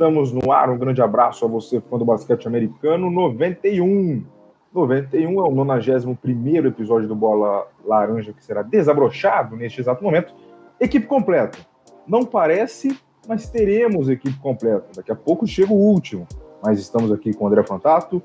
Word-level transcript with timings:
Estamos 0.00 0.32
no 0.32 0.50
ar. 0.50 0.70
Um 0.70 0.78
grande 0.78 1.02
abraço 1.02 1.44
a 1.44 1.48
você, 1.48 1.78
fã 1.78 1.98
do 1.98 2.06
basquete 2.06 2.48
americano. 2.48 3.10
91. 3.10 4.24
91 4.72 5.40
é 5.40 5.42
o 5.46 5.54
91 5.54 6.66
episódio 6.66 7.06
do 7.06 7.14
Bola 7.14 7.66
Laranja 7.84 8.32
que 8.32 8.42
será 8.42 8.62
desabrochado 8.62 9.56
neste 9.56 9.78
exato 9.78 10.02
momento. 10.02 10.32
Equipe 10.80 11.06
completa. 11.06 11.58
Não 12.06 12.24
parece, 12.24 12.98
mas 13.28 13.50
teremos 13.50 14.08
equipe 14.08 14.38
completa. 14.38 14.86
Daqui 14.96 15.12
a 15.12 15.14
pouco 15.14 15.46
chega 15.46 15.70
o 15.70 15.76
último. 15.76 16.26
Mas 16.62 16.80
estamos 16.80 17.12
aqui 17.12 17.34
com 17.34 17.44
o 17.44 17.48
André 17.48 17.62
Fantato, 17.62 18.22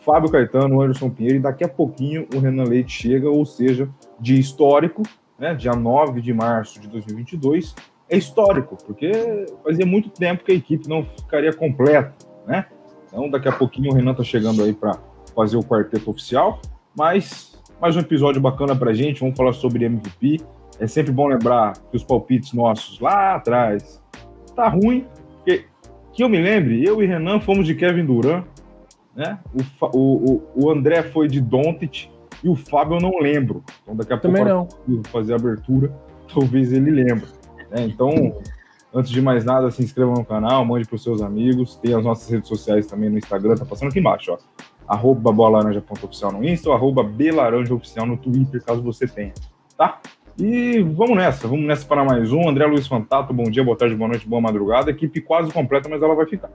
Fábio 0.00 0.30
Caetano, 0.30 0.82
Anderson 0.82 1.08
Pinheiro 1.08 1.38
e 1.38 1.40
daqui 1.40 1.64
a 1.64 1.68
pouquinho 1.68 2.28
o 2.34 2.38
Renan 2.38 2.64
Leite 2.64 2.92
chega, 2.92 3.30
ou 3.30 3.46
seja, 3.46 3.88
de 4.20 4.38
histórico, 4.38 5.02
né, 5.38 5.54
dia 5.54 5.72
9 5.72 6.20
de 6.20 6.34
março 6.34 6.78
de 6.78 6.86
2022, 6.86 7.74
é 8.14 8.18
histórico, 8.18 8.76
porque 8.86 9.12
fazia 9.62 9.84
muito 9.84 10.08
tempo 10.08 10.44
que 10.44 10.52
a 10.52 10.54
equipe 10.54 10.88
não 10.88 11.04
ficaria 11.04 11.52
completa, 11.52 12.14
né? 12.46 12.66
Então, 13.06 13.28
daqui 13.28 13.48
a 13.48 13.52
pouquinho 13.52 13.90
o 13.90 13.94
Renan 13.94 14.12
está 14.12 14.24
chegando 14.24 14.62
aí 14.62 14.72
para 14.72 14.98
fazer 15.34 15.56
o 15.56 15.62
quarteto 15.62 16.10
oficial, 16.10 16.60
mas 16.96 17.60
mais 17.80 17.96
um 17.96 18.00
episódio 18.00 18.40
bacana 18.40 18.74
para 18.74 18.92
gente, 18.92 19.20
vamos 19.20 19.36
falar 19.36 19.52
sobre 19.52 19.84
MVP. 19.84 20.40
É 20.78 20.86
sempre 20.86 21.12
bom 21.12 21.26
lembrar 21.26 21.74
que 21.90 21.96
os 21.96 22.02
palpites 22.02 22.52
nossos 22.52 22.98
lá 23.00 23.34
atrás 23.34 24.02
tá 24.54 24.68
ruim, 24.68 25.06
porque 25.34 25.66
que 26.12 26.22
eu 26.22 26.28
me 26.28 26.40
lembre, 26.40 26.84
eu 26.84 27.02
e 27.02 27.06
Renan 27.06 27.40
fomos 27.40 27.66
de 27.66 27.74
Kevin 27.74 28.04
Durant, 28.04 28.44
né? 29.14 29.38
O, 29.92 29.98
o, 29.98 30.42
o 30.54 30.70
André 30.70 31.02
foi 31.02 31.28
de 31.28 31.40
Doncic 31.40 32.08
e 32.42 32.48
o 32.48 32.54
Fábio 32.54 32.96
eu 32.96 33.00
não 33.00 33.18
lembro. 33.18 33.62
Então 33.82 33.96
daqui 33.96 34.12
a 34.12 34.18
Também 34.18 34.44
pouco 34.44 34.76
não. 34.86 35.04
fazer 35.04 35.32
a 35.32 35.36
abertura, 35.36 35.92
talvez 36.32 36.72
ele 36.72 36.90
lembre. 36.90 37.28
Né? 37.74 37.84
Então, 37.86 38.38
antes 38.94 39.10
de 39.10 39.20
mais 39.20 39.44
nada, 39.44 39.68
se 39.70 39.82
inscreva 39.82 40.12
no 40.12 40.24
canal, 40.24 40.64
mande 40.64 40.86
para 40.86 40.94
os 40.94 41.02
seus 41.02 41.20
amigos, 41.20 41.74
tem 41.76 41.92
as 41.92 42.04
nossas 42.04 42.30
redes 42.30 42.48
sociais 42.48 42.86
também 42.86 43.10
no 43.10 43.18
Instagram, 43.18 43.56
tá 43.56 43.64
passando 43.64 43.88
aqui 43.88 43.98
embaixo, 43.98 44.32
ó. 44.32 44.38
Arroba 44.86 45.32
bolaranja.oficial 45.32 46.30
no 46.30 46.44
Insta 46.44 46.68
ou 46.68 46.74
arroba 46.74 47.02
belaranjaoficial 47.02 48.06
no 48.06 48.16
Twitter, 48.16 48.62
caso 48.62 48.82
você 48.82 49.08
tenha, 49.08 49.32
tá? 49.76 49.98
E 50.38 50.80
vamos 50.82 51.16
nessa, 51.16 51.48
vamos 51.48 51.64
nessa 51.64 51.86
para 51.86 52.04
mais 52.04 52.32
um. 52.32 52.48
André 52.48 52.66
Luiz 52.66 52.86
Fantato, 52.86 53.32
bom 53.32 53.44
dia, 53.44 53.64
boa 53.64 53.76
tarde, 53.76 53.94
boa 53.94 54.08
noite, 54.08 54.28
boa 54.28 54.42
madrugada. 54.42 54.90
Equipe 54.90 55.20
quase 55.20 55.50
completa, 55.52 55.88
mas 55.88 56.02
ela 56.02 56.14
vai 56.14 56.26
ficar. 56.26 56.50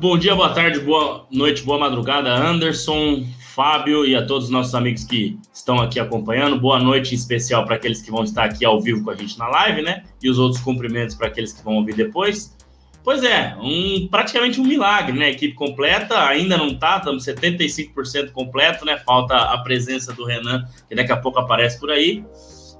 Bom 0.00 0.18
dia, 0.18 0.34
boa 0.34 0.48
tarde, 0.48 0.80
boa 0.80 1.26
noite, 1.30 1.62
boa 1.62 1.78
madrugada, 1.78 2.34
Anderson, 2.34 3.22
Fábio 3.54 4.06
e 4.06 4.16
a 4.16 4.24
todos 4.24 4.44
os 4.44 4.50
nossos 4.50 4.74
amigos 4.74 5.04
que 5.04 5.38
estão 5.52 5.78
aqui 5.78 6.00
acompanhando. 6.00 6.58
Boa 6.58 6.78
noite 6.78 7.12
em 7.12 7.14
especial 7.16 7.64
para 7.64 7.76
aqueles 7.76 8.00
que 8.00 8.10
vão 8.10 8.24
estar 8.24 8.44
aqui 8.44 8.64
ao 8.64 8.80
vivo 8.80 9.04
com 9.04 9.10
a 9.10 9.14
gente 9.14 9.38
na 9.38 9.46
live, 9.46 9.82
né? 9.82 10.04
E 10.22 10.30
os 10.30 10.38
outros 10.38 10.60
cumprimentos 10.62 11.14
para 11.14 11.26
aqueles 11.26 11.52
que 11.52 11.62
vão 11.62 11.76
ouvir 11.76 11.94
depois. 11.94 12.56
Pois 13.04 13.22
é, 13.24 13.56
um, 13.60 14.08
praticamente 14.08 14.60
um 14.60 14.64
milagre, 14.64 15.18
né? 15.18 15.30
Equipe 15.30 15.54
completa, 15.54 16.24
ainda 16.24 16.56
não 16.56 16.74
tá, 16.74 16.98
estamos 16.98 17.26
75% 17.26 18.30
completo, 18.30 18.84
né? 18.84 18.96
Falta 18.98 19.36
a 19.36 19.58
presença 19.58 20.12
do 20.12 20.24
Renan, 20.24 20.64
que 20.88 20.94
daqui 20.94 21.12
a 21.12 21.16
pouco 21.16 21.38
aparece 21.38 21.78
por 21.78 21.90
aí. 21.90 22.24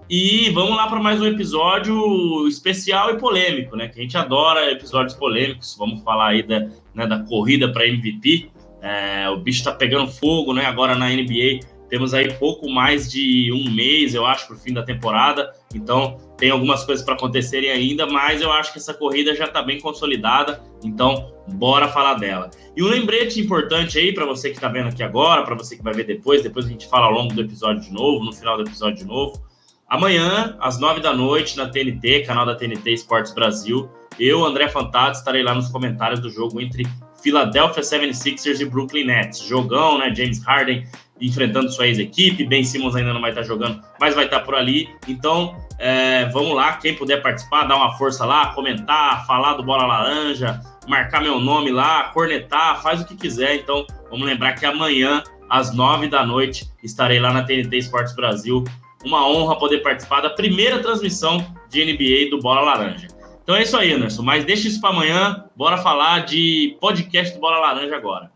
E 0.09 0.51
vamos 0.51 0.77
lá 0.77 0.87
para 0.89 1.01
mais 1.01 1.21
um 1.21 1.27
episódio 1.27 2.47
especial 2.47 3.11
e 3.11 3.19
polêmico, 3.19 3.77
né? 3.77 3.89
Que 3.89 3.99
a 3.99 4.03
gente 4.03 4.17
adora 4.17 4.71
episódios 4.71 5.15
polêmicos. 5.17 5.75
Vamos 5.79 6.03
falar 6.03 6.29
aí 6.29 6.43
da, 6.43 6.61
né, 6.95 7.07
da 7.07 7.19
corrida 7.21 7.73
para 7.73 7.87
MVP. 7.87 8.52
É, 8.83 9.29
o 9.31 9.37
bicho 9.37 9.61
está 9.61 9.73
pegando 9.73 10.11
fogo, 10.11 10.53
né? 10.53 10.67
Agora 10.67 10.97
na 10.97 11.09
NBA 11.09 11.61
temos 11.89 12.15
aí 12.15 12.33
pouco 12.33 12.71
mais 12.71 13.11
de 13.11 13.53
um 13.53 13.71
mês, 13.71 14.15
eu 14.15 14.25
acho, 14.25 14.47
para 14.47 14.57
o 14.57 14.59
fim 14.59 14.73
da 14.73 14.83
temporada. 14.83 15.53
Então 15.75 16.17
tem 16.39 16.51
algumas 16.51 16.85
coisas 16.85 17.05
para 17.05 17.15
acontecerem 17.15 17.71
ainda, 17.71 18.07
mas 18.07 18.41
eu 18.41 18.51
acho 18.51 18.73
que 18.73 18.79
essa 18.79 18.95
corrida 18.95 19.35
já 19.35 19.45
está 19.45 19.63
bem 19.63 19.79
consolidada. 19.79 20.61
Então 20.83 21.33
bora 21.49 21.89
falar 21.89 22.15
dela. 22.15 22.51
E 22.75 22.83
um 22.83 22.89
lembrete 22.89 23.39
importante 23.39 23.99
aí 23.99 24.13
para 24.13 24.25
você 24.25 24.49
que 24.49 24.57
está 24.57 24.69
vendo 24.69 24.89
aqui 24.89 25.03
agora, 25.03 25.43
para 25.45 25.55
você 25.55 25.77
que 25.77 25.83
vai 25.83 25.93
ver 25.93 26.05
depois. 26.05 26.43
Depois 26.43 26.67
a 26.67 26.69
gente 26.71 26.89
fala 26.89 27.07
ao 27.07 27.13
longo 27.13 27.35
do 27.35 27.43
episódio 27.43 27.83
de 27.83 27.93
novo, 27.93 28.25
no 28.25 28.33
final 28.33 28.57
do 28.57 28.63
episódio 28.63 28.97
de 28.97 29.05
novo. 29.05 29.41
Amanhã, 29.87 30.57
às 30.59 30.81
nove 30.81 31.01
da 31.01 31.13
noite, 31.15 31.59
na 31.59 31.69
TNT, 31.69 32.21
canal 32.21 32.47
da 32.47 32.55
TNT 32.55 32.91
Esportes 32.91 33.35
Brasil, 33.35 33.91
eu, 34.19 34.43
André 34.43 34.67
Fantato, 34.69 35.19
estarei 35.19 35.43
lá 35.43 35.55
nos 35.55 35.69
comentários 35.69 36.21
do 36.21 36.31
jogo 36.31 36.59
entre 36.59 36.87
Philadelphia 37.23 37.83
76ers 37.83 38.61
e 38.61 38.65
Brooklyn 38.65 39.05
Nets. 39.05 39.41
Jogão, 39.41 39.99
né? 39.99 40.13
James 40.15 40.43
Harden 40.45 40.85
enfrentando 41.21 41.71
sua 41.71 41.87
ex-equipe. 41.87 42.45
Ben 42.45 42.65
Simmons 42.65 42.97
ainda 42.97 43.15
não 43.15 43.21
vai 43.21 43.31
estar 43.31 43.45
jogando, 43.45 43.81
mas 44.01 44.15
vai 44.15 44.25
estar 44.25 44.41
por 44.41 44.55
ali. 44.55 44.89
Então, 45.07 45.57
é, 45.79 46.27
vamos 46.27 46.55
lá. 46.55 46.75
Quem 46.75 46.95
puder 46.95 47.23
participar, 47.23 47.65
dar 47.65 47.77
uma 47.77 47.93
força 47.97 48.27
lá, 48.27 48.53
comentar, 48.53 49.25
falar 49.27 49.55
do 49.55 49.63
Bola 49.63 49.87
Laranja, 49.87 50.61
marcar 50.89 51.23
meu 51.23 51.39
nome 51.39 51.71
lá, 51.71 52.05
cornetar, 52.13 52.83
faz 52.83 53.01
o 53.01 53.07
que 53.07 53.17
quiser. 53.17 53.55
Então, 53.55 53.87
vamos 54.11 54.27
lembrar 54.27 54.55
que 54.55 54.67
amanhã, 54.67 55.23
às 55.49 55.73
nove 55.75 56.09
da 56.09 56.27
noite, 56.27 56.69
estarei 56.83 57.21
lá 57.21 57.33
na 57.33 57.45
TNT 57.45 57.79
Esportes 57.79 58.15
Brasil. 58.17 58.65
Uma 59.05 59.29
honra 59.29 59.57
poder 59.59 59.79
participar 59.79 60.21
da 60.21 60.31
primeira 60.31 60.81
transmissão 60.81 61.45
de 61.69 61.85
NBA 61.85 62.31
do 62.31 62.41
Bola 62.41 62.63
Laranja. 62.63 63.09
Então 63.43 63.57
é 63.57 63.63
isso 63.63 63.77
aí, 63.77 63.93
Anderson. 63.93 64.23
Mas 64.23 64.45
deixa 64.45 64.69
isso 64.69 64.81
para 64.81 64.91
amanhã. 64.91 65.45
Bora 65.57 65.79
falar 65.79 66.25
de 66.25 66.77
podcast 66.81 67.35
do 67.35 67.41
Bola 67.41 67.59
Laranja 67.59 67.97
agora. 67.97 68.31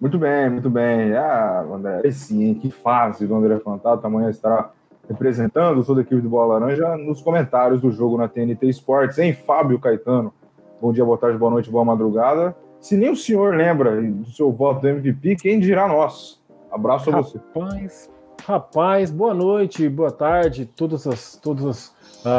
Muito 0.00 0.18
bem, 0.18 0.50
muito 0.50 0.70
bem. 0.70 1.14
Ah, 1.14 1.66
André, 1.72 2.10
sim, 2.10 2.54
que 2.54 2.70
fase 2.70 3.26
do 3.26 3.34
André 3.34 3.58
Fantato. 3.58 4.06
Amanhã 4.06 4.30
estará 4.30 4.70
representando 5.08 5.84
toda 5.84 6.00
a 6.00 6.02
equipe 6.02 6.20
do 6.20 6.28
Bola 6.28 6.58
Laranja 6.58 6.96
nos 6.96 7.20
comentários 7.20 7.80
do 7.80 7.90
jogo 7.90 8.16
na 8.16 8.28
TNT 8.28 8.68
Esportes, 8.68 9.18
hein, 9.18 9.32
Fábio 9.32 9.78
Caetano? 9.78 10.32
Bom 10.80 10.92
dia, 10.92 11.04
boa 11.04 11.16
tarde, 11.16 11.38
boa 11.38 11.50
noite, 11.50 11.70
boa 11.70 11.84
madrugada. 11.84 12.54
Se 12.80 12.96
nem 12.96 13.10
o 13.10 13.16
senhor 13.16 13.54
lembra 13.54 14.00
do 14.00 14.30
seu 14.30 14.52
voto 14.52 14.80
do 14.80 14.88
MVP, 14.88 15.36
quem 15.36 15.58
dirá 15.58 15.88
nós? 15.88 16.40
Abraço 16.70 17.10
a 17.10 17.22
você. 17.22 17.38
Rapaz, 17.38 18.10
rapaz, 18.46 19.10
boa 19.10 19.32
noite, 19.32 19.88
boa 19.88 20.10
tarde, 20.10 20.66
todas 20.66 21.06
as, 21.06 21.36
todas 21.36 21.64
as 21.64 21.95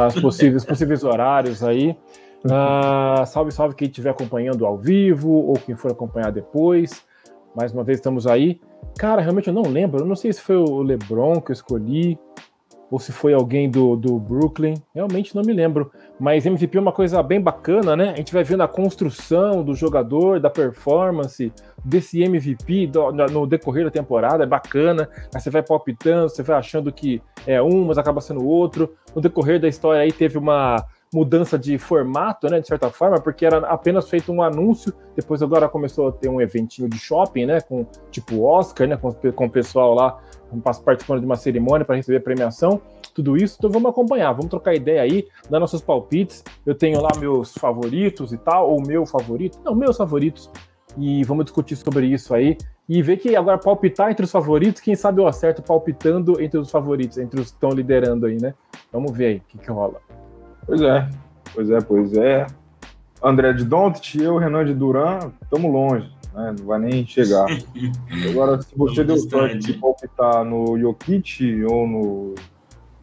os 0.08 0.20
possíveis, 0.20 0.64
possíveis 0.64 1.04
horários 1.04 1.62
aí. 1.62 1.96
Uh, 2.44 3.26
salve, 3.26 3.50
salve 3.50 3.74
quem 3.74 3.88
estiver 3.88 4.10
acompanhando 4.10 4.64
ao 4.64 4.76
vivo 4.76 5.30
ou 5.30 5.54
quem 5.54 5.74
for 5.74 5.90
acompanhar 5.90 6.30
depois. 6.30 7.04
Mais 7.54 7.72
uma 7.72 7.82
vez 7.82 7.98
estamos 7.98 8.26
aí. 8.26 8.60
Cara, 8.96 9.20
realmente 9.20 9.48
eu 9.48 9.54
não 9.54 9.62
lembro. 9.62 10.00
Eu 10.00 10.06
não 10.06 10.14
sei 10.14 10.32
se 10.32 10.40
foi 10.40 10.56
o 10.56 10.82
LeBron 10.82 11.40
que 11.40 11.50
eu 11.50 11.54
escolhi 11.54 12.18
ou 12.90 12.98
se 12.98 13.12
foi 13.12 13.34
alguém 13.34 13.70
do, 13.70 13.96
do 13.96 14.18
Brooklyn. 14.18 14.74
Realmente 14.94 15.34
não 15.34 15.42
me 15.42 15.52
lembro. 15.52 15.90
Mas 16.18 16.46
MVP 16.46 16.76
é 16.76 16.80
uma 16.80 16.92
coisa 16.92 17.22
bem 17.22 17.40
bacana, 17.40 17.94
né? 17.94 18.10
A 18.10 18.16
gente 18.16 18.32
vai 18.32 18.42
vendo 18.42 18.62
a 18.62 18.68
construção 18.68 19.62
do 19.62 19.74
jogador, 19.74 20.40
da 20.40 20.50
performance, 20.50 21.52
desse 21.84 22.22
MVP 22.22 22.86
do, 22.88 23.12
no 23.12 23.46
decorrer 23.46 23.84
da 23.84 23.90
temporada. 23.90 24.44
É 24.44 24.46
bacana. 24.46 25.08
Aí 25.34 25.40
você 25.40 25.50
vai 25.50 25.62
palpitando, 25.62 26.28
você 26.28 26.42
vai 26.42 26.56
achando 26.56 26.90
que 26.90 27.22
é 27.46 27.62
um, 27.62 27.84
mas 27.84 27.98
acaba 27.98 28.20
sendo 28.20 28.46
outro. 28.46 28.94
No 29.14 29.20
decorrer 29.20 29.60
da 29.60 29.68
história 29.68 30.00
aí 30.00 30.12
teve 30.12 30.38
uma 30.38 30.84
mudança 31.12 31.58
de 31.58 31.78
formato, 31.78 32.48
né, 32.48 32.60
de 32.60 32.66
certa 32.66 32.90
forma, 32.90 33.20
porque 33.20 33.46
era 33.46 33.58
apenas 33.66 34.08
feito 34.08 34.32
um 34.32 34.42
anúncio, 34.42 34.92
depois 35.16 35.42
agora 35.42 35.68
começou 35.68 36.08
a 36.08 36.12
ter 36.12 36.28
um 36.28 36.40
eventinho 36.40 36.88
de 36.88 36.98
shopping, 36.98 37.46
né, 37.46 37.60
com 37.60 37.86
tipo 38.10 38.44
Oscar, 38.44 38.86
né, 38.86 38.96
com, 38.96 39.12
com 39.12 39.46
o 39.46 39.50
pessoal 39.50 39.94
lá 39.94 40.20
participando 40.84 41.20
de 41.20 41.26
uma 41.26 41.36
cerimônia 41.36 41.84
para 41.84 41.96
receber 41.96 42.20
premiação, 42.20 42.80
tudo 43.14 43.36
isso. 43.36 43.56
Então 43.58 43.70
vamos 43.70 43.90
acompanhar, 43.90 44.32
vamos 44.32 44.48
trocar 44.48 44.74
ideia 44.74 45.02
aí, 45.02 45.26
dar 45.50 45.60
nossos 45.60 45.80
palpites. 45.80 46.42
Eu 46.64 46.74
tenho 46.74 47.00
lá 47.00 47.10
meus 47.18 47.52
favoritos 47.54 48.32
e 48.32 48.38
tal, 48.38 48.70
ou 48.70 48.80
meu 48.80 49.04
favorito, 49.04 49.58
não, 49.64 49.74
meus 49.74 49.96
favoritos, 49.96 50.50
e 50.96 51.22
vamos 51.24 51.44
discutir 51.44 51.76
sobre 51.76 52.06
isso 52.06 52.34
aí. 52.34 52.56
E 52.88 53.02
ver 53.02 53.18
que 53.18 53.36
agora 53.36 53.58
palpitar 53.58 54.10
entre 54.10 54.24
os 54.24 54.30
favoritos, 54.30 54.80
quem 54.80 54.94
sabe 54.94 55.20
eu 55.20 55.26
acerto 55.26 55.62
palpitando 55.62 56.40
entre 56.40 56.58
os 56.58 56.70
favoritos, 56.70 57.18
entre 57.18 57.38
os 57.38 57.48
que 57.48 57.56
estão 57.56 57.70
liderando 57.70 58.24
aí, 58.24 58.40
né? 58.40 58.54
Vamos 58.90 59.14
ver 59.14 59.26
aí 59.26 59.36
o 59.36 59.42
que, 59.46 59.58
que 59.58 59.70
rola. 59.70 60.00
Pois 60.68 60.80
é, 60.80 61.10
pois 61.52 61.70
é, 61.70 61.80
pois 61.80 62.12
é. 62.12 62.46
André 63.20 63.52
de 63.52 63.64
Dontit 63.64 64.16
e 64.16 64.22
eu, 64.22 64.36
Renan 64.36 64.64
de 64.64 64.72
Duran, 64.74 65.32
estamos 65.42 65.72
longe 65.72 66.18
né? 66.38 66.54
Não 66.56 66.66
vai 66.66 66.78
nem 66.78 67.04
chegar. 67.04 67.46
Agora, 68.30 68.62
se 68.62 68.76
você 68.76 69.02
deu 69.02 69.16
sorte 69.16 69.58
de 69.58 69.72
palpitar 69.74 70.44
no 70.44 70.78
Jokic 70.78 71.64
ou 71.64 71.86
no 71.86 72.34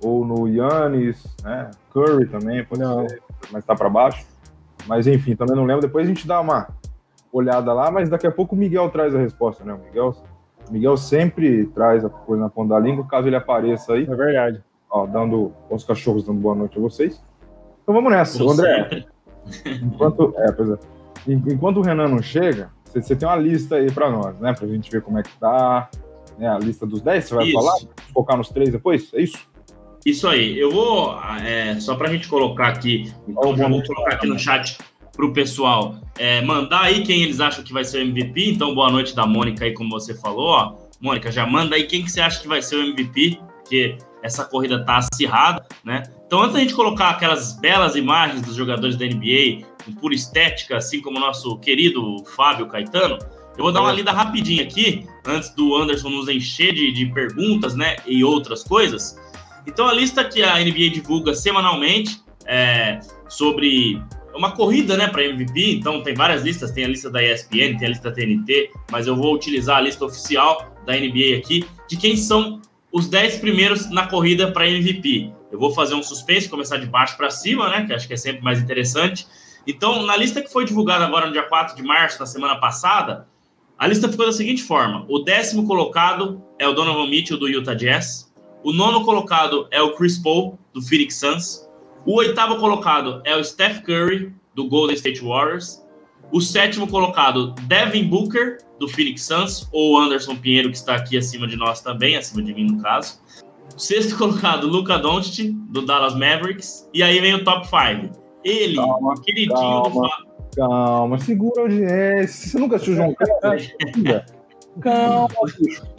ou 0.02 0.26
no 0.26 0.48
Yannis, 0.48 1.26
né? 1.44 1.72
Curry 1.92 2.28
também, 2.28 2.64
pode 2.64 2.82
não. 2.82 3.08
ser, 3.08 3.22
mas 3.52 3.66
tá 3.66 3.76
para 3.76 3.90
baixo. 3.90 4.26
Mas 4.88 5.08
enfim, 5.08 5.36
também 5.36 5.56
não 5.56 5.66
lembro. 5.66 5.82
Depois 5.82 6.06
a 6.06 6.08
gente 6.08 6.28
dá 6.28 6.40
uma 6.40 6.68
olhada 7.32 7.74
lá, 7.74 7.90
mas 7.90 8.10
daqui 8.10 8.28
a 8.28 8.32
pouco 8.32 8.56
o 8.56 8.58
Miguel 8.58 8.90
traz 8.90 9.16
a 9.16 9.20
resposta, 9.20 9.64
né? 9.64 9.74
O 9.74 9.80
Miguel, 9.80 10.16
o 10.70 10.72
Miguel 10.72 10.96
sempre 10.96 11.66
traz 11.68 12.06
a 12.06 12.10
coisa 12.10 12.44
na 12.44 12.50
ponta 12.50 12.76
da 12.76 12.80
língua, 12.80 13.08
caso 13.08 13.28
ele 13.28 13.36
apareça 13.36 13.94
aí. 13.94 14.04
É 14.04 14.16
verdade. 14.16 14.64
Ó, 14.90 15.08
dando 15.08 15.52
os 15.70 15.84
cachorros 15.84 16.24
dando 16.24 16.40
boa 16.40 16.56
noite 16.56 16.78
a 16.78 16.82
vocês. 16.82 17.24
Então 17.86 17.94
vamos 17.94 18.12
nessa, 18.12 18.44
André. 18.44 19.06
Enquanto, 19.84 20.34
é, 20.38 20.52
pois 20.52 20.70
é. 20.72 20.78
Enquanto 21.28 21.78
o 21.78 21.82
Renan 21.84 22.08
não 22.08 22.22
chega, 22.22 22.72
você 22.92 23.16
tem 23.16 23.28
uma 23.28 23.36
lista 23.36 23.76
aí 23.76 23.92
para 23.92 24.10
nós, 24.10 24.36
né? 24.40 24.54
Para 24.54 24.66
a 24.66 24.70
gente 24.70 24.90
ver 24.90 25.04
como 25.04 25.20
é 25.20 25.24
que 25.24 25.30
tá. 25.38 25.88
Né? 26.40 26.50
A 26.50 26.58
lista 26.58 26.84
dos 26.84 27.02
10, 27.02 27.24
você 27.24 27.36
vai 27.36 27.46
isso. 27.46 27.54
falar? 27.54 27.76
Focar 28.12 28.38
nos 28.38 28.50
três 28.50 28.72
depois? 28.72 29.14
É 29.14 29.22
isso? 29.22 29.38
Isso 30.04 30.28
aí. 30.28 30.58
Eu 30.58 30.72
vou, 30.72 31.16
é, 31.44 31.80
só 31.80 31.96
para 31.96 32.10
a 32.10 32.12
gente 32.12 32.28
colocar 32.28 32.70
aqui, 32.70 33.14
então 33.28 33.56
já 33.56 33.70
vou 33.70 33.84
colocar 33.84 34.16
aqui 34.16 34.26
no 34.26 34.40
chat 34.40 34.80
para 35.16 35.26
o 35.26 35.32
pessoal 35.32 35.96
é, 36.18 36.42
mandar 36.42 36.82
aí 36.82 37.04
quem 37.04 37.22
eles 37.22 37.40
acham 37.40 37.64
que 37.64 37.72
vai 37.72 37.84
ser 37.84 38.00
o 38.00 38.02
MVP. 38.02 38.50
Então, 38.50 38.74
boa 38.74 38.92
noite 38.92 39.16
da 39.16 39.28
Mônica 39.28 39.64
aí, 39.64 39.74
como 39.74 39.92
você 39.92 40.16
falou. 40.16 40.48
Ó. 40.48 40.76
Mônica, 41.00 41.32
já 41.32 41.46
manda 41.46 41.76
aí 41.76 41.86
quem 41.86 42.04
que 42.04 42.12
você 42.12 42.20
acha 42.20 42.42
que 42.42 42.48
vai 42.48 42.62
ser 42.62 42.78
o 42.78 42.82
MVP, 42.82 43.40
porque 43.62 43.98
essa 44.24 44.44
corrida 44.44 44.84
tá 44.84 44.98
acirrada, 44.98 45.64
né? 45.84 46.04
Então, 46.26 46.42
antes 46.42 46.54
da 46.54 46.60
gente 46.60 46.74
colocar 46.74 47.10
aquelas 47.10 47.54
belas 47.54 47.96
imagens 47.96 48.42
dos 48.42 48.56
jogadores 48.56 48.96
da 48.96 49.06
NBA, 49.06 49.66
com 49.86 49.94
pura 49.94 50.16
estética, 50.16 50.78
assim 50.78 51.00
como 51.02 51.18
o 51.18 51.20
nosso 51.20 51.58
querido 51.60 52.24
Fábio 52.36 52.68
Caetano, 52.68 53.20
eu 53.58 53.64
vou 53.64 53.72
dar 53.72 53.82
uma 53.82 53.92
lida 53.92 54.12
rapidinho 54.12 54.64
aqui, 54.64 55.06
antes 55.26 55.50
do 55.52 55.76
Anderson 55.76 56.10
nos 56.10 56.28
encher 56.28 56.74
de, 56.74 56.92
de 56.92 57.06
perguntas, 57.08 57.76
né, 57.76 57.98
e 58.06 58.24
outras 58.24 58.64
coisas. 58.64 59.18
Então, 59.68 59.88
a 59.88 59.94
lista 59.94 60.26
que 60.26 60.44
a 60.44 60.60
NBA 60.60 60.90
divulga 60.94 61.34
semanalmente 61.34 62.20
é, 62.46 63.00
sobre 63.30 64.02
uma 64.34 64.52
corrida, 64.52 64.98
né, 64.98 65.08
para 65.08 65.24
MVP. 65.24 65.76
Então, 65.76 66.04
tem 66.04 66.14
várias 66.14 66.44
listas, 66.44 66.72
tem 66.72 66.86
a 66.86 66.88
lista 66.88 67.10
da 67.10 67.24
ESPN, 67.24 67.78
tem 67.78 67.86
a 67.86 67.90
lista 67.90 68.10
da 68.10 68.16
TNT, 68.16 68.72
mas 68.92 69.08
eu 69.08 69.16
vou 69.16 69.34
utilizar 69.34 69.78
a 69.78 69.82
lista 69.82 70.06
oficial 70.06 70.76
da 70.86 70.94
NBA 70.94 71.38
aqui 71.38 71.66
de 71.88 71.98
quem 71.98 72.18
são 72.18 72.62
os 72.92 73.08
10 73.08 73.38
primeiros 73.38 73.90
na 73.90 74.08
corrida 74.08 74.52
para 74.52 74.68
MVP. 74.68 75.32
Eu 75.56 75.60
vou 75.60 75.72
fazer 75.72 75.96
um 75.96 76.04
suspense, 76.04 76.50
começar 76.50 76.78
de 76.78 76.86
baixo 76.86 77.16
para 77.16 77.30
cima, 77.30 77.70
né, 77.70 77.86
que 77.86 77.94
acho 77.94 78.08
que 78.08 78.14
é 78.14 78.18
sempre 78.18 78.44
mais 78.44 78.60
interessante. 78.60 79.26
Então, 79.66 80.06
na 80.06 80.16
lista 80.18 80.42
que 80.42 80.52
foi 80.52 80.66
divulgada 80.66 81.06
agora 81.06 81.28
no 81.28 81.32
dia 81.32 81.44
4 81.44 81.78
de 81.78 81.82
março, 81.82 82.20
na 82.20 82.26
semana 82.26 82.58
passada, 82.58 83.26
a 83.78 83.88
lista 83.88 84.10
ficou 84.10 84.26
da 84.26 84.34
seguinte 84.34 84.62
forma: 84.62 85.06
o 85.08 85.20
décimo 85.20 85.66
colocado 85.66 86.44
é 86.60 86.68
o 86.68 86.74
Donovan 86.74 87.08
Mitchell, 87.08 87.38
do 87.38 87.48
Utah 87.48 87.74
Jazz. 87.74 88.34
O 88.64 88.74
nono 88.74 89.06
colocado 89.06 89.68
é 89.72 89.82
o 89.82 89.96
Chris 89.96 90.18
Paul, 90.18 90.60
do 90.74 90.82
Phoenix 90.82 91.16
Suns. 91.16 91.70
O 92.06 92.18
oitavo 92.18 92.58
colocado 92.58 93.22
é 93.24 93.36
o 93.36 93.44
Steph 93.44 93.82
Curry, 93.82 94.34
do 94.54 94.68
Golden 94.68 94.96
State 94.96 95.22
Warriors. 95.22 95.82
O 96.32 96.42
sétimo 96.42 96.88
colocado, 96.88 97.54
Devin 97.62 98.08
Booker, 98.08 98.58
do 98.78 98.90
Phoenix 98.90 99.24
Suns, 99.24 99.70
ou 99.72 99.98
Anderson 99.98 100.36
Pinheiro, 100.36 100.70
que 100.70 100.78
está 100.78 100.96
aqui 100.96 101.18
acima 101.18 101.48
de 101.48 101.56
nós 101.56 101.82
também, 101.82 102.18
acima 102.18 102.44
de 102.44 102.54
mim 102.54 102.66
no 102.66 102.82
caso. 102.82 103.22
O 103.76 103.80
sexto 103.80 104.18
colocado, 104.20 104.68
Luca 104.68 104.98
Doncic, 104.98 105.52
do 105.70 105.86
Dallas 105.86 106.14
Mavericks. 106.14 106.90
E 106.94 107.02
aí 107.02 107.20
vem 107.20 107.36
o 107.36 107.44
top 107.44 107.68
5. 107.68 108.26
Ele, 108.44 108.76
calma, 108.76 109.14
o 109.14 109.22
queridinho 109.22 109.54
calma, 109.56 109.90
do 109.90 110.56
Calma, 110.56 111.20
segura 111.20 111.62
a 111.62 111.64
audiência. 111.64 112.50
Você 112.50 112.60
nunca 112.60 112.76
assistiu 112.76 112.94
o 112.94 112.98
João 112.98 113.16
Kleber? 113.92 114.26
Calma, 114.82 115.30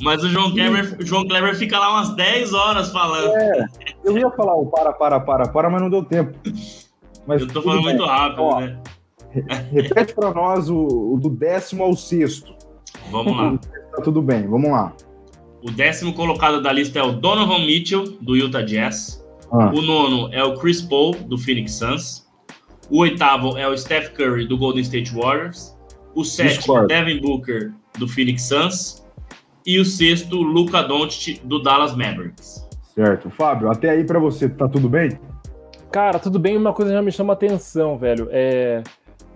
Mas 0.02 0.22
o 0.22 0.28
João 0.28 0.52
Kleber, 0.52 0.96
João 1.00 1.26
Kleber 1.26 1.56
fica 1.56 1.78
lá 1.78 1.90
umas 1.90 2.14
10 2.14 2.52
horas 2.52 2.90
falando. 2.90 3.36
É, 3.36 3.66
eu 4.04 4.16
ia 4.16 4.30
falar 4.30 4.54
o 4.54 4.66
para, 4.66 4.92
para, 4.92 5.20
para, 5.20 5.48
para, 5.48 5.70
mas 5.70 5.82
não 5.82 5.90
deu 5.90 6.04
tempo. 6.04 6.38
Mas 7.26 7.42
eu 7.42 7.48
tô 7.48 7.62
falando 7.62 7.82
bem. 7.84 7.96
muito 7.96 8.04
rápido, 8.04 8.42
Ó, 8.42 8.60
né? 8.60 8.78
Repete 9.72 10.14
para 10.14 10.32
nós 10.32 10.70
o, 10.70 11.14
o, 11.14 11.18
do 11.18 11.28
décimo 11.28 11.82
ao 11.82 11.94
sexto. 11.94 12.54
Vamos 13.10 13.36
lá. 13.36 13.58
Tá 13.94 14.02
tudo 14.02 14.22
bem, 14.22 14.46
vamos 14.46 14.70
lá. 14.70 14.92
O 15.66 15.70
décimo 15.72 16.14
colocado 16.14 16.62
da 16.62 16.70
lista 16.70 17.00
é 17.00 17.02
o 17.02 17.10
Donovan 17.10 17.66
Mitchell, 17.66 18.04
do 18.20 18.36
Utah 18.36 18.62
Jazz. 18.62 19.26
Ah. 19.50 19.72
O 19.74 19.82
nono 19.82 20.32
é 20.32 20.42
o 20.44 20.54
Chris 20.54 20.80
Paul, 20.80 21.12
do 21.12 21.36
Phoenix 21.36 21.72
Suns. 21.72 22.24
O 22.88 22.98
oitavo 22.98 23.58
é 23.58 23.66
o 23.66 23.76
Steph 23.76 24.10
Curry, 24.10 24.46
do 24.46 24.56
Golden 24.56 24.82
State 24.82 25.12
Warriors. 25.12 25.76
O 26.14 26.22
sétimo, 26.22 26.58
Discord. 26.58 26.86
Devin 26.86 27.20
Booker, 27.20 27.72
do 27.98 28.06
Phoenix 28.06 28.42
Suns. 28.42 29.04
E 29.66 29.80
o 29.80 29.84
sexto, 29.84 30.40
Luca 30.40 30.82
Doncic, 30.82 31.40
do 31.44 31.60
Dallas 31.60 31.96
Mavericks. 31.96 32.64
Certo. 32.94 33.28
Fábio, 33.30 33.68
até 33.68 33.90
aí 33.90 34.04
para 34.04 34.20
você, 34.20 34.48
tá 34.48 34.68
tudo 34.68 34.88
bem? 34.88 35.18
Cara, 35.90 36.20
tudo 36.20 36.38
bem. 36.38 36.56
Uma 36.56 36.72
coisa 36.72 36.92
já 36.92 37.02
me 37.02 37.10
chama 37.10 37.32
atenção, 37.32 37.98
velho. 37.98 38.28
É 38.30 38.84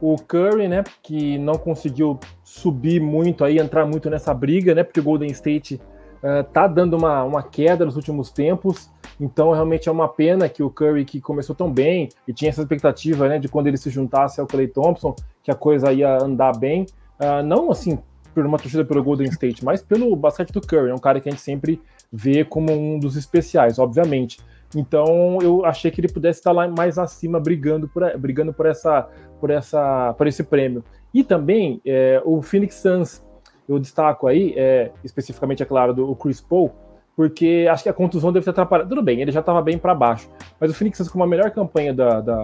o 0.00 0.14
Curry, 0.16 0.68
né, 0.68 0.84
que 1.02 1.36
não 1.38 1.56
conseguiu 1.56 2.20
subir 2.44 3.00
muito 3.00 3.44
aí, 3.44 3.58
entrar 3.58 3.84
muito 3.84 4.08
nessa 4.08 4.32
briga, 4.32 4.74
né, 4.74 4.82
porque 4.82 5.00
o 5.00 5.02
Golden 5.02 5.30
State 5.30 5.78
uh, 6.22 6.44
tá 6.52 6.66
dando 6.66 6.96
uma, 6.96 7.22
uma 7.24 7.42
queda 7.42 7.84
nos 7.84 7.96
últimos 7.96 8.30
tempos. 8.30 8.90
Então, 9.18 9.52
realmente 9.52 9.88
é 9.88 9.92
uma 9.92 10.08
pena 10.08 10.48
que 10.48 10.62
o 10.62 10.70
Curry, 10.70 11.04
que 11.04 11.20
começou 11.20 11.54
tão 11.54 11.70
bem 11.70 12.08
e 12.26 12.32
tinha 12.32 12.48
essa 12.48 12.62
expectativa 12.62 13.28
né, 13.28 13.38
de 13.38 13.48
quando 13.48 13.66
ele 13.66 13.76
se 13.76 13.90
juntasse 13.90 14.40
ao 14.40 14.46
Clay 14.46 14.68
Thompson, 14.68 15.14
que 15.42 15.50
a 15.50 15.54
coisa 15.54 15.92
ia 15.92 16.16
andar 16.22 16.56
bem, 16.56 16.86
uh, 17.20 17.42
não 17.44 17.70
assim 17.70 17.98
por 18.34 18.46
uma 18.46 18.58
torcida 18.58 18.84
pelo 18.84 19.02
Golden 19.02 19.28
State, 19.28 19.64
mas 19.64 19.82
pelo 19.82 20.14
basquete 20.16 20.52
do 20.52 20.60
Curry. 20.60 20.90
É 20.90 20.94
um 20.94 20.98
cara 20.98 21.20
que 21.20 21.28
a 21.28 21.32
gente 21.32 21.42
sempre 21.42 21.80
vê 22.12 22.44
como 22.44 22.72
um 22.72 22.98
dos 22.98 23.16
especiais, 23.16 23.78
obviamente. 23.78 24.38
Então, 24.74 25.38
eu 25.42 25.64
achei 25.64 25.90
que 25.90 26.00
ele 26.00 26.08
pudesse 26.08 26.38
estar 26.38 26.52
lá 26.52 26.68
mais 26.68 26.96
acima, 26.96 27.40
brigando 27.40 27.88
por, 27.88 28.16
brigando 28.18 28.52
por, 28.52 28.66
essa, 28.66 29.08
por, 29.40 29.50
essa, 29.50 30.14
por 30.16 30.26
esse 30.26 30.44
prêmio. 30.44 30.84
E 31.12 31.24
também 31.24 31.80
é, 31.84 32.22
o 32.24 32.40
Phoenix 32.40 32.76
Suns, 32.76 33.22
eu 33.70 33.78
destaco 33.78 34.26
aí, 34.26 34.52
é, 34.56 34.90
especificamente, 35.04 35.62
é 35.62 35.66
claro, 35.66 35.94
do 35.94 36.14
Chris 36.16 36.40
Paul, 36.40 36.72
porque 37.14 37.68
acho 37.70 37.84
que 37.84 37.88
a 37.88 37.92
contusão 37.92 38.32
deve 38.32 38.44
ter 38.44 38.50
atrapalhado. 38.50 38.88
Tudo 38.88 39.02
bem, 39.02 39.20
ele 39.20 39.30
já 39.30 39.40
estava 39.40 39.62
bem 39.62 39.78
para 39.78 39.94
baixo, 39.94 40.28
mas 40.58 40.70
o 40.70 40.74
Phoenix 40.74 41.08
com 41.08 41.22
a 41.22 41.26
melhor 41.26 41.50
campanha 41.52 41.94
da, 41.94 42.20
da 42.20 42.42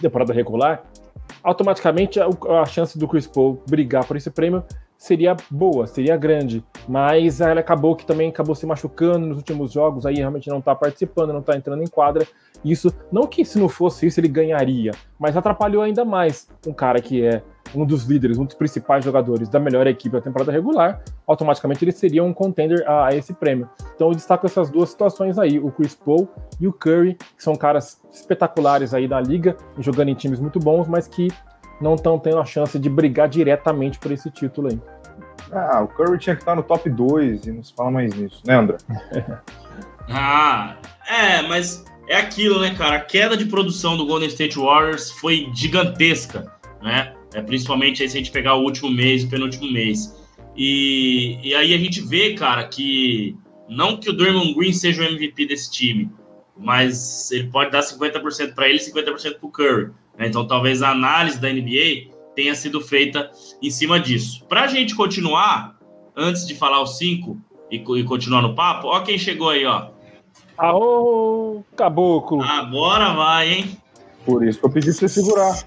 temporada 0.00 0.32
regular, 0.32 0.82
automaticamente 1.42 2.18
a, 2.18 2.26
a, 2.60 2.66
chance 2.66 2.98
do 2.98 3.06
Chris 3.06 3.26
Paul 3.26 3.62
brigar 3.68 4.04
por 4.04 4.16
esse 4.16 4.30
prêmio 4.30 4.64
seria 4.98 5.36
boa, 5.50 5.86
seria 5.86 6.16
grande, 6.16 6.64
mas 6.88 7.40
ele 7.40 7.60
acabou 7.60 7.94
que 7.94 8.04
também 8.04 8.28
acabou 8.28 8.54
se 8.54 8.66
machucando 8.66 9.26
nos 9.26 9.38
últimos 9.38 9.72
jogos, 9.72 10.04
aí 10.04 10.16
realmente 10.16 10.50
não 10.50 10.58
está 10.58 10.74
participando, 10.74 11.32
não 11.32 11.40
está 11.40 11.56
entrando 11.56 11.82
em 11.82 11.86
quadra. 11.86 12.26
Isso, 12.62 12.92
não 13.10 13.26
que 13.26 13.44
se 13.44 13.58
não 13.58 13.68
fosse 13.68 14.06
isso 14.06 14.20
ele 14.20 14.28
ganharia, 14.28 14.90
mas 15.18 15.36
atrapalhou 15.36 15.82
ainda 15.82 16.04
mais 16.04 16.48
um 16.66 16.72
cara 16.72 17.00
que 17.00 17.24
é 17.24 17.40
um 17.74 17.84
dos 17.84 18.04
líderes, 18.04 18.38
um 18.38 18.44
dos 18.44 18.54
principais 18.54 19.04
jogadores 19.04 19.48
da 19.48 19.60
melhor 19.60 19.86
equipe 19.86 20.14
da 20.14 20.20
temporada 20.20 20.50
regular, 20.50 21.02
automaticamente 21.26 21.84
ele 21.84 21.92
seria 21.92 22.22
um 22.22 22.32
contender 22.32 22.82
a, 22.86 23.06
a, 23.06 23.14
esse 23.14 23.32
prêmio. 23.32 23.68
Então 23.94 24.08
eu 24.08 24.14
destaco 24.14 24.46
essas 24.46 24.70
duas 24.70 24.90
situações 24.90 25.38
aí, 25.38 25.58
o 25.58 25.70
Chris 25.70 25.94
Paul 25.94 26.28
e 26.60 26.66
o 26.66 26.72
Curry, 26.72 27.14
que 27.14 27.42
são 27.42 27.54
caras 27.54 28.00
espetaculares 28.12 28.92
aí 28.94 29.06
da 29.06 29.20
liga, 29.20 29.56
jogando 29.78 30.08
em 30.08 30.14
times 30.14 30.40
muito 30.40 30.58
bons, 30.58 30.88
mas 30.88 31.06
que 31.06 31.28
não 31.80 31.94
estão 31.94 32.18
tendo 32.18 32.38
a 32.38 32.44
chance 32.44 32.78
de 32.78 32.90
brigar 32.90 33.28
diretamente 33.28 33.98
por 33.98 34.12
esse 34.12 34.30
título 34.30 34.68
aí. 34.68 34.80
Ah, 35.52 35.82
o 35.82 35.88
Curry 35.88 36.18
tinha 36.18 36.36
que 36.36 36.42
estar 36.42 36.54
no 36.54 36.62
top 36.62 36.88
2 36.88 37.46
e 37.46 37.52
não 37.52 37.62
se 37.62 37.74
fala 37.74 37.90
mais 37.90 38.14
nisso, 38.14 38.42
né, 38.46 38.54
André? 38.54 38.76
ah, 40.08 40.76
é, 41.08 41.42
mas 41.42 41.84
é 42.08 42.16
aquilo, 42.16 42.60
né, 42.60 42.74
cara? 42.74 42.96
A 42.96 43.00
queda 43.00 43.36
de 43.36 43.46
produção 43.46 43.96
do 43.96 44.06
Golden 44.06 44.28
State 44.28 44.58
Warriors 44.58 45.10
foi 45.10 45.50
gigantesca, 45.54 46.52
né? 46.82 47.14
É, 47.34 47.40
principalmente 47.40 48.02
aí 48.02 48.08
se 48.08 48.16
a 48.16 48.20
gente 48.20 48.30
pegar 48.30 48.54
o 48.54 48.62
último 48.62 48.90
mês, 48.90 49.24
o 49.24 49.28
penúltimo 49.28 49.70
mês. 49.70 50.16
E, 50.56 51.38
e 51.42 51.54
aí 51.54 51.72
a 51.72 51.78
gente 51.78 52.00
vê, 52.00 52.34
cara, 52.34 52.64
que 52.64 53.36
não 53.68 53.96
que 53.96 54.10
o 54.10 54.12
Draymond 54.12 54.54
Green 54.54 54.72
seja 54.72 55.02
o 55.02 55.04
MVP 55.06 55.46
desse 55.46 55.70
time, 55.70 56.10
mas 56.56 57.30
ele 57.30 57.48
pode 57.48 57.70
dar 57.70 57.80
50% 57.80 58.54
para 58.54 58.68
ele 58.68 58.78
e 58.78 58.92
50% 58.92 59.38
para 59.38 59.46
o 59.46 59.50
Curry. 59.50 59.90
Né? 60.18 60.26
Então 60.26 60.46
talvez 60.46 60.82
a 60.82 60.90
análise 60.90 61.40
da 61.40 61.48
NBA 61.52 62.10
tenha 62.34 62.54
sido 62.54 62.80
feita 62.80 63.30
em 63.62 63.70
cima 63.70 64.00
disso. 64.00 64.44
Para 64.46 64.62
a 64.62 64.66
gente 64.66 64.94
continuar, 64.94 65.78
antes 66.16 66.46
de 66.46 66.54
falar 66.54 66.82
os 66.82 66.98
cinco 66.98 67.38
e, 67.70 67.76
e, 67.76 68.04
continuar 68.04 68.42
no 68.42 68.54
papo, 68.54 68.88
ó 68.88 69.00
quem 69.00 69.16
chegou 69.16 69.50
aí, 69.50 69.64
ó. 69.64 69.88
Aô, 70.58 71.62
caboclo! 71.76 72.42
Agora 72.42 73.14
vai, 73.14 73.52
hein? 73.52 73.76
Por 74.26 74.44
isso 74.44 74.58
que 74.58 74.66
eu 74.66 74.70
pedi 74.70 74.86
para 74.86 74.94
você 74.94 75.08
segurar. 75.08 75.64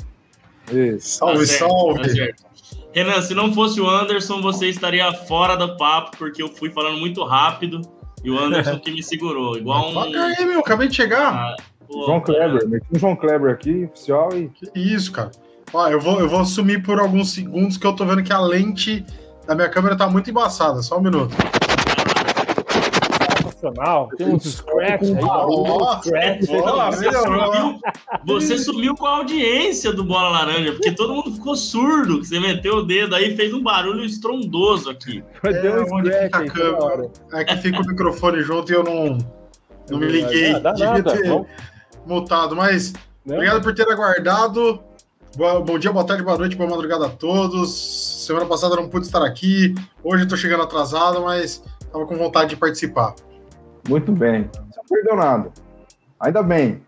Salve, 0.99 1.39
tá 1.39 1.45
certo, 1.45 1.69
salve. 1.69 2.15
Tá 2.15 2.53
Renan, 2.93 3.21
se 3.21 3.33
não 3.33 3.51
fosse 3.53 3.81
o 3.81 3.89
Anderson, 3.89 4.41
você 4.41 4.67
estaria 4.67 5.11
fora 5.11 5.55
do 5.55 5.75
papo, 5.77 6.17
porque 6.17 6.41
eu 6.43 6.47
fui 6.47 6.69
falando 6.69 6.97
muito 6.97 7.23
rápido 7.23 7.81
e 8.23 8.29
o 8.29 8.37
Anderson 8.37 8.79
que 8.79 8.91
me 8.91 9.01
segurou. 9.01 9.57
Igual 9.57 9.89
um. 9.89 9.93
Toca 9.93 10.23
aí, 10.23 10.45
meu, 10.45 10.59
acabei 10.59 10.87
de 10.87 10.95
chegar. 10.95 11.33
Ah, 11.33 11.55
pô, 11.87 12.05
João 12.05 12.21
Kleber, 12.21 12.67
meti 12.67 12.85
um 12.93 12.99
João 12.99 13.15
Kleber 13.15 13.51
aqui, 13.51 13.85
oficial 13.85 14.29
e. 14.35 14.49
Que 14.49 14.79
isso, 14.79 15.11
cara. 15.11 15.31
Ó, 15.73 15.87
eu 15.87 15.99
vou, 15.99 16.19
eu 16.19 16.29
vou 16.29 16.45
sumir 16.45 16.83
por 16.83 16.99
alguns 16.99 17.33
segundos 17.33 17.77
que 17.77 17.87
eu 17.87 17.93
tô 17.93 18.05
vendo 18.05 18.21
que 18.21 18.31
a 18.31 18.39
lente 18.39 19.03
da 19.47 19.55
minha 19.55 19.69
câmera 19.69 19.95
tá 19.95 20.07
muito 20.07 20.29
embaçada. 20.29 20.81
Só 20.83 20.99
um 20.99 21.01
minuto 21.01 21.35
sensacional. 23.63 24.09
Tem 24.17 24.27
uns 24.27 24.43
scratch 24.43 25.03
aí. 25.03 25.23
Oh, 25.23 26.01
scratch. 26.01 26.45
Você, 26.45 27.11
sumiu, 27.11 27.79
você 28.25 28.57
sumiu 28.57 28.95
com 28.95 29.05
a 29.05 29.17
audiência 29.17 29.93
do 29.93 30.03
Bola 30.03 30.29
Laranja, 30.29 30.73
porque 30.73 30.91
todo 30.91 31.13
mundo 31.13 31.33
ficou 31.33 31.55
surdo. 31.55 32.23
Você 32.23 32.39
meteu 32.39 32.77
o 32.77 32.83
dedo 32.83 33.15
aí 33.15 33.33
e 33.33 33.35
fez 33.35 33.53
um 33.53 33.63
barulho 33.63 34.03
estrondoso 34.03 34.89
aqui. 34.89 35.23
É, 35.43 35.53
Deu 35.61 35.83
um 35.83 36.03
fica 36.03 36.37
a 36.37 36.45
câmera. 36.49 37.11
É 37.33 37.43
que 37.43 37.57
fica 37.57 37.81
o 37.81 37.85
microfone 37.87 38.41
junto 38.41 38.71
e 38.71 38.75
eu 38.75 38.83
não, 38.83 39.17
não 39.89 39.99
me 39.99 40.07
liguei. 40.07 40.59
Dá, 40.59 40.71
Devia 40.71 40.93
nada. 40.93 41.11
ter 41.13 41.29
Bom. 41.29 41.45
mutado, 42.05 42.55
mas 42.55 42.93
não. 43.25 43.35
obrigado 43.35 43.61
por 43.61 43.73
ter 43.73 43.89
aguardado. 43.89 44.83
Bom 45.35 45.79
dia, 45.79 45.91
boa 45.91 46.05
tarde, 46.05 46.21
boa 46.21 46.37
noite, 46.37 46.55
boa 46.55 46.69
madrugada 46.69 47.07
a 47.07 47.09
todos. 47.09 48.23
Semana 48.23 48.45
passada 48.45 48.75
não 48.75 48.87
pude 48.87 49.07
estar 49.07 49.25
aqui, 49.25 49.73
hoje 50.03 50.23
estou 50.23 50.37
chegando 50.37 50.61
atrasado, 50.61 51.23
mas 51.23 51.63
estava 51.81 52.05
com 52.05 52.15
vontade 52.15 52.51
de 52.51 52.55
participar. 52.55 53.15
Muito 53.87 54.11
bem. 54.11 54.49
Você 54.53 54.77
não 54.77 54.85
perdeu 54.89 55.15
nada. 55.15 55.51
Ainda 56.19 56.41
bem. 56.41 56.81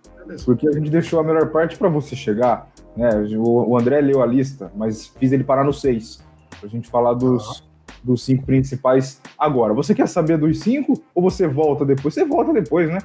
Porque 0.44 0.68
a 0.68 0.72
gente 0.72 0.90
deixou 0.90 1.20
a 1.20 1.24
melhor 1.24 1.50
parte 1.50 1.78
para 1.78 1.90
você 1.90 2.16
chegar. 2.16 2.70
Né? 2.96 3.10
O, 3.38 3.78
André 3.78 4.02
leu 4.02 4.22
a 4.22 4.26
lista, 4.26 4.72
mas 4.76 5.08
fiz 5.08 5.32
ele 5.32 5.44
parar 5.44 5.64
no 5.64 5.74
6. 5.74 6.24
Pra 6.60 6.70
gente 6.70 6.90
falar 6.90 7.14
dos, 7.14 7.64
dos 8.04 8.24
cinco 8.24 8.46
principais 8.46 9.22
agora. 9.38 9.74
Você 9.74 9.94
quer 9.94 10.08
saber 10.08 10.38
dos 10.38 10.60
cinco 10.60 11.02
ou 11.14 11.22
você 11.22 11.48
volta 11.48 11.86
depois? 11.86 12.14
Você 12.14 12.24
volta 12.24 12.54
depois, 12.54 12.90
né? 12.90 13.00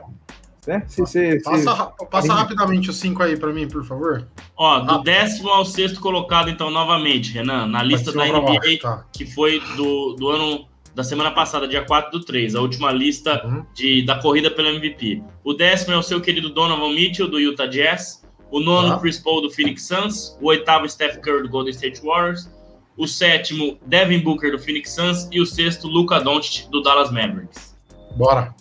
né? 0.66 0.82
Se, 0.86 1.04
se, 1.06 1.42
passa, 1.42 1.92
se... 1.98 2.06
passa 2.06 2.32
rapidamente 2.32 2.90
os 2.90 2.98
cinco 2.98 3.22
aí 3.22 3.36
para 3.36 3.52
mim, 3.52 3.66
por 3.66 3.84
favor. 3.84 4.28
Ó, 4.56 4.78
do 4.78 4.86
Rápido. 4.86 5.04
décimo 5.04 5.48
ao 5.48 5.64
sexto 5.64 6.00
colocado, 6.00 6.48
então, 6.48 6.70
novamente, 6.70 7.32
Renan, 7.32 7.66
na 7.66 7.82
lista 7.82 8.12
da 8.12 8.24
NBA, 8.24 8.78
tá. 8.80 9.04
que 9.12 9.26
foi 9.26 9.60
do, 9.76 10.14
do 10.14 10.28
ano 10.28 10.69
da 10.94 11.04
semana 11.04 11.30
passada, 11.30 11.68
dia 11.68 11.84
4 11.84 12.10
do 12.10 12.24
3, 12.24 12.54
a 12.54 12.60
última 12.60 12.90
lista 12.90 13.44
uhum. 13.46 13.64
de, 13.74 14.04
da 14.04 14.20
corrida 14.20 14.50
pelo 14.50 14.68
MVP. 14.68 15.22
O 15.44 15.54
décimo 15.54 15.94
é 15.94 15.96
o 15.96 16.02
seu 16.02 16.20
querido 16.20 16.50
Donovan 16.50 16.92
Mitchell, 16.92 17.28
do 17.28 17.38
Utah 17.38 17.66
Jazz. 17.66 18.20
O 18.50 18.58
nono, 18.58 18.98
Chris 18.98 19.18
Paul, 19.18 19.42
do 19.42 19.50
Phoenix 19.50 19.86
Suns. 19.86 20.36
O 20.40 20.48
oitavo, 20.48 20.88
Steph 20.88 21.18
Curry, 21.18 21.42
do 21.42 21.48
Golden 21.48 21.72
State 21.72 22.02
Warriors. 22.04 22.50
O 22.96 23.06
sétimo, 23.06 23.78
Devin 23.86 24.18
Booker, 24.18 24.50
do 24.50 24.58
Phoenix 24.58 24.92
Suns. 24.92 25.28
E 25.30 25.40
o 25.40 25.46
sexto, 25.46 25.86
Luca 25.86 26.20
Doncic, 26.20 26.68
do 26.68 26.82
Dallas 26.82 27.12
Mavericks. 27.12 27.78
Bora. 28.16 28.52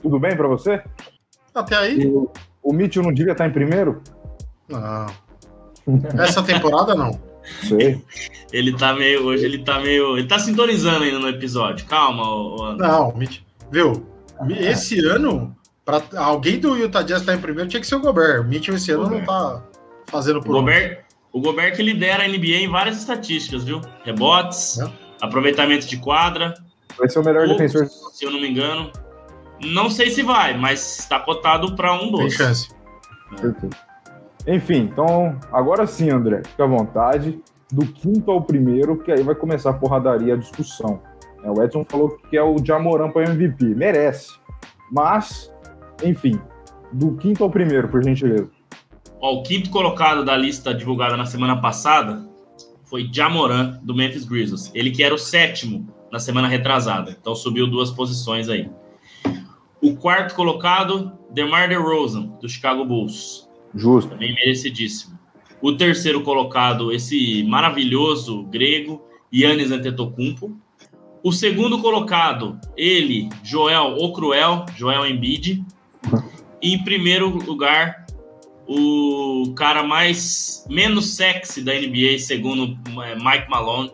Tudo 0.00 0.18
bem 0.18 0.34
para 0.34 0.48
você? 0.48 0.82
Até 1.54 1.76
aí. 1.76 2.06
O, 2.06 2.30
o 2.62 2.72
Mitchell 2.72 3.02
não 3.02 3.12
devia 3.12 3.32
estar 3.32 3.46
em 3.46 3.52
primeiro? 3.52 4.02
Não. 4.66 5.06
Essa 6.18 6.42
temporada, 6.42 6.94
não. 6.94 7.29
Sei. 7.62 8.02
Ele 8.52 8.76
tá 8.76 8.94
meio. 8.94 9.26
Hoje 9.26 9.44
ele 9.44 9.58
tá 9.58 9.78
meio. 9.78 10.18
Ele 10.18 10.26
tá 10.26 10.38
sintonizando 10.38 11.04
ainda 11.04 11.20
no 11.20 11.28
episódio. 11.28 11.86
Calma, 11.86 12.28
ô, 12.28 12.74
Não, 12.74 13.14
viu? 13.70 14.04
Esse 14.48 14.98
ano, 15.06 15.56
para 15.84 16.02
alguém 16.16 16.58
do 16.58 16.76
Utah 16.76 17.02
Jazz 17.02 17.20
estar 17.20 17.32
tá 17.32 17.38
em 17.38 17.40
primeiro, 17.40 17.68
tinha 17.68 17.80
que 17.80 17.86
ser 17.86 17.94
o 17.94 18.00
Gobert. 18.00 18.40
O 18.40 18.44
Mitchell 18.44 18.74
esse 18.74 18.90
ano 18.90 19.04
Gobert. 19.04 19.20
não 19.20 19.26
tá 19.26 19.62
fazendo 20.06 20.40
por. 20.40 20.50
O 20.50 20.52
Gobert, 20.54 21.04
o 21.32 21.40
Gobert 21.40 21.76
que 21.76 21.82
lidera 21.82 22.24
a 22.24 22.28
NBA 22.28 22.56
em 22.62 22.68
várias 22.68 22.98
estatísticas, 22.98 23.64
viu? 23.64 23.80
Rebotes, 24.04 24.78
é. 24.78 24.90
aproveitamento 25.20 25.86
de 25.86 25.96
quadra. 25.98 26.54
Vai 26.98 27.08
ser 27.08 27.20
o 27.20 27.24
melhor 27.24 27.46
poucos, 27.46 27.72
defensor. 27.72 27.86
Se 28.12 28.24
eu 28.24 28.30
não 28.30 28.40
me 28.40 28.50
engano. 28.50 28.90
Não 29.62 29.90
sei 29.90 30.10
se 30.10 30.22
vai, 30.22 30.56
mas 30.56 31.00
está 31.00 31.20
cotado 31.20 31.76
para 31.76 31.92
um 31.92 32.10
dos. 32.10 32.20
Tem 32.20 32.30
chance. 32.30 32.70
É. 33.42 33.89
Enfim, 34.46 34.88
então 34.92 35.38
agora 35.52 35.86
sim, 35.86 36.10
André, 36.10 36.42
fica 36.44 36.64
à 36.64 36.66
vontade. 36.66 37.40
Do 37.72 37.86
quinto 37.86 38.30
ao 38.32 38.42
primeiro, 38.42 38.98
que 38.98 39.12
aí 39.12 39.22
vai 39.22 39.34
começar 39.34 39.70
a 39.70 39.74
porradaria, 39.74 40.34
a 40.34 40.36
discussão. 40.36 41.00
É, 41.44 41.50
o 41.50 41.62
Edson 41.62 41.84
falou 41.84 42.18
que 42.28 42.36
é 42.36 42.42
o 42.42 42.56
Jamoran 42.64 43.10
para 43.10 43.30
MVP. 43.30 43.64
Merece. 43.76 44.32
Mas, 44.90 45.52
enfim, 46.02 46.40
do 46.92 47.16
quinto 47.16 47.44
ao 47.44 47.50
primeiro, 47.50 47.88
por 47.88 48.02
gentileza. 48.02 48.50
Ó, 49.20 49.34
o 49.34 49.42
quinto 49.42 49.70
colocado 49.70 50.24
da 50.24 50.36
lista 50.36 50.74
divulgada 50.74 51.16
na 51.16 51.26
semana 51.26 51.60
passada 51.60 52.28
foi 52.84 53.08
Jamoran, 53.12 53.78
do 53.82 53.94
Memphis 53.94 54.24
Grizzlies. 54.24 54.70
Ele 54.74 54.90
que 54.90 55.04
era 55.04 55.14
o 55.14 55.18
sétimo 55.18 55.86
na 56.10 56.18
semana 56.18 56.48
retrasada. 56.48 57.16
Então 57.20 57.34
subiu 57.34 57.68
duas 57.68 57.90
posições 57.90 58.48
aí. 58.48 58.68
O 59.80 59.96
quarto 59.96 60.34
colocado, 60.34 61.12
DeMar 61.30 61.68
DeRozan, 61.68 62.26
do 62.40 62.48
Chicago 62.48 62.84
Bulls. 62.84 63.48
Justo. 63.74 64.10
Também 64.10 64.34
merecidíssimo. 64.34 65.18
O 65.60 65.72
terceiro 65.72 66.22
colocado, 66.22 66.92
esse 66.92 67.42
maravilhoso 67.44 68.44
grego, 68.44 69.02
Yannis 69.32 69.70
Antetokounmpo. 69.70 70.56
O 71.22 71.32
segundo 71.32 71.80
colocado, 71.80 72.58
ele, 72.76 73.28
Joel 73.44 73.96
o 73.98 74.12
Cruel, 74.12 74.64
Joel 74.76 75.06
Embiid. 75.06 75.62
E 76.62 76.74
em 76.74 76.82
primeiro 76.82 77.28
lugar, 77.28 78.06
o 78.66 79.52
cara 79.54 79.82
mais 79.82 80.64
menos 80.68 81.14
sexy 81.14 81.62
da 81.62 81.74
NBA, 81.74 82.18
segundo 82.18 82.78
é, 83.02 83.14
Mike 83.16 83.50
Malone, 83.50 83.92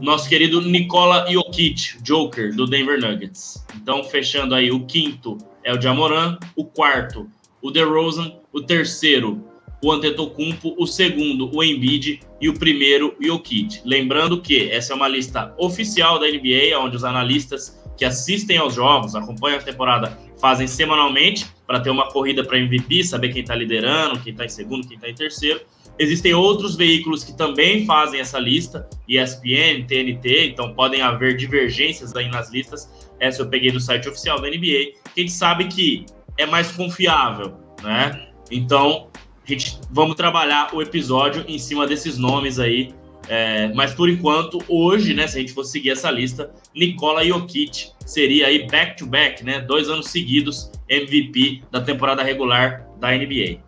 nosso 0.00 0.28
querido 0.28 0.60
Nikola 0.62 1.26
Jokic, 1.30 2.02
Joker, 2.02 2.54
do 2.54 2.66
Denver 2.66 3.00
Nuggets. 3.00 3.64
Então, 3.76 4.02
fechando 4.02 4.54
aí, 4.54 4.70
o 4.70 4.84
quinto 4.86 5.38
é 5.62 5.72
o 5.72 5.80
Jamoran, 5.80 6.38
o 6.56 6.64
quarto, 6.64 7.28
o 7.62 7.70
DeRozan, 7.70 8.32
o 8.52 8.60
terceiro, 8.60 9.44
o 9.82 9.92
Antetokounmpo, 9.92 10.74
o 10.78 10.86
segundo, 10.86 11.54
o 11.54 11.62
Embiid 11.62 12.20
e 12.40 12.48
o 12.48 12.54
primeiro, 12.54 13.14
o 13.20 13.24
Jokic. 13.24 13.80
Lembrando 13.84 14.40
que 14.40 14.70
essa 14.70 14.92
é 14.92 14.96
uma 14.96 15.08
lista 15.08 15.54
oficial 15.58 16.18
da 16.18 16.26
NBA, 16.26 16.78
onde 16.78 16.96
os 16.96 17.04
analistas 17.04 17.78
que 17.96 18.04
assistem 18.04 18.56
aos 18.56 18.74
jogos, 18.74 19.14
acompanham 19.14 19.58
a 19.58 19.62
temporada, 19.62 20.16
fazem 20.40 20.68
semanalmente 20.68 21.46
para 21.66 21.80
ter 21.80 21.90
uma 21.90 22.08
corrida 22.10 22.44
para 22.44 22.58
MVP, 22.58 23.02
saber 23.02 23.32
quem 23.32 23.42
está 23.42 23.54
liderando, 23.54 24.20
quem 24.20 24.32
está 24.32 24.44
em 24.44 24.48
segundo, 24.48 24.86
quem 24.86 24.96
está 24.96 25.08
em 25.08 25.14
terceiro. 25.14 25.60
Existem 25.98 26.32
outros 26.32 26.76
veículos 26.76 27.24
que 27.24 27.36
também 27.36 27.84
fazem 27.84 28.20
essa 28.20 28.38
lista, 28.38 28.88
ESPN, 29.08 29.84
TNT, 29.84 30.46
então 30.46 30.72
podem 30.72 31.02
haver 31.02 31.36
divergências 31.36 32.14
aí 32.14 32.30
nas 32.30 32.52
listas. 32.52 32.88
Essa 33.18 33.42
eu 33.42 33.48
peguei 33.48 33.72
do 33.72 33.80
site 33.80 34.08
oficial 34.08 34.40
da 34.40 34.48
NBA, 34.48 34.92
que 35.12 35.16
a 35.16 35.20
gente 35.20 35.32
sabe 35.32 35.66
que 35.66 36.06
é 36.38 36.46
mais 36.46 36.70
confiável, 36.70 37.54
né? 37.82 38.28
Então, 38.50 39.08
a 39.44 39.52
gente 39.52 39.78
vamos 39.90 40.14
trabalhar 40.14 40.74
o 40.74 40.80
episódio 40.80 41.44
em 41.46 41.58
cima 41.58 41.86
desses 41.86 42.16
nomes 42.16 42.58
aí. 42.58 42.94
É, 43.28 43.70
mas 43.74 43.92
por 43.92 44.08
enquanto, 44.08 44.58
hoje, 44.66 45.12
né, 45.12 45.26
se 45.26 45.36
a 45.36 45.40
gente 45.40 45.52
for 45.52 45.64
seguir 45.64 45.90
essa 45.90 46.10
lista, 46.10 46.50
Nikola 46.74 47.22
Jokic 47.22 47.90
seria 48.06 48.46
aí 48.46 48.66
back-to-back, 48.66 49.44
né? 49.44 49.60
Dois 49.60 49.90
anos 49.90 50.08
seguidos 50.08 50.70
MVP 50.88 51.62
da 51.70 51.82
temporada 51.82 52.22
regular 52.22 52.86
da 52.98 53.10
NBA. 53.10 53.58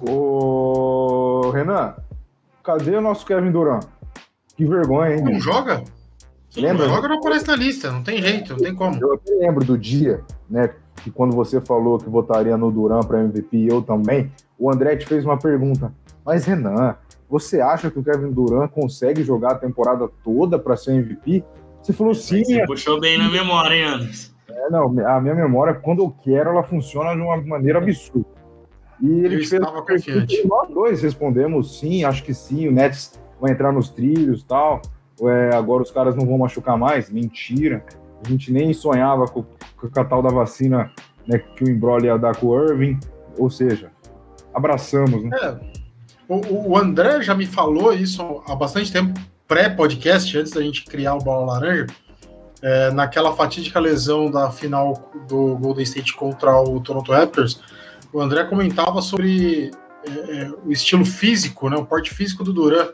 Ô, 0.00 1.50
Renan, 1.50 1.94
cadê 2.64 2.96
o 2.96 3.00
nosso 3.02 3.26
Kevin 3.26 3.50
Durant? 3.50 3.84
Que 4.56 4.64
vergonha, 4.64 5.16
hein? 5.16 5.22
Não 5.22 5.38
joga? 5.38 5.84
Lembra? 6.56 6.86
Não 6.86 6.94
joga, 6.94 7.08
não 7.08 7.18
aparece 7.18 7.46
na 7.46 7.56
lista, 7.56 7.92
não 7.92 8.02
tem 8.02 8.20
jeito, 8.20 8.52
não 8.52 8.58
tem 8.58 8.74
como. 8.74 8.98
Eu 9.00 9.14
até 9.14 9.32
lembro 9.34 9.64
do 9.64 9.78
dia, 9.78 10.22
né, 10.48 10.70
que 11.02 11.10
quando 11.10 11.34
você 11.34 11.60
falou 11.60 11.98
que 11.98 12.08
votaria 12.08 12.56
no 12.56 12.70
Duran 12.70 13.00
para 13.00 13.22
MVP, 13.22 13.66
eu 13.70 13.82
também, 13.82 14.32
o 14.58 14.70
André 14.70 14.96
te 14.96 15.06
fez 15.06 15.24
uma 15.24 15.38
pergunta. 15.38 15.92
Mas, 16.24 16.44
Renan, 16.44 16.96
você 17.28 17.60
acha 17.60 17.90
que 17.90 17.98
o 17.98 18.02
Kevin 18.02 18.32
Durant 18.32 18.70
consegue 18.70 19.22
jogar 19.22 19.52
a 19.52 19.54
temporada 19.54 20.08
toda 20.24 20.58
para 20.58 20.76
ser 20.76 20.94
MVP? 20.94 21.44
Você 21.80 21.92
falou 21.92 22.14
sim. 22.14 22.44
Você 22.44 22.60
é... 22.60 22.66
puxou 22.66 23.00
bem 23.00 23.16
na 23.16 23.28
memória, 23.30 23.74
hein, 23.74 23.84
Anderson? 23.84 24.32
É, 24.48 24.68
não, 24.68 24.86
a 25.06 25.20
minha 25.20 25.34
memória, 25.34 25.74
quando 25.74 26.02
eu 26.02 26.10
quero, 26.10 26.50
ela 26.50 26.64
funciona 26.64 27.14
de 27.14 27.22
uma 27.22 27.36
maneira 27.36 27.78
absurda. 27.78 28.26
E 29.00 29.06
ele 29.06 29.36
eu 29.36 29.38
fez 29.38 29.52
estava 29.52 29.80
confiante. 29.82 30.46
Nós 30.46 30.68
dois 30.68 31.00
respondemos 31.00 31.78
sim, 31.78 32.04
acho 32.04 32.22
que 32.22 32.34
sim, 32.34 32.68
o 32.68 32.72
Nets 32.72 33.18
vai 33.40 33.52
entrar 33.52 33.72
nos 33.72 33.88
trilhos 33.88 34.42
tal. 34.42 34.82
É, 35.28 35.54
agora 35.54 35.82
os 35.82 35.90
caras 35.90 36.14
não 36.14 36.26
vão 36.26 36.38
machucar 36.38 36.78
mais. 36.78 37.10
Mentira. 37.10 37.84
A 38.24 38.28
gente 38.28 38.52
nem 38.52 38.72
sonhava 38.72 39.26
com, 39.26 39.42
com 39.42 40.00
a 40.00 40.04
tal 40.04 40.22
da 40.22 40.30
vacina 40.30 40.92
né, 41.26 41.38
que 41.38 41.64
o 41.64 41.70
Embrolho 41.70 42.06
ia 42.06 42.18
dar 42.18 42.36
com 42.36 42.48
o 42.48 42.64
Irving. 42.64 42.98
Ou 43.38 43.50
seja, 43.50 43.90
abraçamos. 44.54 45.22
Né? 45.22 45.30
É, 45.42 45.58
o, 46.28 46.70
o, 46.70 46.78
André 46.78 47.22
já 47.22 47.34
me 47.34 47.46
falou 47.46 47.92
isso 47.92 48.42
há 48.46 48.54
bastante 48.54 48.92
tempo, 48.92 49.18
pré-podcast, 49.48 50.38
antes 50.38 50.52
da 50.52 50.62
gente 50.62 50.84
criar 50.84 51.14
o 51.14 51.18
Bola 51.18 51.54
Laranja, 51.54 51.86
é, 52.62 52.90
naquela 52.90 53.32
fatídica 53.32 53.80
lesão 53.80 54.30
da 54.30 54.50
final 54.50 55.10
do 55.26 55.56
Golden 55.56 55.82
State 55.82 56.14
contra 56.14 56.60
o 56.60 56.80
Toronto 56.80 57.10
Raptors. 57.10 57.60
O 58.12 58.20
André 58.20 58.44
comentava 58.44 59.00
sobre 59.00 59.70
é, 60.06 60.42
é 60.42 60.50
o 60.64 60.70
estilo 60.70 61.04
físico, 61.04 61.68
né, 61.68 61.76
o 61.76 61.86
porte 61.86 62.12
físico 62.12 62.44
do 62.44 62.52
Duran 62.52 62.88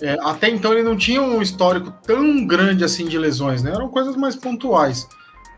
é, 0.00 0.16
até 0.22 0.48
então 0.48 0.72
ele 0.72 0.82
não 0.82 0.96
tinha 0.96 1.20
um 1.20 1.40
histórico 1.40 1.92
tão 2.06 2.46
grande 2.46 2.84
assim 2.84 3.06
de 3.06 3.18
lesões, 3.18 3.62
né? 3.62 3.70
Eram 3.72 3.88
coisas 3.88 4.16
mais 4.16 4.36
pontuais. 4.36 5.08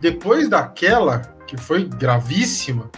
Depois 0.01 0.49
daquela, 0.49 1.19
que 1.47 1.57
foi 1.57 1.85
gravíssima, 1.85 2.91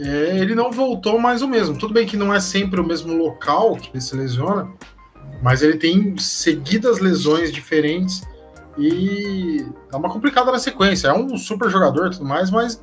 é, 0.00 0.38
ele 0.38 0.54
não 0.54 0.72
voltou 0.72 1.18
mais 1.18 1.42
o 1.42 1.48
mesmo. 1.48 1.78
Tudo 1.78 1.94
bem 1.94 2.06
que 2.06 2.16
não 2.16 2.34
é 2.34 2.40
sempre 2.40 2.80
o 2.80 2.84
mesmo 2.84 3.16
local 3.16 3.76
que 3.76 3.90
ele 3.90 4.00
se 4.00 4.16
lesiona, 4.16 4.70
mas 5.42 5.62
ele 5.62 5.76
tem 5.76 6.16
seguidas 6.18 6.98
lesões 6.98 7.52
diferentes 7.52 8.22
e 8.78 9.66
dá 9.90 9.98
uma 9.98 10.10
complicada 10.10 10.50
na 10.50 10.58
sequência. 10.58 11.08
É 11.08 11.12
um 11.12 11.36
super 11.36 11.70
jogador 11.70 12.08
e 12.08 12.10
tudo 12.10 12.24
mais, 12.24 12.50
mas 12.50 12.82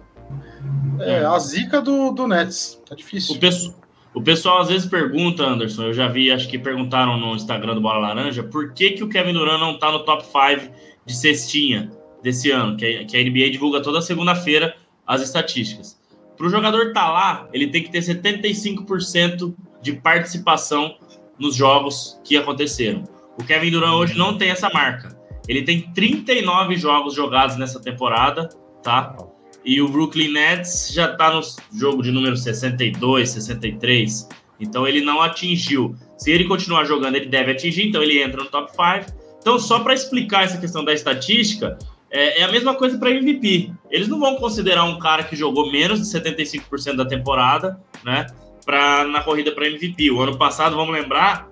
é, 1.00 1.26
a 1.26 1.38
zica 1.40 1.82
do, 1.82 2.12
do 2.12 2.28
Nets. 2.28 2.80
Tá 2.88 2.96
difícil. 2.96 3.36
O, 3.36 3.40
peço, 3.40 3.76
o 4.20 4.22
pessoal 4.22 4.60
às 4.60 4.68
vezes 4.68 4.86
pergunta, 4.86 5.46
Anderson, 5.46 5.84
eu 5.84 5.94
já 5.94 6.10
vi, 6.10 6.30
acho 6.30 6.50
que 6.50 6.60
perguntaram 6.60 7.18
no 7.18 7.38
Instagram 7.38 7.76
do 7.76 7.80
Bola 7.80 8.00
Laranja, 8.00 8.44
por 8.44 8.74
que, 8.74 8.92
que 8.92 9.02
o 9.02 9.08
Kevin 9.08 9.32
Durant 9.32 9.62
não 9.62 9.80
tá 9.80 9.90
no 9.94 10.00
top 10.00 10.26
5 10.26 10.74
de 11.06 11.16
cestinha 11.16 11.90
desse 12.22 12.52
ano, 12.52 12.76
que 12.76 12.86
a, 12.86 13.06
que 13.06 13.16
a 13.16 13.24
NBA 13.24 13.50
divulga 13.50 13.82
toda 13.82 14.02
segunda-feira 14.02 14.76
as 15.08 15.22
estatísticas. 15.22 15.98
Para 16.36 16.48
o 16.48 16.50
jogador 16.50 16.88
estar 16.88 17.06
tá 17.06 17.10
lá, 17.10 17.48
ele 17.54 17.68
tem 17.68 17.82
que 17.82 17.90
ter 17.90 18.00
75% 18.00 19.56
de 19.82 19.94
participação 19.94 20.98
nos 21.40 21.56
jogos 21.56 22.20
que 22.26 22.36
aconteceram. 22.36 23.06
O 23.38 23.44
Kevin 23.46 23.72
Durant 23.72 23.94
hoje 23.94 24.18
não 24.18 24.38
tem 24.38 24.50
essa 24.50 24.70
marca. 24.70 25.18
Ele 25.48 25.62
tem 25.62 25.94
39 25.94 26.76
jogos 26.76 27.16
jogados 27.16 27.56
nessa 27.56 27.80
temporada, 27.80 28.50
tá? 28.84 29.16
E 29.70 29.80
o 29.84 29.88
Brooklyn 29.88 30.32
Nets 30.32 30.92
já 30.92 31.12
está 31.12 31.32
no 31.32 31.42
jogo 31.72 32.02
de 32.02 32.12
número 32.12 32.36
62, 32.36 33.30
63. 33.30 34.28
Então 34.60 34.88
ele 34.88 35.00
não 35.00 35.22
atingiu. 35.22 35.96
Se 36.18 36.32
ele 36.32 36.46
continuar 36.46 36.86
jogando, 36.86 37.14
ele 37.14 37.28
deve 37.28 37.52
atingir, 37.52 37.88
então 37.88 38.02
ele 38.02 38.20
entra 38.20 38.44
no 38.44 38.50
top 38.50 38.72
5. 38.72 39.16
Então, 39.40 39.60
só 39.60 39.82
para 39.82 39.94
explicar 39.94 40.46
essa 40.46 40.58
questão 40.58 40.84
da 40.84 40.92
estatística, 40.92 41.78
é, 42.10 42.42
é 42.42 42.44
a 42.46 42.52
mesma 42.52 42.74
coisa 42.74 42.98
para 42.98 43.12
MVP. 43.12 43.72
Eles 43.92 44.08
não 44.08 44.20
vão 44.20 44.38
considerar 44.38 44.86
um 44.86 44.98
cara 44.98 45.24
que 45.24 45.36
jogou 45.36 45.72
menos 45.72 46.00
de 46.00 46.20
75% 46.20 46.96
da 46.96 47.06
temporada, 47.06 47.80
né? 48.04 48.26
Pra, 48.66 49.06
na 49.06 49.22
corrida 49.22 49.52
para 49.52 49.68
MVP. 49.68 50.10
O 50.10 50.20
ano 50.20 50.36
passado, 50.36 50.76
vamos 50.76 50.96
lembrar 50.96 51.48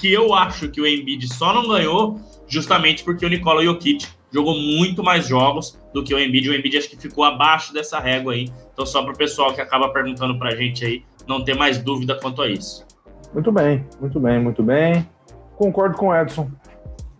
que 0.00 0.10
eu 0.10 0.32
acho 0.32 0.70
que 0.70 0.80
o 0.80 0.86
Embiid 0.86 1.28
só 1.28 1.52
não 1.52 1.68
ganhou 1.68 2.18
justamente 2.48 3.04
porque 3.04 3.26
o 3.26 3.28
Nikola 3.28 3.62
Jokic 3.62 4.06
jogou 4.32 4.54
muito 4.54 5.02
mais 5.02 5.26
jogos 5.26 5.78
do 5.92 6.02
que 6.04 6.14
o 6.14 6.18
Embiid. 6.18 6.48
O 6.48 6.54
Embiid 6.54 6.78
acho 6.78 6.90
que 6.90 6.96
ficou 6.96 7.24
abaixo 7.24 7.72
dessa 7.72 7.98
régua 7.98 8.32
aí. 8.32 8.50
Então, 8.72 8.86
só 8.86 9.02
para 9.02 9.12
o 9.12 9.16
pessoal 9.16 9.52
que 9.52 9.60
acaba 9.60 9.88
perguntando 9.92 10.38
para 10.38 10.50
a 10.50 10.56
gente 10.56 10.84
aí 10.84 11.04
não 11.26 11.44
ter 11.44 11.54
mais 11.54 11.78
dúvida 11.78 12.18
quanto 12.20 12.42
a 12.42 12.48
isso. 12.48 12.86
Muito 13.32 13.52
bem, 13.52 13.84
muito 14.00 14.18
bem, 14.18 14.40
muito 14.40 14.62
bem. 14.62 15.08
Concordo 15.56 15.96
com 15.96 16.08
o 16.08 16.14
Edson. 16.14 16.50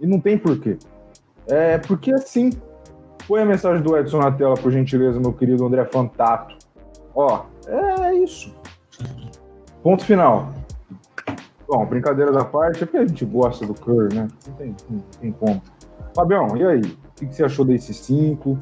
E 0.01 0.07
não 0.07 0.19
tem 0.19 0.39
porquê. 0.39 0.79
É 1.47 1.79
porque 1.79 2.13
assim. 2.13 2.51
Põe 3.29 3.43
a 3.43 3.47
mensagem 3.47 3.81
do 3.81 3.97
Edson 3.97 4.19
na 4.19 4.33
tela, 4.33 4.55
por 4.55 4.73
gentileza, 4.73 5.21
meu 5.21 5.33
querido 5.33 5.65
André 5.65 5.85
Fantato. 5.85 6.57
Ó, 7.15 7.45
é 7.69 8.15
isso. 8.15 8.53
Ponto 9.83 10.05
final. 10.05 10.53
Bom, 11.69 11.87
brincadeira 11.87 12.33
da 12.33 12.45
parte, 12.45 12.83
é 12.83 12.87
porque 12.87 12.97
a 12.97 13.07
gente 13.07 13.25
gosta 13.25 13.65
do 13.65 13.75
Curry, 13.75 14.13
né? 14.13 14.29
Não 14.49 14.55
tem, 14.55 14.77
não 14.91 15.01
tem 15.21 15.33
como. 15.33 15.63
Fabião, 16.15 16.57
e 16.57 16.65
aí? 16.65 16.81
O 16.81 17.27
que 17.27 17.35
você 17.35 17.45
achou 17.45 17.65
desses 17.65 17.97
cinco? 17.97 18.59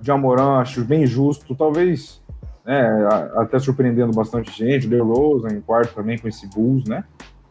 De 0.00 0.10
Amorã, 0.10 0.58
acho 0.58 0.84
bem 0.84 1.06
justo. 1.06 1.54
Talvez 1.54 2.20
né, 2.64 3.08
até 3.36 3.58
surpreendendo 3.58 4.12
bastante 4.12 4.50
gente. 4.56 4.88
The 4.88 4.98
Rose 4.98 5.46
em 5.54 5.60
quarto 5.60 5.94
também 5.94 6.18
com 6.18 6.28
esse 6.28 6.46
Bulls, 6.48 6.84
né? 6.84 7.04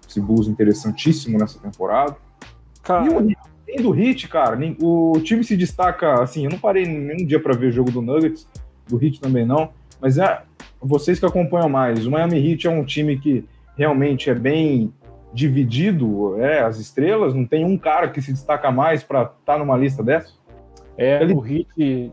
Esse 0.08 0.20
Bulls 0.20 0.48
interessantíssimo 0.48 1.38
nessa 1.38 1.60
temporada. 1.60 2.16
Cara... 2.84 3.06
E 3.06 3.80
o 3.80 3.84
do 3.84 3.92
Hit, 3.92 4.28
cara, 4.28 4.60
o 4.82 5.14
time 5.24 5.46
se 5.46 5.56
destaca, 5.56 6.22
assim, 6.22 6.44
eu 6.44 6.52
não 6.52 6.60
parei 6.60 6.86
nenhum 6.86 7.26
dia 7.26 7.40
para 7.40 7.56
ver 7.56 7.68
o 7.68 7.72
jogo 7.72 7.90
do 7.90 8.02
Nuggets, 8.02 8.46
do 8.86 8.98
Hit 8.98 9.22
também 9.22 9.46
não, 9.46 9.70
mas 10.02 10.18
é 10.18 10.42
vocês 10.82 11.20
que 11.20 11.26
acompanham 11.26 11.70
mais, 11.70 12.06
o 12.06 12.12
Miami 12.12 12.52
Heat 12.52 12.68
é 12.68 12.70
um 12.70 12.84
time 12.84 13.18
que 13.18 13.46
realmente 13.78 14.30
é 14.30 14.36
bem 14.36 14.94
dividido, 15.34 16.42
é, 16.42 16.62
as 16.62 16.78
estrelas, 16.80 17.34
não 17.34 17.46
tem 17.46 17.66
um 17.66 17.78
cara 17.78 18.10
que 18.10 18.22
se 18.22 18.32
destaca 18.32 18.72
mais 18.72 19.04
para 19.04 19.24
estar 19.24 19.36
tá 19.46 19.58
numa 19.58 19.78
lista 19.78 20.04
dessa? 20.04 20.34
É, 20.98 21.22
Ele... 21.22 21.34
o 21.34 21.40
Hit 21.40 22.12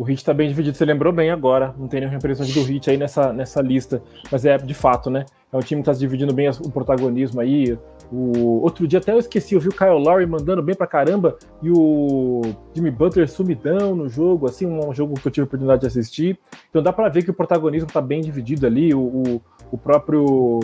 o 0.00 0.02
Hit 0.02 0.24
tá 0.24 0.32
bem 0.32 0.48
dividido, 0.48 0.74
você 0.74 0.84
lembrou 0.86 1.12
bem 1.12 1.30
agora. 1.30 1.74
Não 1.76 1.86
tem 1.86 2.00
nenhuma 2.00 2.16
representante 2.16 2.58
do 2.58 2.64
Hit 2.64 2.88
aí 2.88 2.96
nessa, 2.96 3.34
nessa 3.34 3.60
lista. 3.60 4.02
Mas 4.32 4.46
é 4.46 4.56
de 4.56 4.72
fato, 4.72 5.10
né? 5.10 5.26
É 5.52 5.56
um 5.58 5.60
time 5.60 5.82
que 5.82 5.84
tá 5.84 5.92
se 5.92 6.00
dividindo 6.00 6.32
bem 6.32 6.48
o 6.48 6.70
protagonismo 6.70 7.38
aí. 7.38 7.78
O... 8.10 8.62
Outro 8.62 8.88
dia 8.88 8.98
até 8.98 9.12
eu 9.12 9.18
esqueci, 9.18 9.54
eu 9.54 9.60
vi 9.60 9.68
o 9.68 9.72
Kyle 9.72 10.02
Lowry 10.02 10.24
mandando 10.24 10.62
bem 10.62 10.74
pra 10.74 10.86
caramba 10.86 11.36
e 11.62 11.70
o 11.70 12.40
Jimmy 12.72 12.90
Butler 12.90 13.28
sumidão 13.28 13.94
no 13.94 14.08
jogo, 14.08 14.46
assim, 14.46 14.64
um 14.64 14.94
jogo 14.94 15.20
que 15.20 15.28
eu 15.28 15.30
tive 15.30 15.42
a 15.42 15.44
oportunidade 15.44 15.82
de 15.82 15.88
assistir. 15.88 16.38
Então 16.70 16.82
dá 16.82 16.94
para 16.94 17.10
ver 17.10 17.22
que 17.22 17.30
o 17.30 17.34
protagonismo 17.34 17.90
tá 17.92 18.00
bem 18.00 18.22
dividido 18.22 18.66
ali. 18.66 18.94
O, 18.94 19.02
o, 19.02 19.42
o 19.70 19.76
próprio 19.76 20.60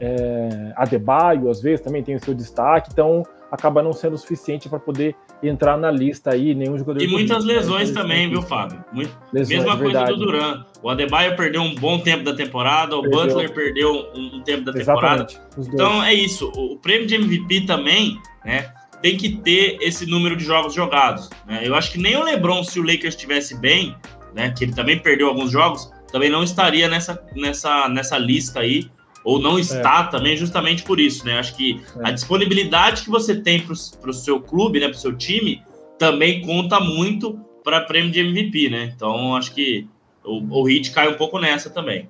é, 0.00 0.72
Adebayo, 0.76 1.50
às 1.50 1.60
vezes, 1.60 1.80
também 1.80 2.02
tem 2.02 2.14
o 2.14 2.20
seu 2.24 2.34
destaque. 2.34 2.90
Então 2.92 3.22
acaba 3.50 3.82
não 3.82 3.92
sendo 3.92 4.16
suficiente 4.16 4.68
para 4.68 4.78
poder 4.78 5.16
entrar 5.42 5.76
na 5.76 5.90
lista 5.90 6.30
aí, 6.30 6.54
nenhum 6.54 6.76
jogador. 6.76 7.02
E 7.02 7.08
muitas 7.08 7.44
lesões 7.44 7.90
também, 7.90 8.28
viu, 8.28 8.42
Fábio? 8.42 8.84
Muito... 8.92 9.10
Lesões, 9.32 9.58
Mesma 9.60 9.76
coisa 9.76 9.98
verdade. 9.98 10.18
do 10.18 10.24
Duran. 10.24 10.64
O 10.82 10.90
Adebayo 10.90 11.36
perdeu 11.36 11.62
um 11.62 11.74
bom 11.74 11.98
tempo 11.98 12.24
da 12.24 12.34
temporada, 12.34 12.96
o 12.96 13.02
perdeu. 13.02 13.26
Butler 13.26 13.52
perdeu 13.52 14.10
um 14.14 14.42
tempo 14.42 14.64
da 14.64 14.72
temporada. 14.72 15.26
Então 15.56 16.02
é 16.02 16.12
isso. 16.12 16.52
O 16.54 16.76
prêmio 16.76 17.06
de 17.06 17.14
MVP 17.14 17.62
também, 17.62 18.18
né? 18.44 18.72
Tem 19.00 19.16
que 19.16 19.36
ter 19.36 19.78
esse 19.80 20.06
número 20.06 20.36
de 20.36 20.44
jogos 20.44 20.74
jogados. 20.74 21.30
Né? 21.46 21.60
Eu 21.62 21.74
acho 21.76 21.92
que 21.92 21.98
nem 21.98 22.16
o 22.16 22.24
LeBron, 22.24 22.64
se 22.64 22.80
o 22.80 22.82
Lakers 22.82 23.14
estivesse 23.14 23.56
bem, 23.60 23.94
né? 24.34 24.50
Que 24.50 24.64
ele 24.64 24.74
também 24.74 24.98
perdeu 24.98 25.28
alguns 25.28 25.52
jogos, 25.52 25.90
também 26.10 26.28
não 26.28 26.42
estaria 26.42 26.88
nessa, 26.88 27.24
nessa, 27.34 27.88
nessa 27.88 28.18
lista 28.18 28.60
aí 28.60 28.90
ou 29.28 29.38
não 29.38 29.58
está 29.58 30.06
é. 30.08 30.10
também 30.10 30.34
justamente 30.38 30.82
por 30.82 30.98
isso, 30.98 31.26
né? 31.26 31.38
Acho 31.38 31.54
que 31.54 31.82
é. 32.00 32.08
a 32.08 32.10
disponibilidade 32.10 33.02
que 33.02 33.10
você 33.10 33.38
tem 33.38 33.60
para 33.60 33.74
o 34.10 34.14
seu 34.14 34.40
clube, 34.40 34.80
né, 34.80 34.86
para 34.86 34.96
o 34.96 34.98
seu 34.98 35.14
time, 35.14 35.62
também 35.98 36.40
conta 36.40 36.80
muito 36.80 37.38
para 37.62 37.82
prêmio 37.82 38.10
de 38.10 38.20
MVP, 38.20 38.70
né? 38.70 38.90
Então 38.96 39.36
acho 39.36 39.52
que 39.52 39.86
o, 40.24 40.60
o 40.60 40.62
Hit 40.64 40.92
cai 40.92 41.08
um 41.08 41.18
pouco 41.18 41.38
nessa 41.38 41.68
também. 41.68 42.08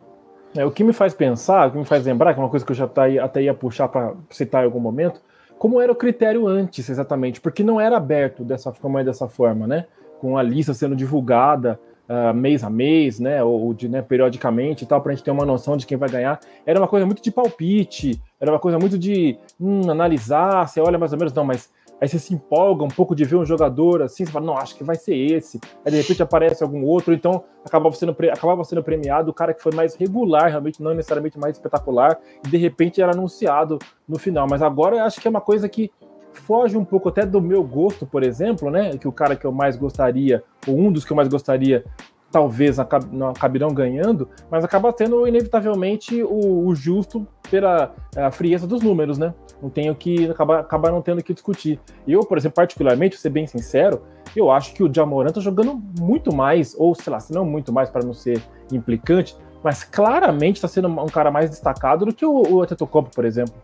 É, 0.57 0.65
o 0.65 0.71
que 0.71 0.85
me 0.85 0.93
faz 0.93 1.13
pensar, 1.13 1.67
o 1.67 1.73
que 1.73 1.79
me 1.79 1.85
faz 1.85 2.07
lembrar, 2.07 2.35
que 2.35 2.39
é 2.39 2.43
uma 2.45 2.49
coisa 2.49 2.65
que 2.65 2.71
eu 2.71 2.77
já 2.77 2.87
tá 2.87 3.03
aí, 3.03 3.19
até 3.19 3.43
ia 3.43 3.53
puxar 3.53 3.89
para 3.89 4.15
citar 4.31 4.63
em 4.63 4.67
algum 4.67 4.79
momento, 4.79 5.21
como 5.59 5.81
era 5.81 5.91
o 5.91 5.97
critério 5.97 6.47
antes, 6.47 6.89
exatamente, 6.89 7.41
porque 7.41 7.65
não 7.65 7.81
era 7.81 7.97
aberto 7.97 8.45
dessa 8.45 8.73
forma, 8.73 9.03
dessa 9.03 9.27
forma, 9.27 9.67
né? 9.67 9.87
Com 10.21 10.39
a 10.39 10.43
lista 10.43 10.73
sendo 10.73 10.95
divulgada, 10.95 11.81
uh, 12.09 12.35
mês 12.35 12.65
a 12.65 12.71
mês, 12.71 13.21
né, 13.21 13.43
ou 13.43 13.73
de, 13.75 13.89
né, 13.89 14.03
periodicamente 14.03 14.85
e 14.85 14.87
tal, 14.87 15.01
para 15.01 15.13
a 15.13 15.15
gente 15.15 15.25
ter 15.25 15.31
uma 15.31 15.45
noção 15.45 15.77
de 15.77 15.87
quem 15.87 15.99
vai 15.99 16.09
ganhar. 16.09 16.41
Era 16.65 16.81
uma 16.81 16.89
coisa 16.89 17.07
muito 17.07 17.23
de 17.23 17.31
palpite, 17.31 18.21
era 18.41 18.51
uma 18.51 18.59
coisa 18.59 18.79
muito 18.79 18.99
de 18.99 19.39
hum, 19.61 19.91
analisar, 19.91 20.67
você 20.67 20.81
olha 20.81 20.99
mais 20.99 21.13
ou 21.13 21.19
menos, 21.19 21.33
não, 21.33 21.45
mas 21.45 21.71
aí 22.01 22.09
você 22.09 22.19
se 22.19 22.33
empolga 22.33 22.85
um 22.85 22.89
pouco 22.89 23.15
de 23.15 23.25
ver 23.25 23.37
um 23.37 23.45
jogador 23.45 24.03
assim, 24.03 24.25
você 24.25 24.33
fala, 24.33 24.47
não, 24.47 24.57
acho 24.57 24.77
que 24.77 24.85
vai 24.85 24.97
ser 24.97 25.17
esse. 25.17 25.61
Aí 25.85 25.91
de 25.91 25.99
repente 25.99 26.23
aparece 26.23 26.63
algum 26.63 26.85
outro, 26.85 27.13
então 27.13 27.45
acabava 27.65 27.95
sendo, 27.95 28.17
acabava 28.33 28.65
sendo 28.65 28.83
premiado 28.83 29.31
o 29.31 29.35
cara 29.35 29.53
que 29.53 29.63
foi 29.63 29.73
mais 29.75 29.95
regular, 29.95 30.49
realmente 30.49 30.83
não 30.83 30.95
necessariamente 30.95 31.39
mais 31.39 31.57
espetacular, 31.57 32.19
e 32.47 32.49
de 32.49 32.57
repente 32.57 33.03
era 33.03 33.13
anunciado 33.13 33.79
no 34.09 34.19
final. 34.19 34.47
Mas 34.49 34.63
agora 34.63 34.97
eu 34.97 35.05
acho 35.05 35.21
que 35.21 35.27
é 35.27 35.31
uma 35.31 35.41
coisa 35.41 35.69
que 35.69 35.91
foge 36.39 36.77
um 36.77 36.85
pouco 36.85 37.09
até 37.09 37.27
do 37.27 37.41
meu 37.41 37.63
gosto, 37.63 38.07
por 38.07 38.23
exemplo, 38.23 38.71
né? 38.71 38.97
Que 38.97 39.09
o 39.09 39.13
cara 39.13 39.37
que 39.37 39.45
eu 39.45 39.53
mais 39.53 39.77
gostaria, 39.77 40.43
ou 40.67 40.79
um 40.79 40.93
dos 40.93 41.05
que 41.05 41.13
eu 41.13 41.17
mais 41.17 41.29
gostaria, 41.29 41.85
talvez 42.31 42.77
não 43.11 43.29
acabirão 43.29 43.69
ganhando, 43.69 44.29
mas 44.51 44.65
acaba 44.65 44.93
tendo 44.93 45.27
inevitavelmente 45.27 46.23
o, 46.23 46.67
o 46.67 46.75
justo 46.75 47.27
pela 47.51 47.95
frieza 48.33 48.67
dos 48.67 48.83
números, 48.83 49.19
né? 49.19 49.35
Não 49.63 49.71
tenho 49.71 49.95
que 49.95 50.31
acabar, 50.31 50.61
acabar 50.61 50.93
não 50.93 51.03
tendo 51.03 51.23
que 51.23 51.33
discutir. 51.33 51.81
Eu, 52.07 52.21
por 52.21 52.39
exemplo, 52.39 52.57
particularmente, 52.57 53.17
vou 53.17 53.21
ser 53.21 53.31
bem 53.31 53.47
sincero, 53.47 54.03
eu 54.37 54.51
acho 54.51 54.75
que 54.75 54.83
o 54.83 54.93
Jamoran 54.93 55.31
tá 55.31 55.41
jogando 55.41 55.81
muito 55.99 56.35
mais, 56.35 56.75
ou 56.79 56.95
sei 56.95 57.13
lá, 57.13 57.19
se 57.19 57.33
não 57.33 57.45
muito 57.45 57.73
mais 57.73 57.89
para 57.89 58.05
não 58.05 58.13
ser 58.13 58.43
implicante, 58.71 59.37
mas 59.63 59.83
claramente 59.83 60.57
está 60.57 60.69
sendo 60.69 60.89
um 60.89 61.07
cara 61.07 61.31
mais 61.31 61.51
destacado 61.51 62.07
do 62.07 62.15
que 62.15 62.25
o, 62.25 62.43
o 62.43 63.03
por 63.15 63.25
exemplo. 63.25 63.55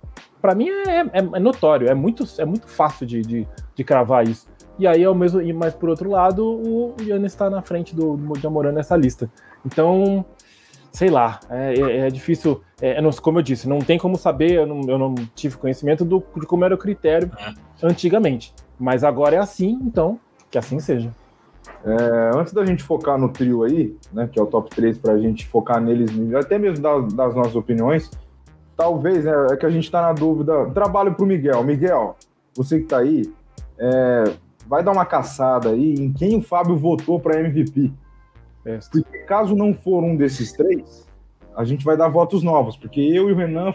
Para 0.45 0.55
mim 0.55 0.69
é, 0.69 1.01
é, 1.01 1.07
é, 1.15 1.41
notório, 1.41 1.89
é 1.89 1.95
muito, 1.95 2.23
é 2.37 2.45
muito 2.45 2.69
fácil 2.69 3.07
de, 3.07 3.23
de, 3.23 3.49
de 3.75 3.83
cravar 3.83 4.29
isso. 4.29 4.47
E 4.79 4.87
aí, 4.87 5.03
ao 5.03 5.15
mesmo, 5.15 5.41
mas 5.55 5.73
por 5.73 5.89
outro 5.89 6.11
lado, 6.11 6.45
o 6.45 6.95
Yannis 7.01 7.33
está 7.33 7.49
na 7.49 7.63
frente 7.63 7.97
do, 7.97 8.15
do 8.15 8.39
Jamoran 8.39 8.73
nessa 8.73 8.95
lista. 8.95 9.31
Então, 9.65 10.23
sei 10.93 11.09
lá, 11.09 11.41
é, 11.49 11.81
é, 11.81 11.99
é 12.01 12.11
difícil. 12.11 12.61
É, 12.79 13.01
como 13.23 13.39
eu 13.39 13.43
disse, 13.43 13.67
não 13.67 13.79
tem 13.79 13.97
como 13.97 14.19
saber, 14.19 14.51
eu 14.51 14.67
não, 14.67 14.83
eu 14.87 14.99
não 14.99 15.15
tive 15.35 15.57
conhecimento 15.57 16.05
do, 16.05 16.23
de 16.37 16.47
como 16.47 16.63
era 16.63 16.75
o 16.75 16.79
critério 16.79 17.31
é. 17.39 17.55
antigamente. 17.83 18.53
Mas 18.79 19.03
agora 19.03 19.37
é 19.37 19.39
assim, 19.39 19.79
então 19.81 20.21
que 20.51 20.59
assim 20.59 20.79
seja. 20.79 21.11
É, 21.83 22.37
antes 22.37 22.53
da 22.53 22.67
gente 22.67 22.83
focar 22.83 23.17
no 23.17 23.31
trio 23.31 23.63
aí, 23.63 23.97
né, 24.13 24.29
que 24.31 24.39
é 24.39 24.43
o 24.43 24.47
top 24.47 24.69
3, 24.69 24.99
para 24.99 25.15
a 25.15 25.19
gente 25.19 25.47
focar 25.47 25.81
neles, 25.81 26.11
até 26.35 26.59
mesmo 26.59 26.83
das, 26.83 27.15
das 27.15 27.35
nossas 27.35 27.57
opiniões, 27.57 28.11
talvez 28.77 29.25
né, 29.25 29.33
é 29.51 29.57
que 29.57 29.67
a 29.67 29.71
gente 29.71 29.85
está 29.85 30.03
na 30.03 30.13
dúvida. 30.13 30.71
Trabalho 30.71 31.15
para 31.15 31.25
o 31.25 31.29
Miguel. 31.29 31.63
Miguel, 31.65 32.17
você 32.55 32.79
que 32.79 32.85
está 32.85 32.99
aí, 32.99 33.33
é, 33.79 34.25
vai 34.67 34.83
dar 34.83 34.93
uma 34.93 35.05
caçada 35.05 35.71
aí 35.71 35.95
em 35.95 36.13
quem 36.13 36.37
o 36.37 36.43
Fábio 36.43 36.77
votou 36.77 37.21
para 37.21 37.41
MVP. 37.41 37.93
É. 38.65 38.79
Porque 38.91 39.19
caso 39.21 39.55
não 39.55 39.75
for 39.75 40.03
um 40.03 40.17
desses 40.17 40.53
três, 40.53 41.07
a 41.57 41.65
gente 41.65 41.85
vai 41.85 41.97
dar 41.97 42.09
votos 42.09 42.43
novos, 42.43 42.77
porque 42.77 43.01
eu 43.01 43.29
e 43.29 43.33
o 43.33 43.37
Renan 43.37 43.75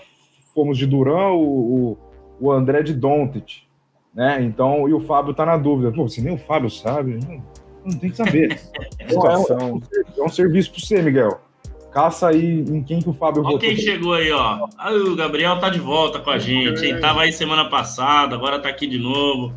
fomos 0.53 0.77
de 0.77 0.85
Duran, 0.85 1.31
o, 1.33 1.97
o, 2.39 2.51
André 2.51 2.81
de 2.81 2.93
Dontit, 2.93 3.67
né? 4.13 4.41
Então, 4.41 4.89
e 4.89 4.93
o 4.93 4.99
Fábio 4.99 5.33
tá 5.33 5.45
na 5.45 5.57
dúvida. 5.57 5.91
Pô, 5.91 6.07
se 6.09 6.21
nem 6.21 6.33
o 6.33 6.37
Fábio 6.37 6.69
sabe, 6.69 7.19
não, 7.23 7.43
não 7.85 7.99
tem 7.99 8.09
que 8.09 8.17
saber. 8.17 8.59
Então, 9.01 9.27
é, 9.27 9.63
um, 9.63 9.81
é, 10.17 10.23
um, 10.23 10.29
serviço 10.29 10.71
para 10.71 10.81
você, 10.81 11.01
Miguel. 11.01 11.41
Caça 11.91 12.29
aí 12.29 12.61
em 12.61 12.83
quem 12.83 13.01
que 13.01 13.09
o 13.09 13.13
Fábio 13.13 13.41
ó 13.41 13.45
votou. 13.45 13.59
quem 13.59 13.75
chegou 13.75 14.13
aí, 14.13 14.31
ó. 14.31 14.67
Ah, 14.77 14.91
o 14.93 15.15
Gabriel 15.15 15.59
tá 15.59 15.69
de 15.69 15.79
volta 15.79 16.19
com 16.19 16.29
a 16.29 16.37
gente, 16.37 16.85
hein? 16.85 16.99
Tava 16.99 17.21
aí 17.21 17.33
semana 17.33 17.65
passada, 17.69 18.35
agora 18.35 18.59
tá 18.59 18.69
aqui 18.69 18.85
de 18.85 18.99
novo. 18.99 19.53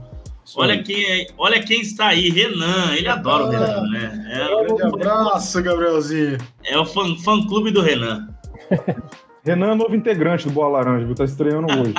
Olha 0.57 0.83
quem, 0.83 1.27
olha 1.39 1.63
quem 1.63 1.81
está 1.81 2.09
aí, 2.09 2.31
Renan. 2.31 2.95
Ele 2.95 3.09
adora 3.09 3.45
o 3.45 3.51
Renan, 3.51 3.83
né? 3.91 4.27
É, 4.33 4.73
um 4.73 4.95
abraço, 4.95 5.63
Gabrielzinho. 5.63 6.39
É 6.65 6.79
o 6.79 6.85
fã, 6.85 7.15
fã 7.17 7.47
clube 7.47 7.71
do 7.71 7.81
Renan. 7.81 8.29
Renan 9.45 9.73
é 9.73 9.75
novo 9.75 9.95
integrante 9.95 10.47
do 10.47 10.53
Boa 10.53 10.69
Laranja, 10.69 11.05
viu? 11.05 11.15
Tá 11.15 11.25
estreando 11.25 11.67
hoje. 11.73 11.95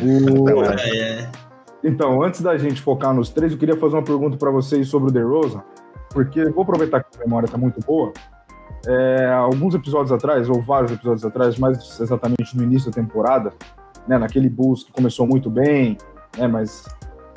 o... 0.02 0.62
é. 0.64 1.30
Então, 1.82 2.22
antes 2.22 2.40
da 2.40 2.56
gente 2.58 2.80
focar 2.80 3.14
nos 3.14 3.30
três, 3.30 3.52
eu 3.52 3.58
queria 3.58 3.76
fazer 3.76 3.96
uma 3.96 4.02
pergunta 4.02 4.36
para 4.36 4.50
vocês 4.50 4.88
sobre 4.88 5.10
o 5.10 5.12
DeRozan, 5.12 5.62
porque 6.10 6.44
vou 6.50 6.62
aproveitar 6.62 7.02
que 7.02 7.16
a 7.16 7.20
memória 7.20 7.46
está 7.46 7.56
muito 7.56 7.80
boa. 7.80 8.12
É, 8.86 9.32
alguns 9.32 9.74
episódios 9.74 10.12
atrás, 10.12 10.48
ou 10.48 10.62
vários 10.62 10.92
episódios 10.92 11.24
atrás, 11.24 11.58
mais 11.58 12.00
exatamente 12.00 12.56
no 12.56 12.62
início 12.62 12.90
da 12.90 12.94
temporada, 12.94 13.52
né, 14.06 14.16
naquele 14.18 14.48
Bulls 14.48 14.84
que 14.84 14.92
começou 14.92 15.26
muito 15.26 15.50
bem, 15.50 15.98
né, 16.36 16.46
mas 16.46 16.84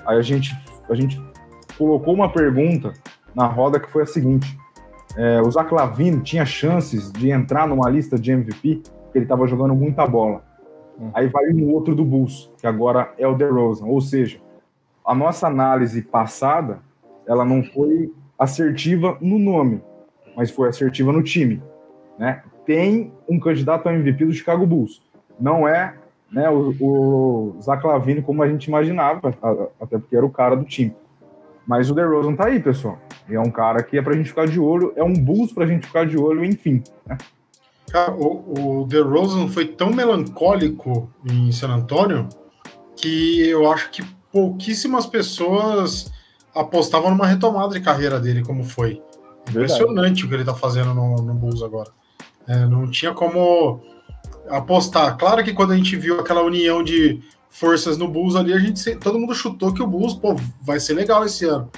aí 0.05 0.17
a 0.17 0.21
gente, 0.21 0.55
a 0.89 0.95
gente 0.95 1.21
colocou 1.77 2.13
uma 2.13 2.31
pergunta 2.31 2.93
na 3.33 3.47
roda 3.47 3.79
que 3.79 3.89
foi 3.89 4.03
a 4.03 4.05
seguinte: 4.05 4.57
é, 5.17 5.41
o 5.41 5.49
Zach 5.51 5.73
Lavine 5.73 6.21
tinha 6.21 6.45
chances 6.45 7.11
de 7.11 7.31
entrar 7.31 7.67
numa 7.67 7.89
lista 7.89 8.17
de 8.17 8.31
MVP, 8.31 8.81
porque 9.03 9.17
ele 9.17 9.25
estava 9.25 9.47
jogando 9.47 9.75
muita 9.75 10.05
bola. 10.05 10.43
Hum. 10.99 11.09
Aí 11.13 11.27
vai 11.27 11.49
um 11.51 11.71
outro 11.73 11.95
do 11.95 12.05
Bulls, 12.05 12.51
que 12.57 12.67
agora 12.67 13.13
é 13.17 13.27
o 13.27 13.35
DeRozan. 13.35 13.85
Ou 13.85 13.99
seja, 13.99 14.39
a 15.05 15.15
nossa 15.15 15.47
análise 15.47 16.01
passada, 16.01 16.79
ela 17.27 17.43
não 17.43 17.63
foi 17.63 18.13
assertiva 18.37 19.17
no 19.21 19.37
nome, 19.37 19.81
mas 20.35 20.51
foi 20.51 20.69
assertiva 20.69 21.11
no 21.11 21.23
time. 21.23 21.61
Né? 22.17 22.43
Tem 22.65 23.11
um 23.27 23.39
candidato 23.39 23.87
a 23.87 23.93
MVP 23.93 24.25
do 24.25 24.33
Chicago 24.33 24.65
Bulls. 24.65 25.01
Não 25.39 25.67
é 25.67 25.95
né, 26.31 26.49
o, 26.49 26.75
o 26.79 27.61
Zach 27.61 27.85
Lavine 27.85 28.21
como 28.21 28.41
a 28.41 28.47
gente 28.47 28.65
imaginava, 28.65 29.33
até 29.79 29.97
porque 29.97 30.15
era 30.15 30.25
o 30.25 30.29
cara 30.29 30.55
do 30.55 30.63
time. 30.63 30.95
Mas 31.67 31.89
o 31.89 31.95
DeRozan 31.95 32.35
tá 32.35 32.47
aí, 32.47 32.59
pessoal. 32.59 32.97
E 33.29 33.35
é 33.35 33.39
um 33.39 33.51
cara 33.51 33.83
que 33.83 33.97
é 33.97 34.01
pra 34.01 34.15
gente 34.15 34.29
ficar 34.29 34.47
de 34.47 34.59
olho, 34.59 34.93
é 34.95 35.03
um 35.03 35.13
Bulls 35.13 35.51
pra 35.51 35.65
gente 35.65 35.87
ficar 35.87 36.05
de 36.05 36.17
olho, 36.17 36.43
enfim. 36.43 36.83
Né? 37.05 37.17
Cara, 37.91 38.13
o, 38.13 38.81
o 38.81 38.85
DeRozan 38.85 39.47
foi 39.47 39.65
tão 39.65 39.91
melancólico 39.91 41.09
em 41.29 41.51
San 41.51 41.69
Antônio 41.69 42.27
que 42.95 43.47
eu 43.49 43.69
acho 43.71 43.91
que 43.91 44.03
pouquíssimas 44.31 45.05
pessoas 45.05 46.11
apostavam 46.55 47.11
numa 47.11 47.27
retomada 47.27 47.73
de 47.73 47.81
carreira 47.81 48.19
dele, 48.19 48.43
como 48.43 48.63
foi. 48.63 49.01
Impressionante 49.51 49.95
Verdade. 49.95 50.25
o 50.25 50.27
que 50.27 50.33
ele 50.35 50.45
tá 50.45 50.53
fazendo 50.53 50.93
no, 50.93 51.17
no 51.17 51.33
Bulls 51.33 51.61
agora. 51.61 51.89
É, 52.47 52.65
não 52.65 52.89
tinha 52.89 53.13
como 53.13 53.81
apostar. 54.49 55.17
Claro 55.17 55.43
que 55.43 55.53
quando 55.53 55.71
a 55.71 55.77
gente 55.77 55.95
viu 55.95 56.19
aquela 56.19 56.41
união 56.41 56.83
de 56.83 57.21
forças 57.49 57.97
no 57.97 58.07
Bulls 58.07 58.35
ali, 58.35 58.53
a 58.53 58.59
gente 58.59 58.95
todo 58.95 59.19
mundo 59.19 59.35
chutou 59.35 59.73
que 59.73 59.83
o 59.83 59.87
Bulls 59.87 60.13
pô, 60.13 60.35
vai 60.61 60.79
ser 60.79 60.93
legal 60.93 61.23
esse 61.25 61.45
ano. 61.45 61.69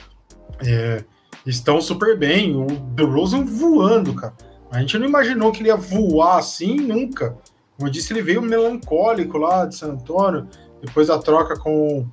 É, 0.65 1.03
estão 1.45 1.81
super 1.81 2.17
bem, 2.17 2.55
o 2.55 2.67
DeRozan 2.67 3.43
voando, 3.43 4.13
cara. 4.13 4.33
A 4.71 4.79
gente 4.79 4.97
não 4.97 5.07
imaginou 5.07 5.51
que 5.51 5.61
ele 5.61 5.69
ia 5.69 5.75
voar 5.75 6.37
assim 6.37 6.75
nunca. 6.75 7.37
Como 7.75 7.87
eu 7.87 7.91
disse, 7.91 8.13
ele 8.13 8.21
veio 8.21 8.41
melancólico 8.41 9.37
lá 9.37 9.65
de 9.65 9.75
San 9.75 9.93
Antônio, 9.93 10.47
depois 10.81 11.07
da 11.07 11.19
troca 11.19 11.57
com, 11.59 12.07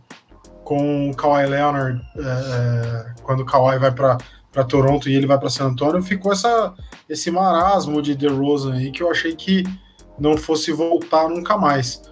com 0.65 1.11
o 1.11 1.15
Kawhi 1.15 1.47
Leonard, 1.47 2.01
é, 2.17 2.21
é 2.21 3.15
quando 3.23 3.41
o 3.41 3.47
Kawhi 3.47 3.79
vai 3.79 3.93
para 3.93 4.19
para 4.53 4.65
Toronto 4.65 5.09
e 5.09 5.15
ele 5.15 5.27
vai 5.27 5.39
para 5.39 5.49
San 5.49 5.67
Antônio, 5.67 6.03
ficou 6.03 6.33
essa, 6.33 6.75
esse 7.09 7.31
marasmo 7.31 8.03
de 8.03 8.15
DeRozan 8.15 8.75
aí 8.75 8.91
que 8.91 9.03
eu 9.03 9.11
achei 9.11 9.35
que 9.35 9.65
não 10.19 10.37
fosse 10.37 10.73
voltar 10.73 11.29
nunca 11.29 11.57
mais. 11.57 12.03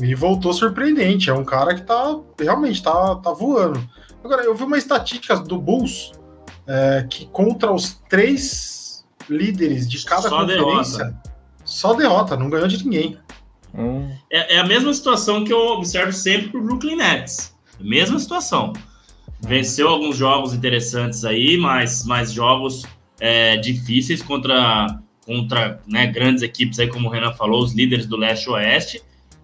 E 0.00 0.14
voltou 0.14 0.52
surpreendente. 0.52 1.30
É 1.30 1.34
um 1.34 1.44
cara 1.44 1.74
que 1.74 1.82
tá 1.82 2.18
realmente 2.38 2.82
tá, 2.82 3.16
tá 3.16 3.32
voando. 3.32 3.82
Agora, 4.22 4.42
eu 4.42 4.54
vi 4.54 4.64
uma 4.64 4.78
estatística 4.78 5.36
do 5.36 5.58
Bulls 5.58 6.12
é, 6.66 7.06
que 7.08 7.26
contra 7.26 7.72
os 7.72 8.00
três 8.08 9.04
líderes 9.28 9.88
de 9.88 10.04
cada 10.04 10.28
só 10.28 10.40
conferência, 10.40 11.04
derrota. 11.04 11.22
só 11.64 11.94
derrota, 11.94 12.36
não 12.36 12.50
ganhou 12.50 12.68
de 12.68 12.84
ninguém. 12.84 13.18
Hum. 13.74 14.10
É, 14.30 14.56
é, 14.56 14.58
a 14.58 14.64
mesma 14.64 14.92
situação 14.92 15.44
que 15.44 15.52
eu 15.52 15.58
observo 15.58 16.12
sempre 16.12 16.48
pro 16.48 16.62
Brooklyn 16.62 16.96
Nets. 16.96 17.54
Mesma 17.80 18.18
situação. 18.18 18.72
Venceu 19.40 19.88
alguns 19.88 20.16
jogos 20.16 20.52
interessantes 20.52 21.24
aí, 21.24 21.56
mas, 21.56 22.04
mas 22.04 22.32
jogos 22.32 22.84
é, 23.20 23.56
difíceis 23.56 24.22
contra, 24.22 25.00
contra 25.24 25.80
né, 25.86 26.06
grandes 26.06 26.42
equipes 26.42 26.78
aí, 26.78 26.88
como 26.88 27.08
o 27.08 27.10
Renan 27.10 27.32
falou, 27.32 27.62
os 27.62 27.72
líderes 27.72 28.06
do 28.06 28.16
leste-oeste 28.16 29.00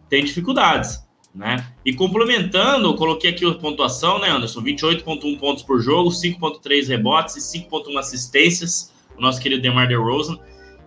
tem 0.09 0.25
dificuldades, 0.25 1.01
né? 1.35 1.65
E 1.85 1.93
complementando, 1.93 2.89
eu 2.89 2.95
coloquei 2.95 3.31
aqui 3.31 3.47
a 3.47 3.55
pontuação, 3.55 4.19
né, 4.19 4.31
Anderson? 4.31 4.63
28,1 4.63 5.39
pontos 5.39 5.63
por 5.63 5.81
jogo, 5.81 6.11
5,3 6.11 6.89
rebotes 6.89 7.37
e 7.37 7.61
5,1 7.61 7.99
assistências. 7.99 8.93
O 9.17 9.21
nosso 9.21 9.41
querido 9.41 9.63
DeMar 9.63 9.87
DeRozan, 9.87 10.39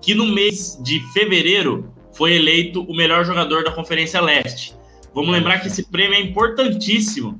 que 0.01 0.13
no 0.13 0.25
mês 0.25 0.77
de 0.83 0.99
fevereiro 1.13 1.93
foi 2.11 2.33
eleito 2.35 2.81
o 2.83 2.95
melhor 2.95 3.23
jogador 3.23 3.63
da 3.63 3.71
Conferência 3.71 4.19
Leste. 4.19 4.75
Vamos 5.13 5.31
lembrar 5.31 5.59
que 5.59 5.67
esse 5.67 5.83
prêmio 5.89 6.15
é 6.15 6.21
importantíssimo 6.21 7.39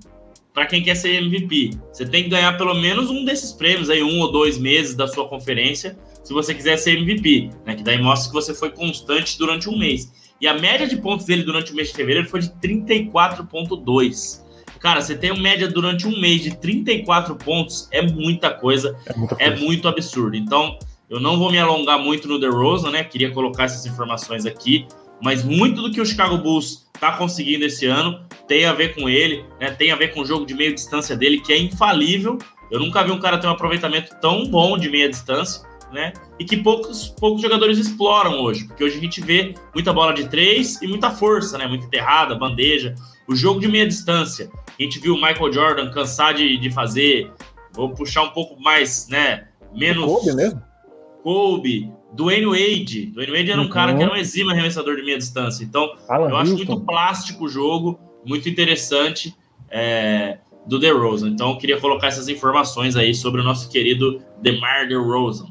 para 0.57 0.65
quem 0.65 0.81
quer 0.81 0.95
ser 0.95 1.21
MVP. 1.21 1.77
Você 1.93 2.03
tem 2.03 2.23
que 2.23 2.29
ganhar 2.29 2.57
pelo 2.57 2.73
menos 2.73 3.11
um 3.11 3.23
desses 3.23 3.51
prêmios 3.51 3.91
aí, 3.91 4.01
um 4.01 4.19
ou 4.21 4.31
dois 4.31 4.57
meses 4.57 4.95
da 4.95 5.07
sua 5.07 5.27
conferência, 5.27 5.95
se 6.23 6.33
você 6.33 6.51
quiser 6.51 6.77
ser 6.77 6.97
MVP, 6.97 7.51
né? 7.63 7.75
Que 7.75 7.83
daí 7.83 8.01
mostra 8.01 8.29
que 8.29 8.33
você 8.33 8.55
foi 8.55 8.71
constante 8.71 9.37
durante 9.37 9.69
um 9.69 9.77
mês. 9.77 10.11
E 10.41 10.47
a 10.47 10.55
média 10.55 10.87
de 10.87 10.97
pontos 10.97 11.27
dele 11.27 11.43
durante 11.43 11.71
o 11.71 11.75
mês 11.75 11.89
de 11.89 11.93
fevereiro 11.93 12.27
foi 12.27 12.39
de 12.39 12.49
34,2. 12.49 14.41
Cara, 14.79 14.99
você 14.99 15.15
tem 15.15 15.29
uma 15.29 15.43
média 15.43 15.67
durante 15.67 16.07
um 16.07 16.19
mês 16.19 16.41
de 16.41 16.57
34 16.57 17.35
pontos, 17.35 17.87
é 17.91 18.01
muita 18.01 18.49
coisa, 18.49 18.97
é, 19.05 19.15
muita 19.15 19.35
é 19.35 19.49
coisa. 19.49 19.61
é 19.61 19.63
muito 19.63 19.87
absurdo. 19.87 20.35
Então, 20.35 20.79
eu 21.07 21.19
não 21.19 21.37
vou 21.37 21.51
me 21.51 21.59
alongar 21.59 21.99
muito 21.99 22.27
no 22.27 22.39
DeRozan, 22.39 22.89
né? 22.89 23.03
Queria 23.03 23.29
colocar 23.29 23.65
essas 23.65 23.85
informações 23.85 24.43
aqui, 24.43 24.87
mas 25.21 25.43
muito 25.43 25.81
do 25.81 25.91
que 25.91 26.01
o 26.01 26.05
Chicago 26.05 26.37
Bulls 26.37 26.87
está 26.93 27.13
conseguindo 27.13 27.65
esse 27.65 27.85
ano 27.85 28.25
tem 28.47 28.65
a 28.65 28.73
ver 28.73 28.95
com 28.95 29.09
ele, 29.09 29.43
né? 29.59 29.71
Tem 29.71 29.91
a 29.91 29.95
ver 29.95 30.13
com 30.13 30.21
o 30.21 30.25
jogo 30.25 30.45
de 30.45 30.53
meia 30.53 30.73
distância 30.73 31.17
dele, 31.17 31.41
que 31.41 31.51
é 31.51 31.57
infalível. 31.57 32.37
Eu 32.71 32.79
nunca 32.79 33.03
vi 33.03 33.11
um 33.11 33.19
cara 33.19 33.37
ter 33.37 33.47
um 33.47 33.51
aproveitamento 33.51 34.15
tão 34.21 34.45
bom 34.45 34.77
de 34.77 34.89
meia 34.89 35.09
distância 35.09 35.67
né? 35.91 36.13
E 36.39 36.45
que 36.45 36.57
poucos, 36.57 37.07
poucos 37.07 37.41
jogadores 37.41 37.77
exploram 37.77 38.41
hoje, 38.41 38.65
porque 38.65 38.83
hoje 38.83 38.97
a 38.97 39.01
gente 39.01 39.21
vê 39.21 39.53
muita 39.73 39.93
bola 39.93 40.13
de 40.13 40.27
três 40.27 40.81
e 40.81 40.87
muita 40.87 41.11
força, 41.11 41.57
né? 41.57 41.67
Muita 41.67 41.85
enterrada, 41.85 42.35
bandeja. 42.35 42.95
O 43.27 43.35
jogo 43.35 43.59
de 43.59 43.67
meia 43.67 43.87
distância, 43.87 44.49
a 44.67 44.81
gente 44.81 44.99
viu 44.99 45.13
o 45.13 45.21
Michael 45.21 45.51
Jordan 45.51 45.91
cansar 45.91 46.33
de, 46.33 46.57
de 46.57 46.69
fazer. 46.71 47.31
Vou 47.73 47.93
puxar 47.93 48.23
um 48.23 48.29
pouco 48.29 48.59
mais, 48.61 49.07
né? 49.07 49.47
Menos. 49.73 50.05
Kobe 50.05 50.35
mesmo? 50.35 50.61
Kobe, 51.23 51.91
Dwayne 52.13 52.45
Wade. 52.45 53.07
Dwayne 53.07 53.31
Wade 53.31 53.51
era 53.51 53.61
um 53.61 53.65
uhum. 53.65 53.69
cara 53.69 53.95
que 53.95 54.01
era 54.01 54.11
um 54.11 54.15
exímio 54.15 54.51
arremessador 54.51 54.95
de 54.95 55.03
meia 55.03 55.17
distância. 55.17 55.63
Então, 55.63 55.93
Alan 56.07 56.29
eu 56.29 56.37
acho 56.37 56.53
muito 56.53 56.79
plástico 56.81 57.45
o 57.45 57.49
jogo, 57.49 57.99
muito 58.25 58.47
interessante. 58.49 59.35
É, 59.69 60.37
do 60.67 60.77
DeRozan. 60.77 61.29
Então, 61.29 61.51
eu 61.51 61.57
queria 61.57 61.79
colocar 61.79 62.07
essas 62.07 62.27
informações 62.27 62.95
aí 62.95 63.15
sobre 63.15 63.41
o 63.41 63.43
nosso 63.43 63.69
querido 63.69 64.21
DeMar 64.41 64.87
DeRozan. 64.87 65.47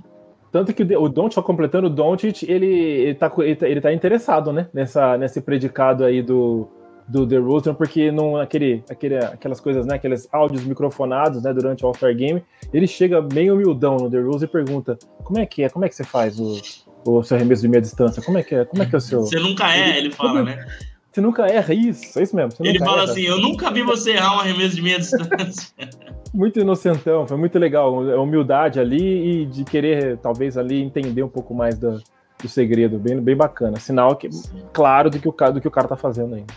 Tanto 0.52 0.72
que 0.72 0.82
o 0.82 1.08
Don't, 1.08 1.34
só 1.34 1.42
completando, 1.42 1.88
o 1.88 1.90
Don't, 1.90 2.26
ele, 2.48 2.66
ele, 2.66 3.14
tá, 3.14 3.32
ele, 3.38 3.56
tá, 3.56 3.68
ele 3.68 3.80
tá 3.80 3.92
interessado, 3.92 4.52
né? 4.52 4.68
Nessa, 4.72 5.18
nesse 5.18 5.40
predicado 5.40 6.04
aí 6.04 6.22
do, 6.22 6.68
do 7.08 7.26
The 7.26 7.36
Rooster, 7.36 7.74
porque 7.74 8.10
não, 8.10 8.36
aquele, 8.36 8.82
aquele, 8.90 9.16
aquelas 9.16 9.60
coisas, 9.60 9.86
né? 9.86 9.94
Aqueles 9.94 10.28
áudios 10.32 10.64
microfonados, 10.64 11.42
né? 11.42 11.52
Durante 11.52 11.84
o 11.84 11.88
All-Star 11.88 12.14
Game, 12.14 12.42
ele 12.72 12.86
chega 12.86 13.20
bem 13.20 13.50
humildão 13.50 13.96
no 13.96 14.10
The 14.10 14.18
Rooster 14.18 14.48
e 14.48 14.52
pergunta: 14.52 14.98
como 15.22 15.38
é 15.38 15.46
que 15.46 15.62
é? 15.62 15.68
Como 15.68 15.84
é 15.84 15.88
que 15.88 15.94
você 15.94 16.04
faz 16.04 16.38
o, 16.40 16.60
o 17.04 17.22
seu 17.22 17.36
arremesso 17.36 17.62
de 17.62 17.68
meia 17.68 17.80
distância? 17.80 18.22
Como 18.22 18.38
é 18.38 18.42
que 18.42 18.54
é? 18.54 18.64
Como 18.64 18.82
é 18.82 18.86
que 18.86 18.94
é 18.94 18.98
o 18.98 19.00
seu. 19.00 19.20
Você 19.20 19.38
nunca 19.38 19.72
é, 19.72 19.90
ele, 19.90 19.98
ele 19.98 20.10
fala, 20.12 20.42
né? 20.42 20.66
Você 21.12 21.20
nunca 21.22 21.46
erra 21.46 21.72
isso, 21.72 22.18
é 22.18 22.22
isso 22.22 22.36
mesmo. 22.36 22.52
Ele 22.60 22.78
fala 22.78 23.02
erra. 23.02 23.10
assim: 23.10 23.22
Eu 23.22 23.40
nunca 23.40 23.70
vi 23.70 23.82
você 23.82 24.10
errar 24.10 24.36
um 24.36 24.40
arremesso 24.40 24.74
de 24.74 24.82
meia 24.82 24.98
distância. 24.98 25.72
muito 26.34 26.60
inocentão, 26.60 27.26
foi 27.26 27.36
muito 27.38 27.58
legal. 27.58 28.10
A 28.10 28.20
humildade 28.20 28.78
ali 28.78 29.42
e 29.42 29.46
de 29.46 29.64
querer, 29.64 30.18
talvez, 30.18 30.58
ali 30.58 30.82
entender 30.82 31.22
um 31.22 31.28
pouco 31.28 31.54
mais 31.54 31.78
do, 31.78 32.02
do 32.42 32.48
segredo. 32.48 32.98
Bem, 32.98 33.18
bem 33.18 33.34
bacana. 33.34 33.80
Sinal 33.80 34.14
que, 34.16 34.28
claro 34.72 35.08
do 35.08 35.18
que, 35.18 35.26
o, 35.26 35.32
do 35.52 35.60
que 35.60 35.68
o 35.68 35.70
cara 35.70 35.88
tá 35.88 35.96
fazendo 35.96 36.34
ainda. 36.34 36.52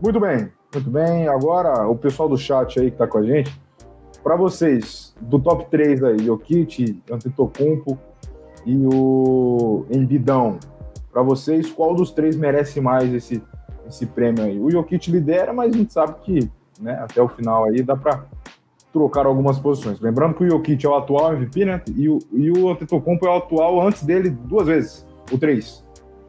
Muito 0.00 0.20
bem, 0.20 0.50
muito 0.72 0.90
bem. 0.90 1.28
Agora, 1.28 1.86
o 1.88 1.96
pessoal 1.96 2.28
do 2.28 2.36
chat 2.36 2.78
aí 2.78 2.90
que 2.90 2.96
tá 2.96 3.06
com 3.06 3.18
a 3.18 3.22
gente, 3.22 3.54
para 4.22 4.36
vocês, 4.36 5.14
do 5.20 5.38
top 5.38 5.66
3 5.70 6.02
aí, 6.02 6.18
Jokic, 6.18 7.02
Antetokounmpo 7.10 7.98
e 8.64 8.76
o 8.86 9.84
Embidão, 9.90 10.58
para 11.12 11.22
vocês, 11.22 11.70
qual 11.70 11.94
dos 11.94 12.10
três 12.10 12.34
merece 12.34 12.80
mais 12.80 13.12
esse 13.12 13.42
esse 13.86 14.06
prêmio 14.06 14.44
aí. 14.44 14.58
O 14.58 14.70
Jokic 14.70 15.10
lidera, 15.10 15.52
mas 15.52 15.74
a 15.74 15.76
gente 15.76 15.92
sabe 15.92 16.14
que 16.22 16.50
né, 16.80 16.94
até 17.00 17.22
o 17.22 17.28
final 17.28 17.64
aí 17.64 17.82
dá 17.82 17.96
para 17.96 18.24
trocar 18.92 19.26
algumas 19.26 19.58
posições. 19.58 20.00
Lembrando 20.00 20.34
que 20.34 20.44
o 20.44 20.50
Jokic 20.50 20.84
é 20.84 20.88
o 20.88 20.94
atual 20.94 21.34
MVP, 21.34 21.64
né? 21.64 21.82
E 21.96 22.08
o, 22.08 22.18
e 22.32 22.50
o 22.50 22.70
Antetokounmpo 22.70 23.26
é 23.26 23.30
o 23.30 23.36
atual 23.36 23.86
antes 23.86 24.02
dele 24.04 24.30
duas 24.30 24.66
vezes, 24.66 25.06
ou 25.30 25.38
três. 25.38 25.83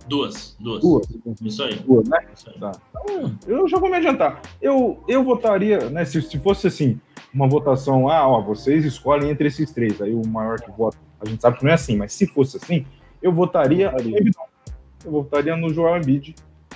Duas, 0.07 0.55
duas. 0.59 0.81
Duas. 0.81 1.07
Isso 1.41 1.63
aí. 1.63 1.75
Duas, 1.79 2.07
né? 2.07 2.25
Isso 2.33 2.49
aí. 2.49 2.59
Tá. 2.59 2.71
Então, 2.89 3.37
eu 3.47 3.67
já 3.67 3.77
vou 3.79 3.89
me 3.89 3.97
adiantar. 3.97 4.41
Eu, 4.61 5.03
eu 5.07 5.23
votaria, 5.23 5.89
né? 5.89 6.05
Se, 6.05 6.21
se 6.21 6.39
fosse 6.39 6.67
assim, 6.67 6.99
uma 7.33 7.47
votação, 7.47 8.07
ah, 8.09 8.27
ó, 8.27 8.41
vocês 8.41 8.85
escolhem 8.85 9.29
entre 9.29 9.47
esses 9.47 9.71
três, 9.71 10.01
aí 10.01 10.13
o 10.13 10.25
maior 10.27 10.59
que 10.59 10.71
vota. 10.71 10.97
A 11.19 11.27
gente 11.27 11.41
sabe 11.41 11.57
que 11.57 11.63
não 11.63 11.71
é 11.71 11.75
assim, 11.75 11.97
mas 11.97 12.13
se 12.13 12.27
fosse 12.27 12.57
assim, 12.57 12.85
eu 13.21 13.33
votaria. 13.33 13.87
Eu 13.87 13.91
votaria, 13.91 14.31
eu 15.05 15.11
votaria 15.11 15.57
no 15.57 15.73
Joel 15.73 15.97
Embiid 15.97 16.35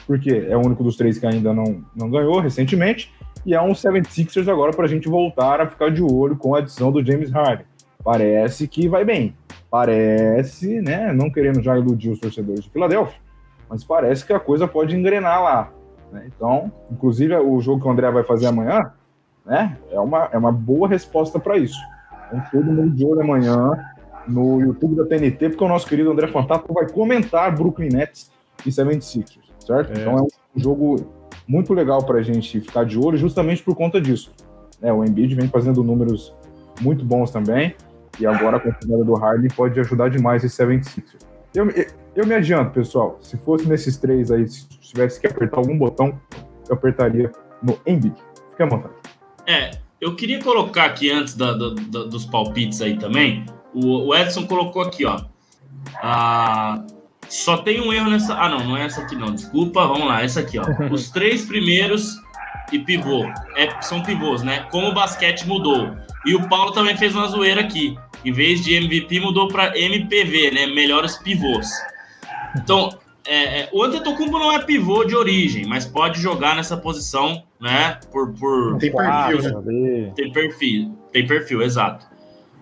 porque 0.09 0.31
é 0.31 0.57
o 0.57 0.65
único 0.65 0.83
dos 0.83 0.97
três 0.97 1.19
que 1.19 1.27
ainda 1.27 1.53
não, 1.53 1.83
não 1.95 2.09
ganhou 2.09 2.39
recentemente, 2.39 3.13
e 3.45 3.53
é 3.53 3.61
um 3.61 3.73
76ers 3.73 4.51
agora 4.51 4.71
para 4.71 4.85
a 4.85 4.87
gente 4.87 5.07
voltar 5.07 5.61
a 5.61 5.67
ficar 5.67 5.91
de 5.91 6.01
olho 6.01 6.35
com 6.35 6.55
a 6.55 6.57
adição 6.57 6.91
do 6.91 7.05
James 7.05 7.29
Harden. 7.29 7.63
parece 8.03 8.67
que 8.67 8.87
vai 8.87 9.05
bem. 9.05 9.35
Parece, 9.69 10.81
né? 10.81 11.13
Não 11.13 11.29
querendo 11.29 11.61
já 11.61 11.77
iludir 11.77 12.09
os 12.09 12.19
torcedores 12.19 12.63
de 12.63 12.69
Filadélfia, 12.69 13.19
mas 13.69 13.83
parece 13.83 14.25
que 14.25 14.33
a 14.33 14.39
coisa 14.39 14.67
pode 14.67 14.95
engrenar 14.95 15.43
lá. 15.43 15.71
Né? 16.11 16.27
Então, 16.27 16.71
inclusive, 16.91 17.35
o 17.35 17.59
jogo 17.61 17.81
que 17.81 17.87
o 17.87 17.91
André 17.91 18.09
vai 18.09 18.23
fazer 18.23 18.47
amanhã 18.47 18.91
né, 19.45 19.77
é, 19.91 19.99
uma, 19.99 20.29
é 20.31 20.37
uma 20.37 20.51
boa 20.51 20.87
resposta 20.87 21.39
para 21.39 21.57
isso. 21.57 21.79
Então, 22.27 22.43
todo 22.51 22.71
mundo 22.71 22.95
de 22.95 23.05
olho 23.05 23.21
amanhã 23.21 23.71
no 24.27 24.61
YouTube 24.61 24.95
da 24.95 25.05
TNT, 25.05 25.49
porque 25.49 25.63
o 25.63 25.67
nosso 25.67 25.87
querido 25.87 26.11
André 26.11 26.27
Fantástico 26.27 26.73
vai 26.73 26.87
comentar 26.87 27.55
Brooklyn 27.55 27.89
Nets 27.89 28.31
e 28.65 28.69
76ers, 28.69 29.39
certo? 29.59 29.97
É. 29.97 30.01
Então 30.01 30.17
é 30.17 30.21
um 30.21 30.29
jogo 30.55 30.95
muito 31.47 31.73
legal 31.73 32.03
para 32.03 32.19
a 32.19 32.21
gente 32.21 32.61
ficar 32.61 32.85
de 32.85 32.97
olho, 32.97 33.17
justamente 33.17 33.63
por 33.63 33.75
conta 33.75 33.99
disso. 33.99 34.31
É, 34.81 34.93
o 34.93 35.03
Embiid 35.03 35.35
vem 35.35 35.47
fazendo 35.47 35.83
números 35.83 36.33
muito 36.79 37.03
bons 37.03 37.31
também, 37.31 37.75
e 38.19 38.25
agora 38.25 38.59
com 38.59 38.69
a 38.69 38.73
chegada 38.73 39.03
do 39.03 39.13
Harden 39.13 39.49
pode 39.49 39.79
ajudar 39.79 40.09
demais 40.09 40.43
esse 40.43 40.61
76ers. 40.61 41.25
Eu, 41.53 41.67
eu 42.15 42.27
me 42.27 42.35
adianto, 42.35 42.71
pessoal. 42.71 43.17
Se 43.21 43.37
fosse 43.37 43.67
nesses 43.67 43.97
três 43.97 44.31
aí, 44.31 44.47
se 44.47 44.67
tivesse 44.67 45.19
que 45.19 45.27
apertar 45.27 45.57
algum 45.57 45.77
botão, 45.77 46.19
eu 46.67 46.75
apertaria 46.75 47.31
no 47.61 47.79
Embiid. 47.85 48.15
Fique 48.51 48.63
à 48.63 48.65
vontade. 48.65 48.93
É, 49.47 49.71
eu 49.99 50.15
queria 50.15 50.41
colocar 50.41 50.85
aqui 50.85 51.11
antes 51.11 51.35
da, 51.35 51.53
da, 51.53 51.69
da, 51.69 52.03
dos 52.03 52.25
palpites 52.25 52.81
aí 52.81 52.97
também. 52.97 53.45
O, 53.73 54.07
o, 54.07 54.15
Edson 54.15 54.45
colocou 54.45 54.81
aqui, 54.81 55.05
ó. 55.05 55.21
Ah, 56.01 56.83
só 57.27 57.57
tem 57.57 57.81
um 57.81 57.91
erro 57.91 58.09
nessa. 58.09 58.33
Ah, 58.35 58.49
não, 58.49 58.63
não 58.63 58.77
é 58.77 58.85
essa 58.85 59.01
aqui, 59.01 59.15
não. 59.15 59.33
Desculpa, 59.33 59.87
vamos 59.87 60.07
lá, 60.07 60.23
essa 60.23 60.39
aqui, 60.39 60.59
ó. 60.59 60.65
Os 60.91 61.09
três 61.09 61.45
primeiros 61.45 62.15
e 62.71 62.79
pivô. 62.79 63.25
É, 63.55 63.81
são 63.81 64.01
pivôs, 64.03 64.43
né? 64.43 64.67
Como 64.71 64.89
o 64.89 64.93
basquete 64.93 65.47
mudou. 65.47 65.95
E 66.25 66.35
o 66.35 66.47
Paulo 66.47 66.71
também 66.71 66.95
fez 66.97 67.15
uma 67.15 67.27
zoeira 67.27 67.61
aqui. 67.61 67.97
Em 68.23 68.31
vez 68.31 68.61
de 68.63 68.73
MVP, 68.73 69.19
mudou 69.19 69.47
para 69.47 69.77
MPV, 69.77 70.51
né? 70.51 70.65
Melhores 70.67 71.17
pivôs. 71.17 71.69
Então, 72.57 72.89
é, 73.27 73.61
é, 73.61 73.69
o 73.71 73.83
Antetokounmpo 73.83 74.39
não 74.39 74.51
é 74.51 74.59
pivô 74.59 75.03
de 75.03 75.15
origem, 75.15 75.65
mas 75.65 75.85
pode 75.85 76.19
jogar 76.19 76.55
nessa 76.55 76.75
posição, 76.75 77.43
né? 77.59 77.99
Por, 78.11 78.33
por... 78.33 78.77
Tem 78.79 78.91
perfil, 78.91 79.61
né? 79.61 80.13
Tem 80.15 80.31
perfil, 80.31 80.97
tem 81.11 81.27
perfil, 81.27 81.61
exato. 81.61 82.07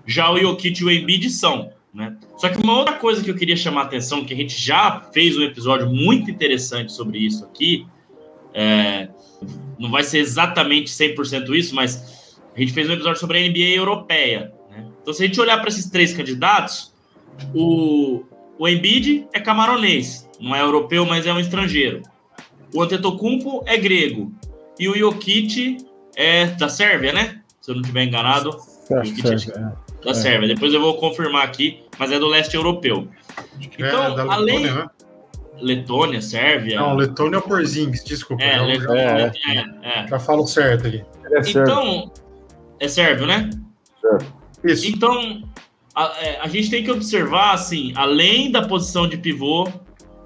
Já 0.06 0.32
o 0.32 0.38
Jokic 0.38 0.82
e 0.82 0.86
o 0.86 0.92
Embiid 0.92 1.30
são, 1.30 1.72
né? 1.94 2.16
Só 2.38 2.50
que 2.50 2.62
uma 2.62 2.78
outra 2.78 2.96
coisa 2.96 3.24
que 3.24 3.32
eu 3.32 3.36
queria 3.36 3.56
chamar 3.56 3.82
a 3.82 3.86
atenção, 3.86 4.26
que 4.26 4.34
a 4.34 4.38
gente 4.38 4.60
já 4.60 5.10
fez 5.14 5.38
um 5.38 5.44
episódio 5.44 5.90
muito 5.90 6.30
interessante 6.30 6.92
sobre 6.92 7.20
isso 7.20 7.46
aqui, 7.46 7.86
é, 8.54 9.10
não 9.80 9.90
vai 9.90 10.04
ser 10.04 10.20
exatamente 10.20 10.90
100% 10.90 11.56
isso, 11.56 11.76
mas 11.76 12.38
a 12.56 12.60
gente 12.60 12.74
fez 12.74 12.90
um 12.90 12.94
episódio 12.94 13.20
sobre 13.20 13.38
a 13.38 13.48
NBA 13.48 13.76
europeia, 13.76 14.52
então, 15.08 15.16
se 15.16 15.24
a 15.24 15.26
gente 15.26 15.40
olhar 15.40 15.58
para 15.60 15.70
esses 15.70 15.90
três 15.90 16.12
candidatos, 16.12 16.94
o, 17.56 18.26
o 18.60 18.68
Embiid 18.68 19.26
é 19.32 19.40
camaronês, 19.40 20.30
não 20.38 20.54
é 20.54 20.60
europeu, 20.60 21.06
mas 21.06 21.26
é 21.26 21.32
um 21.32 21.40
estrangeiro. 21.40 22.02
O 22.76 22.82
Antetokounmpo 22.82 23.64
é 23.66 23.78
grego. 23.78 24.34
E 24.78 24.90
o 24.90 24.98
Jokic 24.98 25.78
é 26.14 26.48
da 26.48 26.68
Sérvia, 26.68 27.14
né? 27.14 27.40
Se 27.62 27.72
eu 27.72 27.76
não 27.76 27.82
estiver 27.84 28.04
enganado. 28.04 28.50
É, 28.92 30.06
da 30.06 30.14
Sérvia. 30.14 30.50
Depois 30.50 30.74
eu 30.74 30.82
vou 30.82 30.98
confirmar 30.98 31.46
aqui, 31.46 31.86
mas 31.98 32.12
é 32.12 32.20
do 32.20 32.28
leste 32.28 32.56
europeu. 32.56 33.08
Então, 33.62 34.20
é, 34.20 34.30
além. 34.30 34.60
Letônia, 34.60 34.76
né? 34.76 34.90
Letônia, 35.62 36.22
Sérvia. 36.22 36.82
Não, 36.82 36.98
Letônia 36.98 37.38
é 37.38 37.40
o 37.40 37.44
Porzingis, 37.44 38.04
desculpa. 38.04 38.44
É, 38.44 38.60
Letônia, 38.60 39.02
é, 39.02 39.54
é, 39.54 40.04
é. 40.04 40.08
Já 40.10 40.20
falo 40.20 40.46
certo 40.46 40.88
aqui. 40.88 41.02
É 41.32 41.50
então, 41.50 42.12
é 42.78 42.90
sérvio, 42.90 43.26
né? 43.26 43.50
Certo. 44.02 44.38
Isso. 44.64 44.88
Então, 44.88 45.44
a, 45.96 46.14
é, 46.20 46.40
a, 46.42 46.48
gente 46.48 46.70
tem 46.70 46.84
que 46.84 46.92
observar, 46.92 47.54
assim, 47.54 47.94
além 47.96 48.52
da 48.52 48.68
posição 48.68 49.08
de 49.08 49.18
pivô, 49.18 49.68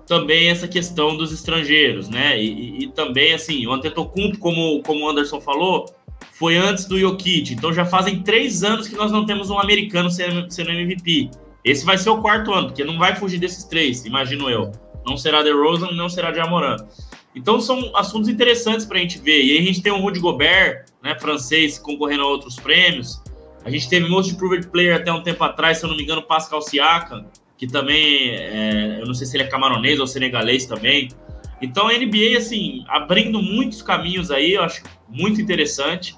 também 0.05 0.49
essa 0.49 0.67
questão 0.67 1.15
dos 1.15 1.31
estrangeiros, 1.31 2.09
né? 2.09 2.41
E, 2.41 2.83
e, 2.83 2.87
também, 2.91 3.33
assim, 3.33 3.65
o 3.65 3.71
Antetokounmpo, 3.71 4.37
como, 4.39 4.81
como 4.83 5.05
o 5.05 5.09
Anderson 5.09 5.39
falou, 5.39 5.85
foi 6.33 6.57
antes 6.57 6.85
do 6.85 6.99
Jokic. 6.99 7.53
Então 7.53 7.71
já 7.71 7.85
fazem 7.85 8.21
três 8.21 8.63
anos 8.63 8.87
que 8.87 8.95
nós 8.95 9.11
não 9.11 9.25
temos 9.25 9.49
um 9.49 9.59
americano 9.59 10.09
sendo, 10.09 10.47
MVP. 10.71 11.29
Esse 11.63 11.85
vai 11.85 11.97
ser 11.97 12.09
o 12.09 12.19
quarto 12.19 12.51
ano, 12.51 12.67
porque 12.67 12.83
não 12.83 12.97
vai 12.97 13.15
fugir 13.15 13.39
desses 13.39 13.63
três, 13.63 14.05
imagino 14.05 14.49
eu. 14.49 14.71
Não 15.05 15.15
será 15.15 15.43
The 15.43 15.51
Rosen, 15.51 15.95
não 15.95 16.09
será 16.09 16.33
Jamoran. 16.33 16.77
Então 17.35 17.61
são 17.61 17.95
assuntos 17.95 18.27
interessantes 18.27 18.85
para 18.85 18.97
a 18.97 19.01
gente 19.01 19.19
ver. 19.19 19.43
E 19.43 19.51
aí 19.51 19.59
a 19.59 19.61
gente 19.61 19.81
tem 19.81 19.91
o 19.91 20.01
Rudy 20.01 20.19
Gobert, 20.19 20.85
né, 21.01 21.17
francês, 21.19 21.77
concorrendo 21.77 22.23
a 22.23 22.27
outros 22.27 22.55
prêmios. 22.55 23.21
A 23.63 23.69
gente 23.69 23.87
teve 23.89 24.09
Most 24.09 24.33
Improved 24.33 24.67
Player 24.67 24.95
até 24.95 25.11
um 25.11 25.21
tempo 25.21 25.43
atrás, 25.43 25.77
se 25.77 25.85
eu 25.85 25.89
não 25.89 25.95
me 25.95 26.03
engano, 26.03 26.23
Pascal 26.23 26.61
Siakam, 26.61 27.25
que 27.57 27.67
também, 27.67 28.31
é, 28.31 28.97
eu 28.99 29.05
não 29.05 29.13
sei 29.13 29.27
se 29.27 29.35
ele 29.35 29.43
é 29.43 29.47
camaronês 29.47 29.99
ou 29.99 30.07
senegalês 30.07 30.65
também. 30.65 31.09
Então 31.61 31.87
a 31.87 31.93
NBA, 31.93 32.37
assim, 32.37 32.83
abrindo 32.87 33.41
muitos 33.41 33.81
caminhos 33.81 34.31
aí, 34.31 34.53
eu 34.53 34.63
acho 34.63 34.81
muito 35.07 35.39
interessante. 35.39 36.15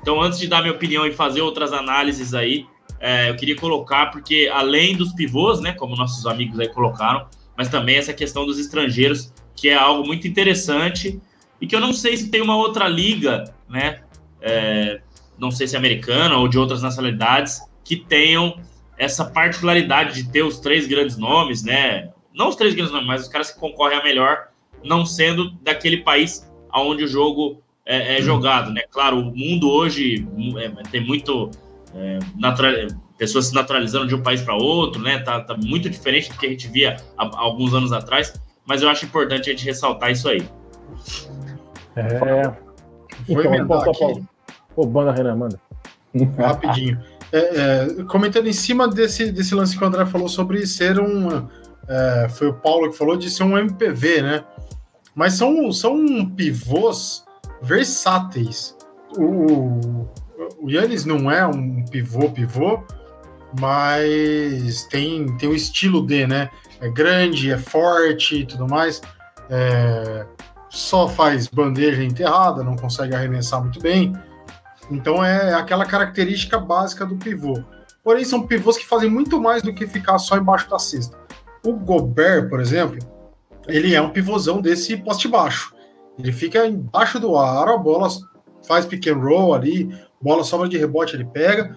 Então, 0.00 0.20
antes 0.20 0.38
de 0.38 0.48
dar 0.48 0.62
minha 0.62 0.72
opinião 0.72 1.06
e 1.06 1.12
fazer 1.12 1.42
outras 1.42 1.72
análises 1.72 2.34
aí, 2.34 2.66
é, 3.00 3.30
eu 3.30 3.36
queria 3.36 3.54
colocar, 3.54 4.06
porque 4.06 4.50
além 4.52 4.96
dos 4.96 5.12
pivôs, 5.12 5.60
né, 5.60 5.72
como 5.72 5.94
nossos 5.94 6.26
amigos 6.26 6.58
aí 6.58 6.68
colocaram, 6.68 7.26
mas 7.56 7.68
também 7.68 7.96
essa 7.96 8.12
questão 8.12 8.44
dos 8.44 8.58
estrangeiros, 8.58 9.32
que 9.54 9.68
é 9.68 9.74
algo 9.74 10.06
muito 10.06 10.26
interessante 10.26 11.20
e 11.60 11.66
que 11.66 11.74
eu 11.74 11.80
não 11.80 11.92
sei 11.92 12.16
se 12.16 12.30
tem 12.30 12.40
uma 12.40 12.56
outra 12.56 12.88
liga, 12.88 13.44
né, 13.68 14.00
é, 14.40 15.00
não 15.38 15.50
sei 15.50 15.66
se 15.66 15.76
é 15.76 15.78
americana 15.78 16.36
ou 16.36 16.48
de 16.48 16.58
outras 16.58 16.82
nacionalidades, 16.82 17.60
que 17.84 17.96
tenham 17.96 18.60
essa 18.96 19.24
particularidade 19.24 20.22
de 20.22 20.30
ter 20.30 20.42
os 20.42 20.58
três 20.58 20.86
grandes 20.86 21.16
nomes, 21.16 21.62
né? 21.62 22.10
Não 22.34 22.48
os 22.48 22.56
três 22.56 22.74
grandes 22.74 22.92
nomes, 22.92 23.06
mas 23.06 23.22
os 23.22 23.28
caras 23.28 23.50
que 23.50 23.58
concorrem 23.58 23.98
a 23.98 24.02
melhor, 24.02 24.48
não 24.84 25.06
sendo 25.06 25.50
daquele 25.62 25.98
país 25.98 26.50
onde 26.74 27.04
o 27.04 27.08
jogo 27.08 27.62
é, 27.86 28.18
é 28.18 28.22
jogado, 28.22 28.72
né? 28.72 28.82
Claro, 28.90 29.18
o 29.18 29.24
mundo 29.24 29.70
hoje 29.70 30.26
é, 30.58 30.68
tem 30.90 31.00
muito 31.00 31.50
é, 31.94 32.18
natural, 32.36 32.72
pessoas 33.16 33.46
se 33.46 33.54
naturalizando 33.54 34.06
de 34.06 34.14
um 34.14 34.22
país 34.22 34.42
para 34.42 34.54
outro, 34.54 35.00
né? 35.00 35.18
Tá, 35.20 35.40
tá, 35.40 35.56
muito 35.56 35.88
diferente 35.88 36.30
do 36.30 36.38
que 36.38 36.46
a 36.46 36.50
gente 36.50 36.68
via 36.68 36.96
há, 37.16 37.24
há, 37.24 37.40
alguns 37.40 37.72
anos 37.72 37.92
atrás, 37.92 38.34
mas 38.66 38.82
eu 38.82 38.88
acho 38.88 39.06
importante 39.06 39.48
a 39.48 39.52
gente 39.52 39.64
ressaltar 39.64 40.10
isso 40.10 40.28
aí. 40.28 40.46
É. 41.96 42.18
Foi 43.26 43.56
então, 43.56 43.82
aqui. 43.82 44.22
Ô, 44.78 44.86
banda 44.86 45.10
Renan, 45.10 45.34
manda. 45.34 45.60
Rapidinho. 46.38 47.00
É, 47.32 47.38
é, 47.38 48.04
comentando 48.04 48.46
em 48.46 48.52
cima 48.52 48.86
desse, 48.86 49.32
desse 49.32 49.52
lance 49.52 49.76
que 49.76 49.82
o 49.82 49.86
André 49.88 50.06
falou 50.06 50.28
sobre 50.28 50.64
ser 50.68 51.00
um. 51.00 51.48
É, 51.88 52.28
foi 52.30 52.46
o 52.46 52.54
Paulo 52.54 52.88
que 52.88 52.96
falou 52.96 53.16
de 53.16 53.28
ser 53.28 53.42
um 53.42 53.58
MPV, 53.58 54.22
né? 54.22 54.44
Mas 55.16 55.34
são, 55.34 55.72
são 55.72 56.24
pivôs 56.30 57.24
versáteis. 57.60 58.76
O, 59.16 60.06
o 60.60 60.70
Yannis 60.70 61.04
não 61.04 61.28
é 61.28 61.44
um 61.44 61.84
pivô, 61.84 62.30
pivô, 62.30 62.84
mas 63.58 64.84
tem, 64.84 65.36
tem 65.38 65.48
o 65.48 65.56
estilo 65.56 66.06
D, 66.06 66.24
né? 66.24 66.50
É 66.80 66.88
grande, 66.88 67.50
é 67.50 67.58
forte 67.58 68.42
e 68.42 68.46
tudo 68.46 68.68
mais. 68.68 69.02
É, 69.50 70.24
só 70.70 71.08
faz 71.08 71.48
bandeja 71.48 72.04
enterrada, 72.04 72.62
não 72.62 72.76
consegue 72.76 73.16
arremessar 73.16 73.60
muito 73.60 73.80
bem. 73.80 74.14
Então 74.90 75.24
é 75.24 75.54
aquela 75.54 75.84
característica 75.84 76.58
básica 76.58 77.04
do 77.04 77.16
pivô. 77.16 77.62
Porém, 78.02 78.24
são 78.24 78.46
pivôs 78.46 78.76
que 78.76 78.86
fazem 78.86 79.10
muito 79.10 79.40
mais 79.40 79.62
do 79.62 79.74
que 79.74 79.86
ficar 79.86 80.18
só 80.18 80.36
embaixo 80.36 80.70
da 80.70 80.78
cesta. 80.78 81.18
O 81.64 81.74
Gobert, 81.74 82.48
por 82.48 82.60
exemplo, 82.60 82.98
ele 83.66 83.94
é 83.94 84.00
um 84.00 84.10
pivôzão 84.10 84.60
desse 84.62 84.96
poste 84.96 85.28
baixo. 85.28 85.74
Ele 86.18 86.32
fica 86.32 86.66
embaixo 86.66 87.20
do 87.20 87.36
aro, 87.36 87.72
a 87.72 87.78
bola 87.78 88.08
faz 88.66 88.86
pick 88.86 89.06
and 89.08 89.18
roll 89.18 89.54
ali, 89.54 89.94
bola 90.20 90.42
sobra 90.42 90.68
de 90.68 90.78
rebote, 90.78 91.14
ele 91.14 91.24
pega, 91.24 91.76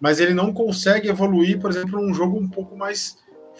mas 0.00 0.20
ele 0.20 0.32
não 0.32 0.52
consegue 0.52 1.08
evoluir, 1.08 1.58
por 1.58 1.70
exemplo, 1.70 2.00
num 2.00 2.14
jogo 2.14 2.38
um 2.38 2.48
pouco 2.48 2.76
mais 2.76 3.18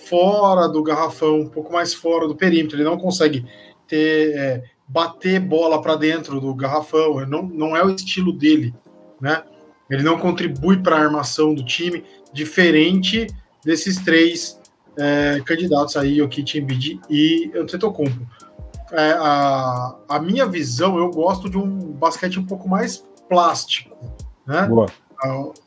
fora 0.08 0.68
do 0.68 0.82
garrafão, 0.82 1.40
um 1.40 1.48
pouco 1.48 1.72
mais 1.72 1.92
fora 1.92 2.28
do 2.28 2.36
perímetro. 2.36 2.76
Ele 2.76 2.84
não 2.84 2.98
consegue 2.98 3.44
ter 3.86 4.36
é, 4.36 4.62
bater 4.88 5.40
bola 5.40 5.80
para 5.82 5.96
dentro 5.96 6.40
do 6.40 6.54
garrafão, 6.54 7.26
não, 7.26 7.42
não 7.42 7.76
é 7.76 7.84
o 7.84 7.90
estilo 7.90 8.32
dele, 8.32 8.74
né? 9.20 9.42
Ele 9.88 10.02
não 10.02 10.18
contribui 10.18 10.78
para 10.78 10.96
a 10.96 11.00
armação 11.00 11.54
do 11.54 11.64
time, 11.64 12.04
diferente 12.32 13.26
desses 13.64 13.98
três 13.98 14.60
é, 14.96 15.40
candidatos 15.44 15.96
aí, 15.96 16.20
o 16.22 16.28
Kit 16.28 16.58
Embiid 16.58 17.00
e 17.08 17.50
Antetokounmpo. 17.54 18.26
É, 18.92 19.12
a, 19.12 19.96
a 20.08 20.18
minha 20.20 20.46
visão, 20.46 20.98
eu 20.98 21.10
gosto 21.10 21.50
de 21.50 21.58
um 21.58 21.92
basquete 21.92 22.38
um 22.38 22.46
pouco 22.46 22.68
mais 22.68 23.04
plástico, 23.28 23.96
né? 24.46 24.66
Boa. 24.66 24.86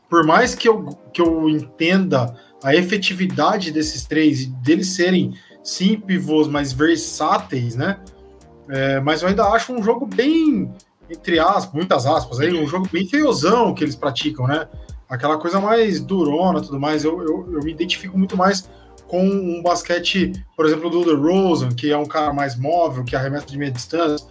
Por 0.10 0.26
mais 0.26 0.56
que 0.56 0.68
eu, 0.68 0.86
que 1.14 1.22
eu 1.22 1.50
entenda 1.50 2.36
a 2.64 2.76
efetividade 2.76 3.72
desses 3.72 4.06
três, 4.06 4.46
deles 4.46 4.88
serem 4.90 5.34
sim 5.64 6.00
pivôs 6.00 6.48
mais 6.48 6.72
versáteis, 6.72 7.76
né? 7.76 8.00
É, 8.70 9.00
mas 9.00 9.22
eu 9.22 9.28
ainda 9.28 9.46
acho 9.46 9.74
um 9.74 9.84
jogo 9.84 10.06
bem, 10.06 10.72
entre 11.10 11.40
aspas, 11.40 11.74
muitas 11.74 12.06
aspas, 12.06 12.40
aí, 12.40 12.54
um 12.54 12.68
jogo 12.68 12.88
bem 12.92 13.08
feiozão 13.08 13.74
que 13.74 13.84
eles 13.84 13.96
praticam, 13.96 14.48
né? 14.48 14.68
aquela 15.10 15.38
coisa 15.40 15.60
mais 15.60 16.00
durona 16.00 16.62
tudo 16.62 16.80
mais. 16.80 17.04
Eu, 17.04 17.20
eu, 17.22 17.54
eu 17.54 17.64
me 17.64 17.72
identifico 17.72 18.18
muito 18.18 18.38
mais 18.38 18.70
com 19.08 19.26
um 19.26 19.62
basquete, 19.64 20.32
por 20.56 20.68
exemplo, 20.68 20.90
do 20.90 21.04
DeRozan, 21.04 21.70
que 21.70 21.92
é 21.92 21.98
um 21.98 22.06
cara 22.06 22.32
mais 22.32 22.56
móvel, 22.56 23.04
que 23.04 23.16
arremessa 23.16 23.48
de 23.48 23.58
meia 23.58 23.72
distância, 23.72 24.26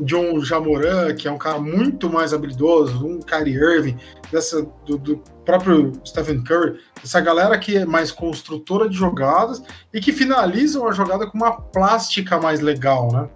John 0.00 0.38
Jamoran, 0.40 1.14
que 1.14 1.26
é 1.26 1.30
um 1.30 1.38
cara 1.38 1.58
muito 1.58 2.10
mais 2.10 2.34
habilidoso, 2.34 3.06
um 3.06 3.20
Kyrie 3.20 3.54
Irving, 3.54 3.96
dessa, 4.30 4.62
do, 4.84 4.98
do, 4.98 5.16
próprio 5.44 5.92
Stephen 6.06 6.44
Curry, 6.44 6.78
essa 7.02 7.20
galera 7.20 7.58
que 7.58 7.76
é 7.76 7.84
mais 7.84 8.12
construtora 8.12 8.88
de 8.88 8.96
jogadas 8.96 9.62
e 9.92 10.00
que 10.00 10.12
finalizam 10.12 10.86
a 10.86 10.92
jogada 10.92 11.26
com 11.26 11.36
uma 11.36 11.60
plástica 11.60 12.38
mais 12.38 12.60
legal, 12.60 13.10
né? 13.12 13.28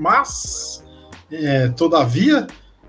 Mas, 0.00 0.82
é, 1.30 1.68
todavia, 1.68 2.46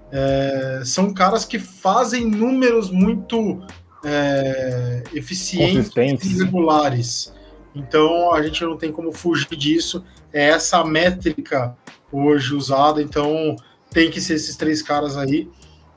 é, 0.09 0.81
são 0.85 1.13
caras 1.13 1.43
que 1.43 1.59
fazem 1.59 2.25
números 2.25 2.89
muito 2.89 3.61
é, 4.05 5.03
eficientes 5.13 6.23
e 6.23 6.37
regulares. 6.41 7.33
Então 7.75 8.33
a 8.33 8.41
gente 8.41 8.63
não 8.63 8.77
tem 8.77 8.93
como 8.93 9.11
fugir 9.11 9.57
disso. 9.57 10.05
É 10.31 10.51
essa 10.51 10.85
métrica 10.85 11.75
hoje 12.09 12.55
usada, 12.55 13.01
então 13.01 13.57
tem 13.89 14.09
que 14.09 14.21
ser 14.21 14.35
esses 14.35 14.55
três 14.55 14.81
caras 14.81 15.17
aí. 15.17 15.49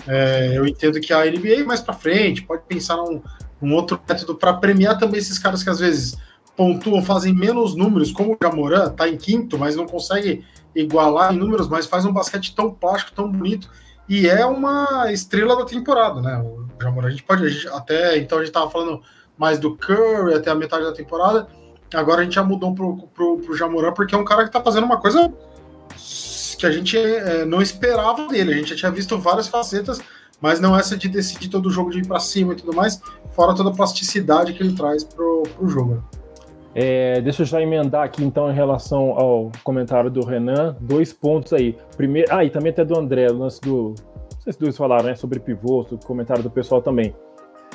É, 0.08 0.50
eu 0.58 0.66
entendo 0.66 1.00
que 1.00 1.12
a 1.12 1.24
NBA 1.24 1.64
mais 1.64 1.80
para 1.80 1.94
frente 1.94 2.42
pode 2.42 2.64
pensar 2.66 2.96
num, 2.96 3.22
num 3.62 3.72
outro 3.72 4.00
método 4.08 4.34
para 4.34 4.54
premiar 4.54 4.98
também 4.98 5.20
esses 5.20 5.38
caras 5.38 5.62
que 5.62 5.70
às 5.70 5.78
vezes 5.78 6.16
pontuam, 6.56 7.04
fazem 7.04 7.32
menos 7.32 7.76
números, 7.76 8.10
como 8.10 8.32
o 8.32 8.38
Jamoran, 8.42 8.90
tá 8.90 9.08
em 9.08 9.16
quinto, 9.16 9.56
mas 9.56 9.76
não 9.76 9.86
consegue 9.86 10.44
igualar 10.74 11.32
em 11.32 11.38
números, 11.38 11.68
mas 11.68 11.86
faz 11.86 12.04
um 12.04 12.12
basquete 12.12 12.54
tão 12.54 12.70
plástico, 12.70 13.12
tão 13.12 13.30
bonito, 13.30 13.70
e 14.08 14.28
é 14.28 14.44
uma 14.44 15.10
estrela 15.12 15.56
da 15.56 15.64
temporada, 15.64 16.20
né? 16.20 16.38
O 16.38 16.66
Jamoran, 16.80 17.08
a 17.08 17.10
gente 17.10 17.22
pode, 17.22 17.44
a 17.44 17.48
gente, 17.48 17.68
até 17.68 18.18
então 18.18 18.38
a 18.38 18.44
gente 18.44 18.52
tava 18.52 18.70
falando 18.70 19.00
mais 19.38 19.58
do 19.58 19.76
Curry 19.76 20.34
até 20.34 20.50
a 20.50 20.54
metade 20.54 20.84
da 20.84 20.92
temporada, 20.92 21.48
agora 21.94 22.20
a 22.20 22.24
gente 22.24 22.34
já 22.34 22.44
mudou 22.44 22.74
pro, 22.74 22.96
pro, 23.08 23.38
pro 23.38 23.56
Jamoran, 23.56 23.92
porque 23.92 24.14
é 24.14 24.18
um 24.18 24.24
cara 24.24 24.44
que 24.44 24.50
tá 24.50 24.60
fazendo 24.60 24.84
uma 24.84 25.00
coisa 25.00 25.32
que 26.58 26.66
a 26.66 26.70
gente 26.70 26.96
é, 26.96 27.44
não 27.44 27.60
esperava 27.60 28.26
dele. 28.28 28.52
A 28.52 28.56
gente 28.56 28.70
já 28.70 28.76
tinha 28.76 28.90
visto 28.90 29.18
várias 29.18 29.48
facetas, 29.48 30.00
mas 30.40 30.60
não 30.60 30.76
essa 30.76 30.96
de 30.96 31.08
decidir 31.08 31.48
todo 31.48 31.66
o 31.66 31.70
jogo 31.70 31.90
de 31.90 31.98
ir 31.98 32.06
para 32.06 32.20
cima 32.20 32.52
e 32.52 32.56
tudo 32.56 32.74
mais, 32.74 33.00
fora 33.32 33.54
toda 33.54 33.70
a 33.70 33.72
plasticidade 33.72 34.52
que 34.52 34.62
ele 34.62 34.74
traz 34.74 35.04
pro, 35.04 35.42
pro 35.56 35.68
jogo. 35.68 36.04
É, 36.74 37.20
deixa 37.20 37.42
eu 37.42 37.46
já 37.46 37.62
emendar 37.62 38.02
aqui 38.02 38.24
então 38.24 38.50
em 38.50 38.54
relação 38.54 39.10
ao 39.10 39.52
comentário 39.62 40.10
do 40.10 40.24
Renan, 40.24 40.76
dois 40.80 41.12
pontos 41.12 41.52
aí. 41.52 41.76
Primeiro, 41.96 42.28
ah, 42.34 42.44
e 42.44 42.50
também 42.50 42.72
até 42.72 42.84
do 42.84 42.98
André, 42.98 43.28
o 43.30 43.38
lance 43.38 43.60
do. 43.60 43.94
Não 44.34 44.40
sei 44.40 44.52
se 44.52 44.58
dois 44.58 44.76
falaram, 44.76 45.04
né? 45.04 45.14
Sobre 45.14 45.38
pivôs, 45.38 45.90
o 45.92 45.98
comentário 45.98 46.42
do 46.42 46.50
pessoal 46.50 46.82
também. 46.82 47.14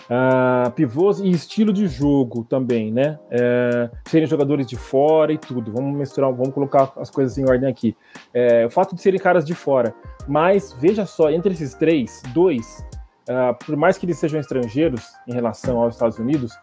Uh, 0.09 0.71
pivôs 0.71 1.19
e 1.19 1.29
estilo 1.29 1.71
de 1.71 1.87
jogo 1.87 2.43
também, 2.43 2.91
né? 2.91 3.19
Uh, 3.31 3.95
serem 4.07 4.27
jogadores 4.27 4.65
de 4.67 4.75
fora 4.75 5.31
e 5.31 5.37
tudo. 5.37 5.71
Vamos 5.71 5.95
misturar, 5.95 6.31
vamos 6.31 6.53
colocar 6.53 6.91
as 6.97 7.09
coisas 7.09 7.37
em 7.37 7.47
ordem 7.47 7.69
aqui. 7.69 7.95
Uh, 8.33 8.65
o 8.65 8.69
fato 8.69 8.95
de 8.95 9.01
serem 9.01 9.19
caras 9.19 9.45
de 9.45 9.53
fora. 9.53 9.93
Mas 10.27 10.73
veja 10.73 11.05
só, 11.05 11.29
entre 11.29 11.53
esses 11.53 11.73
três, 11.75 12.21
dois, 12.33 12.85
uh, 13.29 13.53
por 13.63 13.75
mais 13.75 13.97
que 13.97 14.05
eles 14.05 14.17
sejam 14.17 14.39
estrangeiros 14.39 15.05
em 15.27 15.33
relação 15.33 15.79
aos 15.79 15.93
Estados 15.93 16.17
Unidos, 16.17 16.53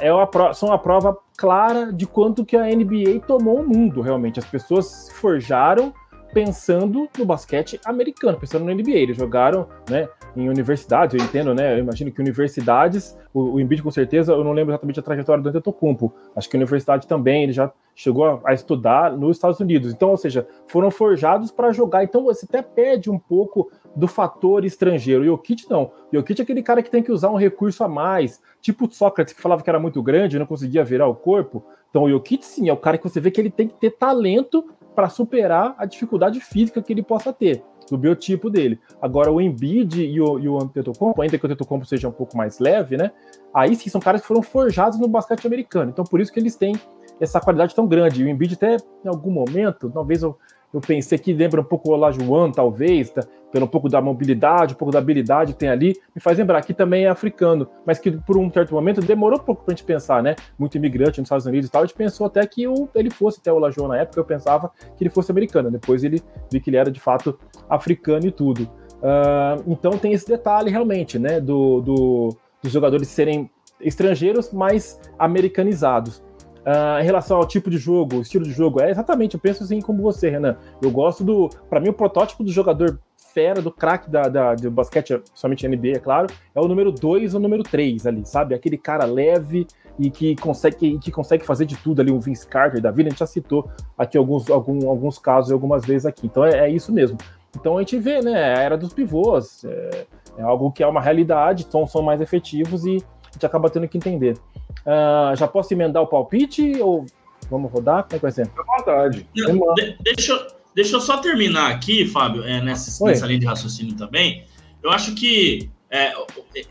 é 0.00 0.12
uma 0.12 0.54
são 0.54 0.72
a 0.72 0.78
prova 0.78 1.16
clara 1.36 1.92
de 1.92 2.06
quanto 2.06 2.44
que 2.44 2.56
a 2.56 2.64
NBA 2.64 3.20
tomou 3.26 3.60
o 3.60 3.68
mundo, 3.68 4.00
realmente. 4.00 4.38
As 4.38 4.46
pessoas 4.46 4.86
se 4.86 5.14
forjaram 5.14 5.92
pensando 6.32 7.08
no 7.18 7.24
basquete 7.24 7.78
americano, 7.84 8.38
pensando 8.38 8.64
no 8.64 8.74
NBA. 8.74 8.92
Eles 8.92 9.16
jogaram, 9.16 9.68
né, 9.88 10.08
em 10.36 10.48
universidades, 10.48 11.18
eu 11.18 11.24
entendo, 11.24 11.54
né? 11.54 11.74
Eu 11.74 11.78
imagino 11.78 12.10
que 12.10 12.20
universidades, 12.20 13.16
o, 13.32 13.54
o 13.54 13.60
Embiid 13.60 13.82
com 13.82 13.90
certeza, 13.90 14.32
eu 14.32 14.44
não 14.44 14.52
lembro 14.52 14.72
exatamente 14.72 14.98
a 14.98 15.02
trajetória 15.02 15.42
do 15.42 15.48
Antetokounmpo. 15.48 16.12
Acho 16.34 16.48
que 16.48 16.56
a 16.56 16.58
universidade 16.58 17.06
também, 17.06 17.44
ele 17.44 17.52
já 17.52 17.70
chegou 17.94 18.24
a, 18.24 18.40
a 18.44 18.54
estudar 18.54 19.16
nos 19.16 19.36
Estados 19.36 19.60
Unidos. 19.60 19.92
Então, 19.92 20.10
ou 20.10 20.16
seja, 20.16 20.46
foram 20.66 20.90
forjados 20.90 21.50
para 21.50 21.72
jogar. 21.72 22.04
Então, 22.04 22.24
você 22.24 22.46
até 22.48 22.62
perde 22.62 23.10
um 23.10 23.18
pouco 23.18 23.70
do 23.94 24.08
fator 24.08 24.64
estrangeiro. 24.64 25.24
E 25.24 25.30
o 25.30 25.36
Kit 25.36 25.68
não. 25.68 25.90
E 26.12 26.16
o 26.16 26.22
Kit 26.22 26.40
é 26.40 26.44
aquele 26.44 26.62
cara 26.62 26.82
que 26.82 26.90
tem 26.90 27.02
que 27.02 27.12
usar 27.12 27.30
um 27.30 27.36
recurso 27.36 27.84
a 27.84 27.88
mais, 27.88 28.40
tipo 28.60 28.86
o 28.86 28.90
Sócrates, 28.90 29.34
que 29.34 29.42
falava 29.42 29.62
que 29.62 29.68
era 29.68 29.78
muito 29.78 30.02
grande 30.02 30.36
e 30.36 30.38
não 30.38 30.46
conseguia 30.46 30.84
virar 30.84 31.06
o 31.06 31.14
corpo. 31.14 31.64
Então, 31.92 32.04
o 32.04 32.10
Jokic, 32.10 32.42
sim, 32.42 32.70
é 32.70 32.72
o 32.72 32.76
cara 32.76 32.96
que 32.96 33.04
você 33.04 33.20
vê 33.20 33.30
que 33.30 33.38
ele 33.38 33.50
tem 33.50 33.68
que 33.68 33.74
ter 33.74 33.90
talento 33.90 34.64
para 34.94 35.10
superar 35.10 35.74
a 35.76 35.84
dificuldade 35.84 36.40
física 36.40 36.82
que 36.82 36.90
ele 36.90 37.02
possa 37.02 37.32
ter, 37.34 37.62
do 37.88 37.98
biotipo 37.98 38.50
dele. 38.50 38.78
Agora, 39.00 39.30
o 39.30 39.40
Embiid 39.40 40.02
e 40.02 40.20
o, 40.20 40.38
e 40.38 40.48
o 40.48 40.58
Antetokounmpo, 40.60 41.22
ainda 41.22 41.38
que 41.38 41.44
o 41.44 41.46
Antetokounmpo 41.46 41.86
seja 41.86 42.08
um 42.08 42.12
pouco 42.12 42.36
mais 42.36 42.58
leve, 42.58 42.96
né? 42.96 43.10
Aí 43.54 43.74
sim, 43.76 43.90
são 43.90 44.00
caras 44.00 44.20
que 44.20 44.26
foram 44.26 44.42
forjados 44.42 44.98
no 44.98 45.08
basquete 45.08 45.46
americano. 45.46 45.90
Então, 45.90 46.04
por 46.04 46.20
isso 46.20 46.32
que 46.32 46.40
eles 46.40 46.56
têm 46.56 46.74
essa 47.20 47.40
qualidade 47.40 47.74
tão 47.74 47.86
grande. 47.86 48.22
E 48.22 48.24
o 48.24 48.28
Embiid 48.28 48.54
até, 48.54 48.76
em 49.04 49.08
algum 49.08 49.30
momento, 49.30 49.90
talvez 49.90 50.22
eu 50.22 50.36
eu 50.72 50.80
pensei 50.80 51.18
que 51.18 51.32
lembra 51.32 51.60
um 51.60 51.64
pouco 51.64 51.90
o 51.90 51.92
Olajuwon, 51.92 52.50
talvez, 52.50 53.10
tá? 53.10 53.22
pelo 53.52 53.66
um 53.66 53.68
pouco 53.68 53.88
da 53.88 54.00
mobilidade, 54.00 54.72
um 54.72 54.76
pouco 54.76 54.90
da 54.90 54.98
habilidade 54.98 55.52
que 55.52 55.58
tem 55.58 55.68
ali, 55.68 55.94
me 56.14 56.20
faz 56.20 56.38
lembrar 56.38 56.62
que 56.62 56.72
também 56.72 57.04
é 57.04 57.08
africano, 57.08 57.68
mas 57.86 57.98
que 57.98 58.10
por 58.10 58.38
um 58.38 58.50
certo 58.50 58.74
momento 58.74 59.02
demorou 59.02 59.38
um 59.38 59.42
pouco 59.42 59.62
pra 59.62 59.74
gente 59.74 59.84
pensar, 59.84 60.22
né? 60.22 60.34
Muito 60.58 60.76
imigrante 60.76 61.20
nos 61.20 61.26
Estados 61.26 61.44
Unidos 61.44 61.68
e 61.68 61.70
tal, 61.70 61.82
a 61.82 61.86
gente 61.86 61.94
pensou 61.94 62.26
até 62.26 62.44
que 62.46 62.66
o, 62.66 62.88
ele 62.94 63.10
fosse 63.10 63.40
até 63.40 63.52
o 63.52 63.56
Olajuwon 63.56 63.88
na 63.88 63.98
época, 63.98 64.18
eu 64.18 64.24
pensava 64.24 64.72
que 64.96 65.04
ele 65.04 65.10
fosse 65.10 65.30
americano, 65.30 65.70
depois 65.70 66.02
ele 66.02 66.22
vi 66.50 66.60
que 66.60 66.70
ele 66.70 66.78
era 66.78 66.90
de 66.90 66.98
fato 66.98 67.38
africano 67.68 68.26
e 68.26 68.30
tudo. 68.32 68.62
Uh, 69.02 69.62
então 69.66 69.92
tem 69.98 70.12
esse 70.12 70.26
detalhe 70.26 70.70
realmente, 70.70 71.18
né, 71.18 71.38
do, 71.38 71.80
do, 71.82 72.36
dos 72.62 72.72
jogadores 72.72 73.08
serem 73.08 73.50
estrangeiros, 73.80 74.52
mas 74.52 75.00
americanizados. 75.18 76.22
Uh, 76.62 77.00
em 77.00 77.04
relação 77.04 77.38
ao 77.38 77.46
tipo 77.46 77.68
de 77.68 77.76
jogo, 77.76 78.20
estilo 78.20 78.44
de 78.44 78.52
jogo, 78.52 78.80
é 78.80 78.88
exatamente, 78.88 79.34
eu 79.34 79.40
penso 79.40 79.64
assim 79.64 79.80
como 79.80 80.00
você, 80.00 80.30
Renan. 80.30 80.56
Eu 80.80 80.92
gosto 80.92 81.24
do. 81.24 81.48
para 81.68 81.80
mim, 81.80 81.88
o 81.88 81.92
protótipo 81.92 82.44
do 82.44 82.52
jogador 82.52 83.00
fera, 83.32 83.60
do 83.60 83.72
craque 83.72 84.10
da, 84.10 84.22
da, 84.22 84.54
do 84.54 84.70
basquete, 84.70 85.20
somente 85.34 85.66
NBA, 85.66 85.96
é 85.96 85.98
claro, 85.98 86.28
é 86.54 86.60
o 86.60 86.68
número 86.68 86.92
2 86.92 87.34
ou 87.34 87.40
o 87.40 87.42
número 87.42 87.62
3 87.62 88.06
ali, 88.06 88.24
sabe? 88.24 88.54
Aquele 88.54 88.76
cara 88.76 89.04
leve 89.04 89.66
e 89.98 90.10
que 90.10 90.36
consegue, 90.36 90.98
que 90.98 91.10
consegue 91.10 91.44
fazer 91.44 91.66
de 91.66 91.76
tudo 91.76 92.00
ali, 92.00 92.12
um 92.12 92.20
Vince 92.20 92.46
Carter 92.46 92.80
da 92.80 92.90
vida, 92.90 93.08
a 93.08 93.10
gente 93.10 93.18
já 93.18 93.26
citou 93.26 93.68
aqui 93.96 94.16
alguns, 94.16 94.50
algum, 94.50 94.88
alguns 94.88 95.18
casos 95.18 95.52
algumas 95.52 95.84
vezes 95.84 96.06
aqui. 96.06 96.26
Então 96.26 96.44
é, 96.44 96.66
é, 96.66 96.70
isso 96.70 96.92
mesmo. 96.92 97.18
Então 97.56 97.76
a 97.76 97.80
gente 97.80 97.98
vê, 97.98 98.20
né? 98.20 98.34
A 98.34 98.62
era 98.62 98.78
dos 98.78 98.92
pivôs. 98.92 99.64
É, 99.64 100.06
é 100.38 100.42
algo 100.42 100.70
que 100.70 100.82
é 100.82 100.86
uma 100.86 101.00
realidade, 101.00 101.64
então 101.68 101.86
são 101.86 102.02
mais 102.02 102.20
efetivos 102.20 102.84
e 102.84 103.02
a 103.28 103.32
gente 103.32 103.46
acaba 103.46 103.68
tendo 103.68 103.88
que 103.88 103.98
entender. 103.98 104.36
Uh, 104.80 105.36
já 105.36 105.46
posso 105.46 105.72
emendar 105.72 106.02
o 106.02 106.06
palpite 106.06 106.80
ou 106.80 107.06
vamos 107.50 107.70
rodar? 107.70 108.04
Como 108.04 108.14
é 108.14 108.18
que 108.18 108.22
vai 108.22 108.32
ser? 108.32 108.50
À 108.56 108.78
vontade. 108.78 109.26
De, 109.34 109.96
deixa, 110.00 110.46
deixa 110.74 110.96
eu 110.96 111.00
só 111.00 111.18
terminar 111.18 111.70
aqui, 111.70 112.06
Fábio, 112.06 112.44
é, 112.44 112.60
nessa, 112.60 113.04
nessa 113.04 113.26
linha 113.26 113.40
de 113.40 113.46
raciocínio 113.46 113.94
também. 113.96 114.44
Eu 114.82 114.90
acho 114.90 115.14
que 115.14 115.70
é, 115.90 116.14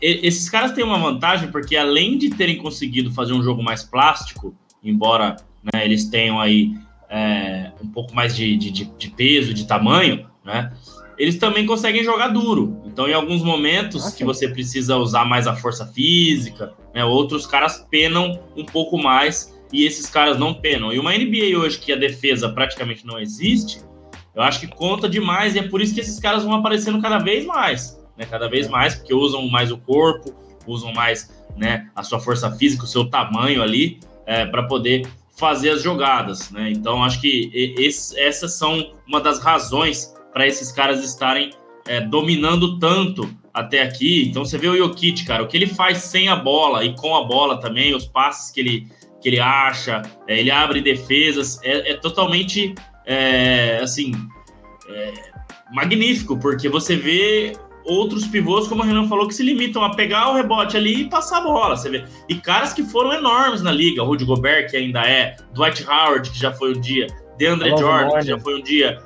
esses 0.00 0.50
caras 0.50 0.72
têm 0.72 0.82
uma 0.82 0.98
vantagem 0.98 1.50
porque, 1.50 1.76
além 1.76 2.18
de 2.18 2.30
terem 2.30 2.58
conseguido 2.58 3.12
fazer 3.12 3.32
um 3.32 3.42
jogo 3.42 3.62
mais 3.62 3.84
plástico, 3.84 4.54
embora 4.82 5.36
né, 5.62 5.84
eles 5.84 6.06
tenham 6.06 6.40
aí 6.40 6.74
é, 7.08 7.70
um 7.80 7.86
pouco 7.86 8.12
mais 8.14 8.34
de, 8.34 8.56
de, 8.56 8.70
de, 8.70 9.10
peso, 9.10 9.54
de 9.54 9.66
tamanho, 9.66 10.26
né? 10.44 10.72
Eles 11.16 11.36
também 11.36 11.66
conseguem 11.66 12.02
jogar 12.02 12.28
duro. 12.28 12.82
Então, 12.84 13.06
em 13.06 13.12
alguns 13.12 13.42
momentos 13.42 14.12
que 14.12 14.24
você 14.24 14.48
precisa 14.48 14.96
usar 14.96 15.24
mais 15.24 15.46
a 15.46 15.54
força 15.54 15.86
física, 15.86 16.74
né, 16.94 17.04
outros 17.04 17.46
caras 17.46 17.86
penam 17.90 18.40
um 18.56 18.64
pouco 18.64 18.98
mais 18.98 19.52
e 19.72 19.84
esses 19.84 20.08
caras 20.08 20.38
não 20.38 20.54
penam. 20.54 20.92
E 20.92 20.98
uma 20.98 21.12
NBA 21.12 21.56
hoje 21.58 21.78
que 21.78 21.92
a 21.92 21.96
defesa 21.96 22.48
praticamente 22.48 23.06
não 23.06 23.18
existe, 23.18 23.80
eu 24.34 24.42
acho 24.42 24.60
que 24.60 24.66
conta 24.66 25.08
demais 25.08 25.54
e 25.54 25.58
é 25.58 25.68
por 25.68 25.80
isso 25.80 25.94
que 25.94 26.00
esses 26.00 26.18
caras 26.18 26.44
vão 26.44 26.54
aparecendo 26.54 27.00
cada 27.00 27.18
vez 27.18 27.44
mais, 27.44 27.98
né? 28.16 28.26
Cada 28.26 28.48
vez 28.48 28.68
mais, 28.68 28.94
porque 28.94 29.14
usam 29.14 29.46
mais 29.48 29.70
o 29.70 29.78
corpo, 29.78 30.34
usam 30.66 30.92
mais 30.92 31.30
né, 31.56 31.90
a 31.94 32.02
sua 32.02 32.18
força 32.18 32.50
física, 32.52 32.84
o 32.84 32.86
seu 32.86 33.08
tamanho 33.08 33.62
ali, 33.62 34.00
é, 34.26 34.46
para 34.46 34.62
poder 34.62 35.06
fazer 35.36 35.70
as 35.70 35.82
jogadas, 35.82 36.50
né? 36.50 36.70
Então 36.70 37.02
acho 37.02 37.20
que 37.20 37.50
esse, 37.78 38.18
essas 38.18 38.54
são 38.54 38.94
uma 39.06 39.20
das 39.20 39.38
razões 39.38 40.14
para 40.32 40.46
esses 40.46 40.72
caras 40.72 41.04
estarem 41.04 41.50
é, 41.86 42.00
dominando 42.00 42.78
tanto 42.78 43.28
até 43.52 43.82
aqui. 43.82 44.28
Então 44.28 44.44
você 44.44 44.56
vê 44.56 44.68
o 44.68 44.76
Jokic, 44.76 45.24
cara, 45.24 45.42
o 45.42 45.48
que 45.48 45.56
ele 45.56 45.66
faz 45.66 45.98
sem 45.98 46.28
a 46.28 46.36
bola 46.36 46.84
e 46.84 46.94
com 46.94 47.14
a 47.14 47.24
bola 47.24 47.60
também, 47.60 47.94
os 47.94 48.06
passes 48.06 48.50
que 48.50 48.60
ele, 48.60 48.86
que 49.20 49.28
ele 49.28 49.40
acha, 49.40 50.02
é, 50.26 50.40
ele 50.40 50.50
abre 50.50 50.80
defesas, 50.80 51.60
é, 51.62 51.92
é 51.92 51.96
totalmente 51.96 52.74
é, 53.06 53.80
assim 53.82 54.12
é, 54.88 55.12
magnífico, 55.72 56.38
porque 56.38 56.68
você 56.68 56.96
vê 56.96 57.52
outros 57.84 58.26
pivôs, 58.26 58.68
como 58.68 58.82
o 58.82 58.86
Renan 58.86 59.08
falou, 59.08 59.26
que 59.26 59.34
se 59.34 59.42
limitam 59.42 59.82
a 59.82 59.94
pegar 59.94 60.30
o 60.30 60.34
rebote 60.34 60.76
ali 60.76 61.02
e 61.02 61.08
passar 61.08 61.38
a 61.38 61.40
bola. 61.42 61.76
Você 61.76 61.90
vê. 61.90 62.04
E 62.28 62.36
caras 62.36 62.72
que 62.72 62.82
foram 62.82 63.12
enormes 63.12 63.62
na 63.62 63.72
liga, 63.72 64.02
Rudy 64.02 64.24
Gobert, 64.24 64.70
que 64.70 64.76
ainda 64.76 65.00
é, 65.00 65.36
Dwight 65.52 65.84
Howard, 65.84 66.30
que 66.30 66.38
já 66.38 66.52
foi 66.52 66.74
um 66.76 66.80
dia, 66.80 67.06
DeAndre 67.38 67.70
Jordan, 67.70 68.20
que 68.20 68.26
já 68.26 68.38
foi 68.38 68.60
um 68.60 68.62
dia, 68.62 68.98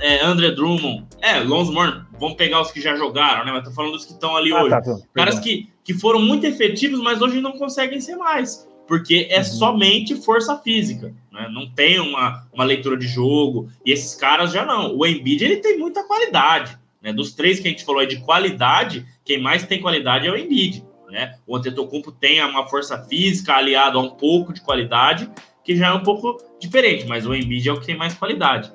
é, 0.00 0.24
André 0.24 0.50
Drummond, 0.50 1.06
é, 1.20 1.40
Lonzo 1.40 1.72
vamos 1.72 2.36
pegar 2.36 2.60
os 2.60 2.70
que 2.70 2.80
já 2.80 2.94
jogaram, 2.94 3.44
né? 3.44 3.52
Mas 3.52 3.64
tô 3.64 3.70
falando 3.70 3.92
dos 3.92 4.04
que 4.04 4.12
estão 4.12 4.36
ali 4.36 4.52
ah, 4.52 4.62
hoje. 4.62 4.70
Tá, 4.70 4.82
tá, 4.82 4.98
Caras 5.14 5.38
que, 5.38 5.68
que 5.82 5.94
foram 5.94 6.20
muito 6.20 6.46
efetivos, 6.46 7.00
mas 7.00 7.22
hoje 7.22 7.40
não 7.40 7.52
conseguem 7.52 8.00
ser 8.00 8.16
mais. 8.16 8.68
Porque 8.86 9.28
é 9.30 9.38
uhum. 9.38 9.44
somente 9.44 10.16
força 10.16 10.58
física, 10.58 11.14
né? 11.32 11.48
Não 11.52 11.70
tem 11.70 12.00
uma, 12.00 12.46
uma 12.52 12.64
leitura 12.64 12.96
de 12.96 13.06
jogo. 13.06 13.70
E 13.86 13.92
esses 13.92 14.14
caras 14.14 14.52
já 14.52 14.64
não. 14.64 14.96
O 14.96 15.06
Embiid, 15.06 15.44
ele 15.44 15.56
tem 15.56 15.78
muita 15.78 16.04
qualidade. 16.04 16.78
Né? 17.00 17.12
Dos 17.12 17.32
três 17.32 17.60
que 17.60 17.68
a 17.68 17.70
gente 17.70 17.84
falou 17.84 18.00
aí 18.00 18.06
de 18.06 18.20
qualidade, 18.20 19.06
quem 19.24 19.40
mais 19.40 19.64
tem 19.64 19.80
qualidade 19.80 20.26
é 20.26 20.30
o 20.30 20.36
Embiid. 20.36 20.84
Né? 21.08 21.36
O 21.46 21.56
Antetokounmpo 21.56 22.12
tem 22.12 22.42
uma 22.44 22.68
força 22.68 22.98
física 23.04 23.54
aliado 23.54 23.98
a 23.98 24.02
um 24.02 24.10
pouco 24.10 24.52
de 24.52 24.60
qualidade, 24.60 25.30
que 25.64 25.74
já 25.76 25.88
é 25.88 25.92
um 25.92 26.02
pouco 26.02 26.38
diferente, 26.60 27.06
mas 27.06 27.26
o 27.26 27.34
Embiid 27.34 27.68
é 27.68 27.72
o 27.72 27.80
que 27.80 27.86
tem 27.86 27.96
mais 27.96 28.14
qualidade. 28.14 28.72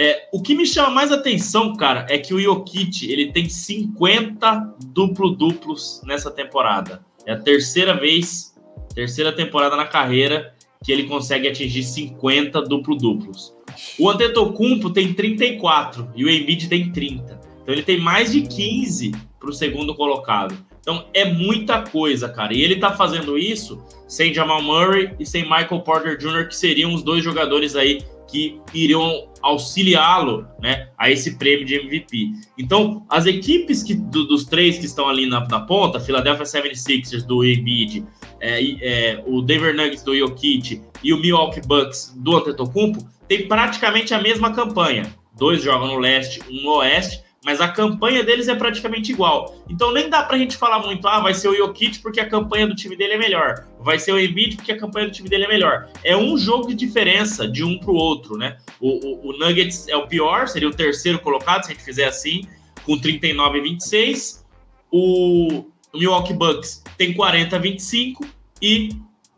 É, 0.00 0.28
o 0.32 0.40
que 0.40 0.54
me 0.54 0.64
chama 0.64 0.90
mais 0.90 1.10
atenção, 1.10 1.74
cara, 1.74 2.06
é 2.08 2.18
que 2.18 2.32
o 2.32 2.40
Jokic 2.40 3.10
ele 3.10 3.32
tem 3.32 3.48
50 3.48 4.76
duplo-duplos 4.94 6.00
nessa 6.06 6.30
temporada. 6.30 7.04
É 7.26 7.32
a 7.32 7.36
terceira 7.36 7.98
vez, 7.98 8.54
terceira 8.94 9.32
temporada 9.32 9.74
na 9.74 9.86
carreira 9.86 10.54
que 10.84 10.92
ele 10.92 11.08
consegue 11.08 11.48
atingir 11.48 11.82
50 11.82 12.62
duplo-duplos. 12.62 13.52
O 13.98 14.08
Antetokounmpo 14.08 14.90
tem 14.90 15.12
34 15.12 16.12
e 16.14 16.24
o 16.24 16.30
Embiid 16.30 16.68
tem 16.68 16.92
30. 16.92 17.40
Então 17.62 17.74
ele 17.74 17.82
tem 17.82 17.98
mais 17.98 18.30
de 18.30 18.42
15 18.42 19.10
para 19.40 19.50
o 19.50 19.52
segundo 19.52 19.96
colocado. 19.96 20.56
Então 20.80 21.06
é 21.12 21.24
muita 21.24 21.82
coisa, 21.82 22.28
cara. 22.28 22.54
E 22.54 22.62
ele 22.62 22.76
tá 22.76 22.92
fazendo 22.92 23.36
isso 23.36 23.84
sem 24.06 24.32
Jamal 24.32 24.62
Murray 24.62 25.10
e 25.18 25.26
sem 25.26 25.42
Michael 25.42 25.80
Porter 25.80 26.16
Jr., 26.16 26.46
que 26.46 26.54
seriam 26.54 26.94
os 26.94 27.02
dois 27.02 27.24
jogadores 27.24 27.74
aí 27.74 28.00
que 28.28 28.60
iriam 28.74 29.28
auxiliá-lo 29.42 30.46
né, 30.60 30.88
a 30.96 31.10
esse 31.10 31.36
prêmio 31.36 31.64
de 31.64 31.74
MVP. 31.74 32.32
Então, 32.58 33.04
as 33.08 33.26
equipes 33.26 33.82
que, 33.82 33.94
do, 33.94 34.26
dos 34.26 34.44
três 34.44 34.78
que 34.78 34.86
estão 34.86 35.08
ali 35.08 35.26
na, 35.26 35.46
na 35.48 35.60
ponta, 35.60 35.98
Philadelphia 35.98 36.44
76ers 36.44 37.24
do 37.24 37.44
Embiid, 37.44 38.04
é, 38.40 38.62
é, 38.62 39.24
o 39.26 39.40
Denver 39.42 39.74
Nuggets 39.74 40.02
do 40.02 40.16
Jokic 40.16 40.82
e 41.02 41.12
o 41.12 41.18
Milwaukee 41.18 41.60
Bucks 41.66 42.14
do 42.16 42.36
Antetokounmpo, 42.36 43.06
tem 43.26 43.48
praticamente 43.48 44.14
a 44.14 44.20
mesma 44.20 44.52
campanha. 44.52 45.12
Dois 45.36 45.62
jogam 45.62 45.88
no 45.88 45.98
leste, 45.98 46.40
um 46.50 46.62
no 46.62 46.76
oeste, 46.78 47.22
mas 47.44 47.60
a 47.60 47.68
campanha 47.68 48.22
deles 48.24 48.48
é 48.48 48.54
praticamente 48.54 49.12
igual. 49.12 49.56
Então 49.68 49.92
nem 49.92 50.08
dá 50.10 50.22
pra 50.22 50.38
gente 50.38 50.56
falar 50.56 50.80
muito, 50.80 51.06
ah, 51.06 51.20
vai 51.20 51.34
ser 51.34 51.48
o 51.48 51.54
Jokic 51.54 52.00
porque 52.00 52.20
a 52.20 52.28
campanha 52.28 52.66
do 52.66 52.74
time 52.74 52.96
dele 52.96 53.14
é 53.14 53.18
melhor, 53.18 53.64
vai 53.80 53.98
ser 53.98 54.12
o 54.12 54.20
Embiid 54.20 54.56
porque 54.56 54.72
a 54.72 54.78
campanha 54.78 55.06
do 55.06 55.12
time 55.12 55.28
dele 55.28 55.44
é 55.44 55.48
melhor. 55.48 55.88
É 56.02 56.16
um 56.16 56.36
jogo 56.36 56.68
de 56.68 56.74
diferença 56.74 57.46
de 57.46 57.62
um 57.62 57.78
pro 57.78 57.94
outro, 57.94 58.36
né? 58.36 58.58
O, 58.80 58.88
o, 58.88 59.30
o 59.30 59.38
Nuggets 59.38 59.88
é 59.88 59.96
o 59.96 60.06
pior, 60.06 60.48
seria 60.48 60.68
o 60.68 60.74
terceiro 60.74 61.18
colocado 61.18 61.64
se 61.64 61.70
a 61.70 61.74
gente 61.74 61.84
fizer 61.84 62.06
assim, 62.06 62.42
com 62.84 62.98
39 62.98 63.58
e 63.58 63.60
26. 63.62 64.44
O, 64.90 65.64
Milwaukee 65.94 66.32
Bucks 66.32 66.82
tem 66.96 67.14
40 67.14 67.56
a 67.56 67.58
25 67.58 68.26
e 68.60 68.90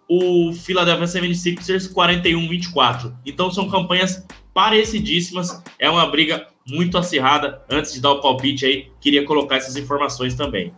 o 0.08 0.52
Philadelphia 0.52 1.06
76ers 1.06 1.92
41 1.92 2.48
24. 2.48 3.16
Então 3.24 3.50
são 3.50 3.68
campanhas 3.68 4.26
parecidíssimas, 4.52 5.62
é 5.78 5.88
uma 5.88 6.06
briga 6.06 6.46
muito 6.70 6.96
acirrada. 6.96 7.62
Antes 7.68 7.92
de 7.92 8.00
dar 8.00 8.12
o 8.12 8.20
palpite 8.20 8.64
aí, 8.64 8.90
queria 9.00 9.24
colocar 9.26 9.56
essas 9.56 9.76
informações 9.76 10.34
também. 10.34 10.72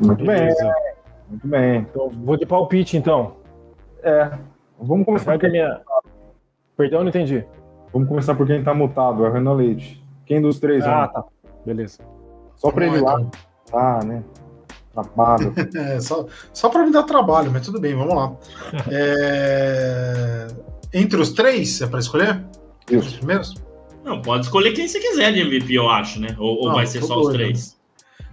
Muito 0.00 0.24
bem. 0.24 0.48
Muito 1.28 1.46
bem. 1.46 1.80
Então, 1.80 2.10
vou 2.10 2.36
de 2.36 2.46
palpite, 2.46 2.96
então. 2.96 3.36
É. 4.02 4.30
Vamos 4.80 5.04
começar. 5.04 5.36
Vai 5.36 5.50
minha... 5.50 5.80
Perdão, 6.76 7.00
não 7.00 7.08
entendi. 7.08 7.44
Vamos 7.92 8.08
começar 8.08 8.34
por 8.34 8.46
quem 8.46 8.62
tá 8.62 8.72
mutado, 8.72 9.24
é 9.24 9.28
o 9.28 9.32
Renan 9.32 9.54
Leite. 9.54 10.02
Quem 10.26 10.40
dos 10.40 10.58
três? 10.60 10.84
Ah, 10.84 11.08
tá. 11.08 11.24
Beleza. 11.64 11.98
Só 12.54 12.70
para 12.70 12.86
ele 12.86 13.00
lá. 13.00 13.20
Tá, 13.70 14.00
né? 14.04 14.22
Trabalho. 14.92 15.52
é, 15.76 16.00
só, 16.00 16.26
só 16.52 16.68
para 16.68 16.84
me 16.84 16.92
dar 16.92 17.02
trabalho, 17.04 17.50
mas 17.50 17.64
tudo 17.64 17.80
bem, 17.80 17.94
vamos 17.94 18.14
lá. 18.14 18.36
é... 18.90 20.48
Entre 20.92 21.20
os 21.20 21.32
três, 21.32 21.80
é 21.80 21.86
para 21.86 21.98
escolher? 21.98 22.44
Isso. 22.90 23.08
Os 23.08 23.16
primeiros? 23.16 23.54
Não, 24.08 24.22
pode 24.22 24.46
escolher 24.46 24.72
quem 24.72 24.88
você 24.88 24.98
quiser 24.98 25.34
de 25.34 25.40
MVP, 25.40 25.74
eu 25.74 25.86
acho, 25.90 26.18
né? 26.18 26.34
Ou, 26.38 26.64
ou 26.64 26.72
vai 26.72 26.86
ser 26.86 27.02
só 27.02 27.14
doido. 27.16 27.28
os 27.28 27.34
três? 27.34 27.78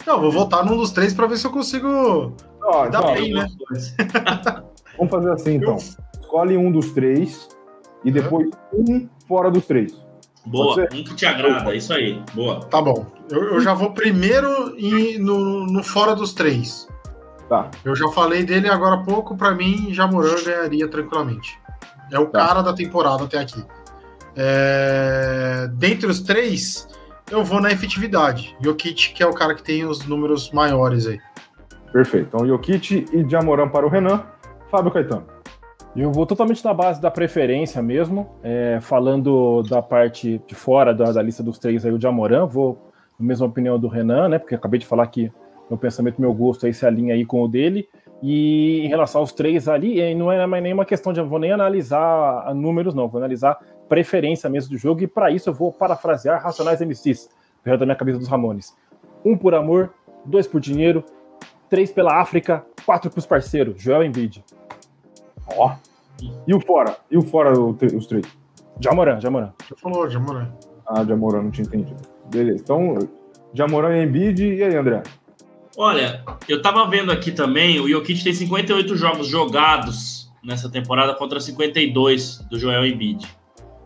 Não, 0.07 0.21
vou 0.21 0.31
votar 0.31 0.65
num 0.65 0.77
dos 0.77 0.91
três 0.91 1.13
para 1.13 1.27
ver 1.27 1.35
se 1.35 1.45
eu 1.45 1.51
consigo 1.51 2.33
oh, 2.63 2.89
dar 2.89 3.01
bem, 3.11 3.33
né? 3.33 3.45
Vamos 4.97 5.11
fazer 5.11 5.31
assim, 5.31 5.55
então. 5.59 5.75
Escolhe 5.75 6.55
um 6.55 6.71
dos 6.71 6.91
três 6.93 7.49
e 8.05 8.11
depois 8.11 8.49
um 8.71 9.09
fora 9.27 9.51
dos 9.51 9.65
três. 9.65 10.01
Boa, 10.45 10.81
um 10.93 11.03
que 11.03 11.13
te 11.13 11.25
agrada, 11.25 11.75
isso 11.75 11.91
aí. 11.91 12.21
Boa. 12.33 12.61
Tá 12.67 12.81
bom. 12.81 13.05
Eu, 13.29 13.55
eu 13.55 13.59
já 13.59 13.73
vou 13.73 13.91
primeiro 13.91 14.79
e 14.79 15.17
no, 15.17 15.65
no 15.65 15.83
fora 15.83 16.15
dos 16.15 16.33
três. 16.33 16.87
Tá. 17.49 17.69
Eu 17.83 17.95
já 17.95 18.07
falei 18.09 18.43
dele 18.43 18.69
agora 18.69 18.95
há 18.95 19.03
pouco, 19.03 19.35
para 19.35 19.53
mim, 19.53 19.93
Jamoran 19.93 20.41
ganharia 20.41 20.87
tranquilamente. 20.87 21.59
É 22.11 22.19
o 22.19 22.27
tá. 22.27 22.39
cara 22.39 22.61
da 22.61 22.71
temporada 22.71 23.25
até 23.25 23.39
aqui. 23.39 23.61
É... 24.35 25.67
Dentre 25.73 26.07
os 26.07 26.21
três, 26.21 26.87
eu 27.31 27.43
vou 27.43 27.61
na 27.61 27.71
efetividade. 27.71 28.55
Jokic, 28.61 29.13
que 29.13 29.23
é 29.23 29.27
o 29.27 29.33
cara 29.33 29.55
que 29.55 29.63
tem 29.63 29.85
os 29.85 30.05
números 30.05 30.51
maiores 30.51 31.07
aí. 31.07 31.19
Perfeito. 31.91 32.27
Então, 32.27 32.47
Jokic 32.47 33.05
e 33.11 33.29
Jamoran 33.29 33.69
para 33.69 33.85
o 33.85 33.89
Renan. 33.89 34.23
Fábio 34.69 34.91
Caetano. 34.91 35.35
Eu 35.95 36.11
vou 36.11 36.25
totalmente 36.25 36.63
na 36.65 36.73
base 36.73 37.01
da 37.01 37.09
preferência 37.09 37.81
mesmo, 37.81 38.29
é, 38.43 38.79
falando 38.81 39.63
da 39.63 39.81
parte 39.81 40.41
de 40.45 40.53
fora 40.53 40.93
da, 40.93 41.09
da, 41.09 41.21
lista 41.21 41.41
dos 41.41 41.57
três 41.57 41.85
aí, 41.85 41.91
o 41.91 42.01
Jamoran, 42.01 42.45
vou 42.45 42.91
na 43.17 43.25
mesma 43.25 43.45
opinião 43.45 43.79
do 43.79 43.87
Renan, 43.87 44.27
né, 44.27 44.37
porque 44.37 44.53
acabei 44.53 44.77
de 44.77 44.85
falar 44.85 45.07
que 45.07 45.31
meu 45.69 45.77
pensamento, 45.77 46.19
meu 46.19 46.33
gosto 46.33 46.65
aí 46.65 46.73
se 46.73 46.85
alinha 46.85 47.13
aí 47.13 47.25
com 47.25 47.41
o 47.41 47.47
dele, 47.47 47.87
e 48.21 48.81
em 48.83 48.89
relação 48.89 49.21
aos 49.21 49.31
três 49.31 49.69
ali, 49.69 50.13
não 50.15 50.29
é 50.29 50.45
mais 50.45 50.61
nenhuma 50.61 50.83
questão 50.83 51.13
de, 51.13 51.21
eu 51.21 51.27
vou 51.27 51.39
nem 51.39 51.53
analisar 51.53 52.53
números 52.53 52.93
não, 52.93 53.07
vou 53.07 53.19
analisar 53.19 53.57
preferência 53.87 54.49
mesmo 54.49 54.71
do 54.71 54.77
jogo, 54.77 55.01
e 55.03 55.07
para 55.07 55.31
isso 55.31 55.49
eu 55.49 55.53
vou 55.53 55.71
parafrasear 55.71 56.41
Racionais 56.41 56.81
MCs, 56.81 57.29
perto 57.63 57.79
da 57.79 57.85
minha 57.85 57.95
cabeça 57.95 58.19
dos 58.19 58.27
Ramones. 58.27 58.75
Um 59.23 59.37
por 59.37 59.53
amor, 59.55 59.93
dois 60.25 60.47
por 60.47 60.59
dinheiro, 60.59 61.03
três 61.69 61.91
pela 61.91 62.21
África, 62.21 62.65
quatro 62.85 63.09
pros 63.09 63.25
parceiros, 63.25 63.81
Joel 63.81 64.03
Embiid. 64.03 64.43
Ó. 65.55 65.75
E 66.47 66.53
o 66.53 66.61
fora? 66.61 66.95
E 67.11 67.17
o 67.17 67.21
fora 67.21 67.51
os 67.59 68.07
três? 68.07 68.25
Jamoran, 68.79 69.19
Jamoran. 69.19 69.53
Já 69.69 69.75
falou, 69.77 70.09
Jamoran. 70.09 70.51
Ah, 70.87 71.03
Jamoran, 71.03 71.43
não 71.43 71.51
tinha 71.51 71.65
entendido. 71.65 72.01
Beleza. 72.31 72.61
Então, 72.61 72.97
Jamoran 73.53 73.97
e 73.97 74.03
Embiid. 74.05 74.55
E 74.55 74.63
aí, 74.63 74.75
André? 74.75 75.03
Olha, 75.77 76.23
eu 76.47 76.61
tava 76.61 76.87
vendo 76.89 77.11
aqui 77.11 77.31
também, 77.31 77.79
o 77.79 77.89
Jokic 77.89 78.23
tem 78.23 78.33
58 78.33 78.95
jogos 78.95 79.27
jogados 79.27 80.31
nessa 80.43 80.69
temporada 80.69 81.13
contra 81.15 81.39
52 81.39 82.39
do 82.49 82.57
Joel 82.57 82.85
Embiid. 82.85 83.27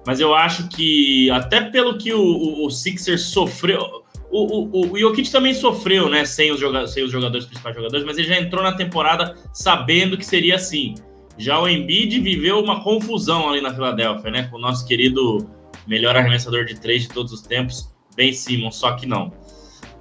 Mas 0.10 0.20
eu 0.20 0.34
acho 0.34 0.68
que, 0.70 1.30
até 1.30 1.62
pelo 1.62 1.95
que 1.95 2.12
o, 2.12 2.20
o, 2.20 2.66
o 2.66 2.72
Sixers 2.72 3.26
sofreu. 3.26 4.03
O, 4.32 4.80
o, 4.82 4.91
o 4.91 4.97
Jokic 4.97 5.30
também 5.30 5.53
sofreu, 5.53 6.10
né? 6.10 6.26
Sem 6.26 6.51
os, 6.51 6.60
sem 6.91 7.03
os 7.03 7.12
jogadores, 7.12 7.45
principais 7.45 7.76
jogadores, 7.76 8.03
mas 8.03 8.18
ele 8.18 8.28
já 8.28 8.39
entrou 8.39 8.64
na 8.64 8.72
temporada 8.72 9.36
sabendo 9.53 10.18
que 10.18 10.26
seria 10.26 10.55
assim. 10.55 10.95
Já 11.38 11.60
o 11.60 11.70
Embiid 11.70 12.20
viveu 12.22 12.60
uma 12.60 12.84
confusão 12.84 13.51
ali 13.51 13.62
na 13.62 13.72
Filadélfia, 13.72 14.32
né? 14.32 14.47
Com 14.49 14.57
o 14.57 14.60
nosso 14.60 14.84
querido 14.88 15.47
melhor 15.86 16.18
arremessador 16.18 16.66
de 16.66 16.80
três 16.80 17.03
de 17.03 17.10
todos 17.10 17.32
os 17.32 17.43
tempos, 17.43 17.93
Ben 18.16 18.34
Simmons, 18.34 18.78
só 18.78 18.93
que 18.93 19.05
não. 19.05 19.32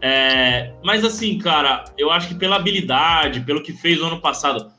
É, 0.00 0.72
mas 0.82 1.04
assim, 1.04 1.36
cara, 1.36 1.84
eu 1.98 2.10
acho 2.10 2.28
que 2.28 2.34
pela 2.34 2.56
habilidade, 2.56 3.40
pelo 3.40 3.62
que 3.62 3.74
fez 3.74 3.98
no 3.98 4.06
ano 4.06 4.22
passado, 4.22 4.72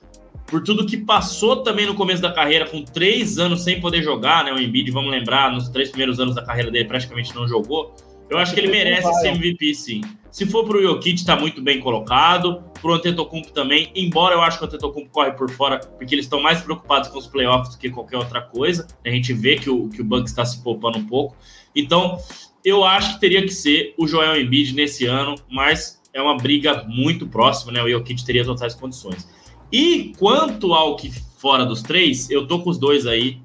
por 0.49 0.63
tudo 0.63 0.85
que 0.85 0.97
passou 0.97 1.63
também 1.63 1.85
no 1.85 1.93
começo 1.93 2.21
da 2.21 2.31
carreira, 2.31 2.67
com 2.67 2.83
três 2.83 3.37
anos 3.37 3.63
sem 3.63 3.79
poder 3.79 4.01
jogar, 4.01 4.43
né? 4.43 4.51
O 4.51 4.59
Embiid, 4.59 4.89
vamos 4.91 5.11
lembrar, 5.11 5.51
nos 5.51 5.69
três 5.69 5.89
primeiros 5.89 6.19
anos 6.19 6.35
da 6.35 6.43
carreira 6.43 6.71
dele 6.71 6.85
praticamente 6.85 7.33
não 7.35 7.47
jogou. 7.47 7.95
Eu 8.29 8.37
acho 8.37 8.53
que 8.53 8.59
ele 8.59 8.67
merece 8.67 9.11
ser 9.21 9.29
MVP, 9.29 9.73
sim. 9.73 10.01
Se 10.31 10.45
for 10.45 10.63
pro 10.63 10.81
Jokic, 10.81 11.25
tá 11.25 11.35
muito 11.35 11.61
bem 11.61 11.79
colocado. 11.79 12.63
Pro 12.79 12.93
Antetokounmpo 12.93 13.51
também, 13.51 13.91
embora 13.95 14.35
eu 14.35 14.41
acho 14.41 14.59
que 14.59 14.63
o 14.63 14.67
Antetokounmpo 14.67 15.09
corre 15.09 15.31
por 15.31 15.49
fora, 15.49 15.79
porque 15.79 16.13
eles 16.13 16.25
estão 16.25 16.39
mais 16.39 16.61
preocupados 16.61 17.09
com 17.09 17.17
os 17.17 17.25
playoffs 17.25 17.73
do 17.73 17.79
que 17.79 17.89
qualquer 17.89 18.17
outra 18.17 18.41
coisa. 18.41 18.85
A 19.03 19.09
gente 19.09 19.33
vê 19.33 19.55
que 19.55 19.69
o, 19.69 19.89
que 19.89 20.01
o 20.01 20.05
Bucks 20.05 20.31
está 20.31 20.45
se 20.45 20.63
poupando 20.63 20.99
um 20.99 21.05
pouco. 21.07 21.35
Então, 21.75 22.17
eu 22.63 22.83
acho 22.83 23.15
que 23.15 23.19
teria 23.19 23.41
que 23.41 23.51
ser 23.51 23.95
o 23.97 24.07
Joel 24.07 24.39
Embiid 24.39 24.75
nesse 24.75 25.05
ano, 25.05 25.35
mas 25.49 25.99
é 26.13 26.21
uma 26.21 26.37
briga 26.37 26.83
muito 26.87 27.27
próxima, 27.27 27.71
né? 27.71 27.81
O 27.81 27.89
Jokic 27.89 28.23
teria 28.23 28.45
totais 28.45 28.75
condições. 28.75 29.27
E 29.71 30.13
quanto 30.17 30.73
ao 30.73 30.95
que 30.95 31.11
fora 31.37 31.65
dos 31.65 31.81
três, 31.81 32.29
eu 32.29 32.47
tô 32.47 32.59
com 32.59 32.69
os 32.69 32.77
dois 32.77 33.05
aí. 33.05 33.39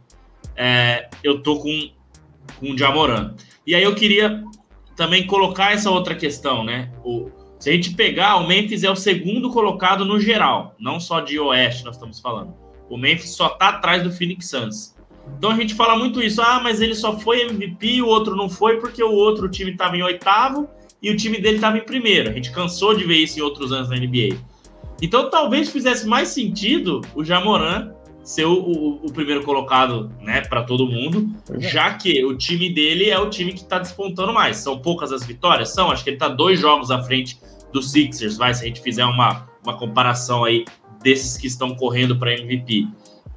É, 0.56 1.08
eu 1.22 1.42
tô 1.42 1.58
com, 1.58 1.90
com 2.58 2.72
o 2.72 2.78
Jamoran. 2.78 3.34
E 3.66 3.74
aí 3.74 3.82
eu 3.82 3.94
queria 3.94 4.44
também 4.96 5.26
colocar 5.26 5.72
essa 5.72 5.90
outra 5.90 6.14
questão, 6.14 6.64
né? 6.64 6.92
O, 7.04 7.30
se 7.58 7.70
a 7.70 7.72
gente 7.72 7.94
pegar, 7.94 8.36
o 8.36 8.46
Memphis 8.46 8.84
é 8.84 8.90
o 8.90 8.96
segundo 8.96 9.50
colocado 9.50 10.04
no 10.04 10.20
geral, 10.20 10.74
não 10.78 11.00
só 11.00 11.20
de 11.20 11.38
Oeste 11.38 11.84
nós 11.84 11.96
estamos 11.96 12.20
falando. 12.20 12.54
O 12.90 12.96
Memphis 12.96 13.30
só 13.30 13.48
tá 13.48 13.70
atrás 13.70 14.02
do 14.02 14.12
Phoenix 14.12 14.48
Suns. 14.48 14.94
Então 15.38 15.50
a 15.50 15.56
gente 15.56 15.74
fala 15.74 15.96
muito 15.96 16.22
isso, 16.22 16.42
ah, 16.42 16.60
mas 16.62 16.80
ele 16.80 16.94
só 16.94 17.18
foi 17.18 17.42
MVP, 17.42 18.02
o 18.02 18.06
outro 18.06 18.36
não 18.36 18.48
foi 18.48 18.78
porque 18.78 19.02
o 19.02 19.12
outro 19.12 19.48
time 19.48 19.70
estava 19.70 19.96
em 19.96 20.02
oitavo 20.02 20.68
e 21.02 21.10
o 21.10 21.16
time 21.16 21.40
dele 21.40 21.56
estava 21.56 21.78
em 21.78 21.84
primeiro. 21.84 22.30
A 22.30 22.32
gente 22.32 22.52
cansou 22.52 22.94
de 22.94 23.04
ver 23.04 23.16
isso 23.16 23.38
em 23.38 23.42
outros 23.42 23.72
anos 23.72 23.88
na 23.88 23.96
NBA. 23.96 24.36
Então 25.02 25.28
talvez 25.30 25.70
fizesse 25.70 26.06
mais 26.06 26.28
sentido 26.28 27.00
o 27.14 27.24
Jamoran 27.24 27.92
ser 28.24 28.46
o, 28.46 28.54
o, 28.54 29.06
o 29.06 29.12
primeiro 29.12 29.44
colocado, 29.44 30.10
né, 30.22 30.40
para 30.40 30.62
todo 30.62 30.86
mundo, 30.86 31.30
é. 31.52 31.60
já 31.60 31.92
que 31.92 32.24
o 32.24 32.34
time 32.34 32.70
dele 32.70 33.10
é 33.10 33.18
o 33.18 33.28
time 33.28 33.52
que 33.52 33.60
está 33.60 33.78
despontando 33.78 34.32
mais. 34.32 34.56
São 34.56 34.78
poucas 34.78 35.12
as 35.12 35.24
vitórias? 35.24 35.68
São, 35.74 35.90
acho 35.90 36.02
que 36.02 36.10
ele 36.10 36.16
está 36.16 36.28
dois 36.28 36.58
jogos 36.58 36.90
à 36.90 37.02
frente 37.02 37.38
do 37.70 37.82
Sixers, 37.82 38.38
vai, 38.38 38.54
se 38.54 38.64
a 38.64 38.66
gente 38.66 38.80
fizer 38.80 39.04
uma, 39.04 39.46
uma 39.62 39.76
comparação 39.76 40.44
aí 40.44 40.64
desses 41.02 41.36
que 41.36 41.46
estão 41.46 41.74
correndo 41.74 42.18
para 42.18 42.32
MVP. 42.32 42.88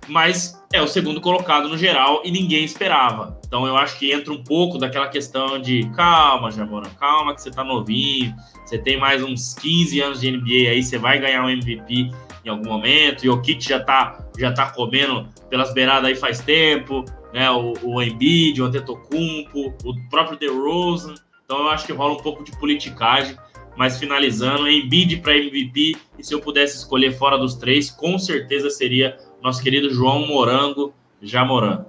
Mas 0.07 0.57
é 0.73 0.81
o 0.81 0.87
segundo 0.87 1.21
colocado 1.21 1.69
no 1.69 1.77
geral 1.77 2.21
e 2.23 2.31
ninguém 2.31 2.63
esperava. 2.63 3.39
Então 3.45 3.65
eu 3.65 3.77
acho 3.77 3.97
que 3.97 4.11
entra 4.11 4.33
um 4.33 4.43
pouco 4.43 4.77
daquela 4.77 5.07
questão 5.07 5.59
de 5.59 5.89
calma, 5.95 6.51
Jamoran, 6.51 6.89
calma 6.99 7.33
que 7.33 7.41
você 7.41 7.51
tá 7.51 7.63
novinho, 7.63 8.35
você 8.65 8.77
tem 8.77 8.97
mais 8.97 9.23
uns 9.23 9.53
15 9.55 10.01
anos 10.01 10.19
de 10.21 10.31
NBA 10.31 10.71
aí, 10.71 10.83
você 10.83 10.97
vai 10.97 11.19
ganhar 11.19 11.43
um 11.43 11.49
MVP 11.49 12.11
em 12.43 12.49
algum 12.49 12.69
momento, 12.69 13.25
e 13.25 13.29
o 13.29 13.41
Kit 13.41 13.67
já 13.67 13.79
tá, 13.79 14.25
já 14.37 14.51
tá 14.53 14.71
comendo 14.71 15.27
pelas 15.49 15.73
beiradas 15.73 16.05
aí 16.05 16.15
faz 16.15 16.39
tempo, 16.39 17.03
né? 17.33 17.49
O, 17.51 17.73
o 17.83 18.01
Embiid, 18.01 18.61
o 18.61 18.65
Antetokounmpo, 18.65 19.73
o 19.83 20.09
próprio 20.09 20.37
DeRozan. 20.37 21.15
Então 21.43 21.59
eu 21.59 21.69
acho 21.69 21.85
que 21.85 21.93
rola 21.93 22.13
um 22.13 22.21
pouco 22.21 22.43
de 22.43 22.51
politicagem, 22.57 23.37
mas 23.75 23.97
finalizando, 23.97 24.67
Embiid 24.67 25.17
para 25.17 25.37
MVP, 25.37 25.95
e 26.17 26.23
se 26.23 26.33
eu 26.33 26.41
pudesse 26.41 26.77
escolher 26.77 27.11
fora 27.11 27.37
dos 27.37 27.55
três, 27.55 27.89
com 27.89 28.17
certeza 28.17 28.69
seria 28.69 29.17
nosso 29.47 29.63
querido 29.63 29.89
João 29.89 30.27
Morango 30.27 30.93
Jamoran. 31.21 31.85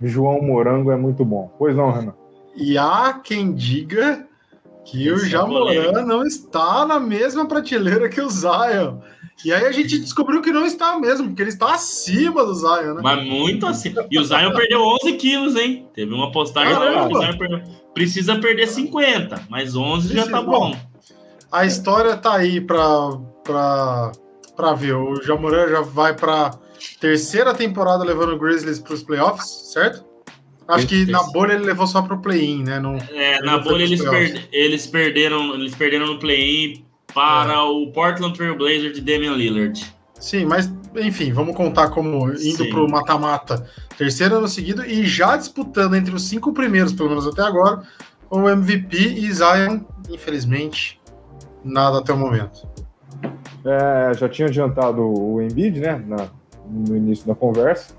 João 0.00 0.40
Morango 0.40 0.92
é 0.92 0.96
muito 0.96 1.24
bom. 1.24 1.52
Pois 1.58 1.74
não, 1.74 1.90
Renan? 1.90 2.14
E 2.56 2.78
há 2.78 3.20
quem 3.22 3.52
diga 3.52 4.26
que 4.84 5.08
Esse 5.08 5.24
o 5.24 5.26
é 5.26 5.28
Jamoran 5.28 6.00
é 6.00 6.04
não 6.04 6.24
está 6.24 6.86
na 6.86 7.00
mesma 7.00 7.46
prateleira 7.46 8.08
que 8.08 8.20
o 8.20 8.30
Zion. 8.30 8.98
E 9.44 9.52
aí 9.52 9.66
a 9.66 9.72
gente 9.72 9.98
descobriu 9.98 10.40
que 10.40 10.52
não 10.52 10.64
está 10.64 10.96
mesmo, 10.98 11.26
porque 11.26 11.42
ele 11.42 11.50
está 11.50 11.74
acima 11.74 12.46
do 12.46 12.54
Zion, 12.54 12.94
né? 12.94 13.00
Mas 13.02 13.26
muito 13.26 13.66
acima. 13.66 14.06
E 14.08 14.18
o 14.18 14.24
Zion 14.24 14.52
perdeu 14.52 14.80
11 15.02 15.12
quilos, 15.14 15.56
hein? 15.56 15.88
Teve 15.92 16.14
uma 16.14 16.30
postagem 16.30 16.76
que 16.76 17.14
o 17.14 17.20
Zion 17.20 17.38
perdeu. 17.38 17.62
Precisa 17.92 18.36
perder 18.36 18.68
50, 18.68 19.46
mas 19.48 19.74
11 19.74 20.08
Precisa, 20.08 20.30
já 20.30 20.30
tá 20.30 20.42
bom. 20.42 20.76
A 21.50 21.66
história 21.66 22.16
tá 22.16 22.34
aí 22.36 22.60
para 22.60 23.18
para 24.54 24.72
ver. 24.74 24.94
O 24.94 25.20
Jamoran 25.20 25.68
já 25.68 25.80
vai 25.80 26.14
para 26.14 26.52
terceira 27.00 27.54
temporada 27.54 28.04
levando 28.04 28.34
o 28.34 28.38
Grizzlies 28.38 28.78
para 28.78 28.94
os 28.94 29.02
playoffs, 29.02 29.72
certo? 29.72 30.04
Acho 30.66 30.86
que 30.86 31.04
na 31.06 31.22
bolha 31.24 31.52
ele 31.52 31.64
levou 31.64 31.86
só 31.86 32.00
para 32.00 32.14
o 32.14 32.22
play-in, 32.22 32.64
né? 32.64 32.80
Não, 32.80 32.96
é, 32.96 33.40
na 33.42 33.58
bolha 33.58 33.82
eles, 33.82 34.02
per 34.02 34.48
eles, 34.50 34.86
perderam, 34.86 35.54
eles 35.54 35.74
perderam 35.74 36.06
no 36.06 36.18
play-in 36.18 36.84
para 37.12 37.52
é. 37.52 37.58
o 37.58 37.92
Portland 37.92 38.34
Trail 38.34 38.56
Blazer 38.56 38.92
de 38.92 39.00
Damian 39.00 39.34
Lillard. 39.34 39.94
Sim, 40.18 40.46
mas 40.46 40.72
enfim, 40.96 41.32
vamos 41.32 41.54
contar 41.54 41.90
como 41.90 42.32
indo 42.32 42.68
para 42.70 42.82
o 42.82 42.90
mata-mata, 42.90 43.68
terceiro 43.98 44.36
ano 44.36 44.48
seguido 44.48 44.84
e 44.84 45.04
já 45.04 45.36
disputando 45.36 45.96
entre 45.96 46.14
os 46.14 46.22
cinco 46.22 46.52
primeiros, 46.52 46.92
pelo 46.92 47.10
menos 47.10 47.26
até 47.26 47.42
agora, 47.42 47.82
o 48.30 48.48
MVP 48.48 48.96
e 48.96 49.32
Zion, 49.32 49.80
infelizmente, 50.08 51.00
nada 51.62 51.98
até 51.98 52.12
o 52.12 52.16
momento. 52.16 52.66
É, 53.64 54.14
já 54.14 54.28
tinha 54.28 54.48
adiantado 54.48 55.02
o 55.02 55.42
Embiid, 55.42 55.80
né, 55.80 56.02
na, 56.06 56.28
no 56.74 56.96
início 56.96 57.26
da 57.26 57.34
conversa, 57.34 57.94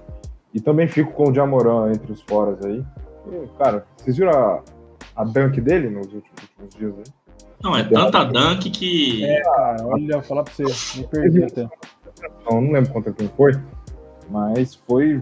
e 0.54 0.60
também 0.60 0.88
fico 0.88 1.12
com 1.14 1.30
o 1.30 1.34
Jamoran 1.34 1.92
entre 1.92 2.12
os 2.12 2.22
foras 2.22 2.64
aí. 2.66 2.84
E, 3.32 3.48
cara, 3.58 3.86
vocês 3.98 4.18
viram 4.18 4.32
a, 4.32 4.62
a 5.16 5.24
dunk 5.24 5.60
dele 5.62 5.90
nos 5.90 6.06
últimos, 6.14 6.42
últimos 6.62 6.76
dias 6.76 6.94
aí? 6.98 7.14
Não, 7.64 7.76
é 7.76 7.84
tanta 7.84 8.24
dunk 8.26 8.70
que. 8.70 9.26
É, 9.26 9.42
olha, 9.84 10.22
falar 10.22 10.44
pra 10.44 10.54
você, 10.54 11.00
me 11.00 11.08
perdi 11.08 11.44
até. 11.44 11.68
Não, 12.50 12.62
não 12.62 12.72
lembro 12.72 12.92
contra 12.92 13.12
quem 13.12 13.28
foi, 13.30 13.54
mas 14.30 14.76
foi, 14.76 15.22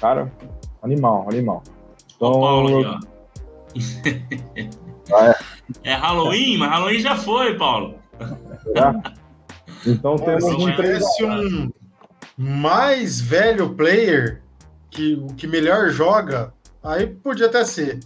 cara, 0.00 0.32
animal, 0.82 1.26
animal. 1.30 1.62
Então, 2.16 2.30
o 2.30 2.40
Paulo 2.40 2.82
ó. 2.84 2.98
ah, 5.14 5.34
é. 5.84 5.90
é 5.90 5.94
Halloween, 5.94 6.56
mas 6.58 6.70
Halloween 6.70 7.00
já 7.00 7.16
foi, 7.16 7.56
Paulo. 7.56 7.94
Então 9.86 10.16
temos 10.16 10.44
um, 10.44 10.74
parece 10.74 11.24
um 11.24 11.70
mais 12.38 13.20
velho 13.20 13.74
player 13.74 14.40
que 14.88 15.14
o 15.14 15.26
que 15.34 15.48
melhor 15.48 15.90
joga, 15.90 16.54
aí 16.82 17.08
podia 17.08 17.46
até 17.46 17.64
ser. 17.64 17.98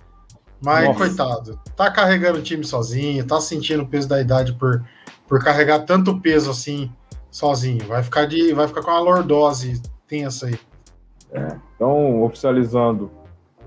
Mas, 0.65 0.87
Nossa. 0.87 0.99
coitado, 0.99 1.61
tá 1.77 1.91
carregando 1.91 2.39
o 2.39 2.43
time 2.43 2.65
sozinho, 2.65 3.27
tá 3.27 3.41
sentindo 3.41 3.83
o 3.83 3.87
peso 3.87 4.09
da 4.09 4.21
idade 4.21 4.55
por, 4.55 4.83
por 5.29 5.43
carregar 5.43 5.81
tanto 5.81 6.19
peso 6.21 6.51
assim 6.51 6.91
sozinho. 7.31 7.85
Vai 7.87 8.03
ficar, 8.03 8.27
de, 8.27 8.55
vai 8.55 8.67
ficar 8.67 8.83
com 8.83 8.91
uma 8.91 9.01
lordose 9.01 9.83
tensa 10.07 10.47
aí. 10.47 10.59
É, 11.33 11.57
então, 11.75 12.23
oficializando, 12.23 13.11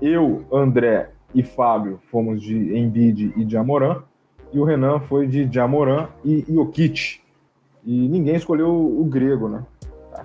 eu, 0.00 0.46
André 0.52 1.10
e 1.34 1.42
Fábio 1.42 2.00
fomos 2.10 2.40
de 2.42 2.76
Embiid 2.76 3.34
e 3.36 3.44
de 3.44 3.56
Amoran, 3.56 4.02
e 4.52 4.58
o 4.58 4.64
Renan 4.64 5.00
foi 5.00 5.26
de 5.26 5.48
Jamoran 5.52 6.08
e 6.24 6.44
Jokic. 6.48 7.20
E 7.84 8.08
ninguém 8.08 8.36
escolheu 8.36 8.68
o, 8.68 9.02
o 9.02 9.04
grego, 9.04 9.48
né? 9.48 9.62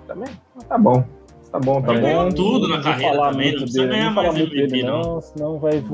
Tá, 0.06 0.14
também, 0.14 0.28
tá 0.68 0.78
bom. 0.78 1.04
Tá 1.50 1.58
bom, 1.58 1.82
tá 1.82 1.92
Ele 1.92 2.14
bom. 2.14 2.30
tudo 2.30 2.66
na 2.66 2.80
carreira 2.80 3.14
falar 3.14 3.32
também, 3.32 3.50
muito 3.50 3.66
não 3.66 3.86
dele, 3.86 4.02
não 4.04 4.14
falar 4.14 4.32
muito 4.32 4.50
dele, 4.50 4.82
não. 4.82 5.02
não. 5.02 5.20
Senão 5.20 5.58
vai 5.58 5.84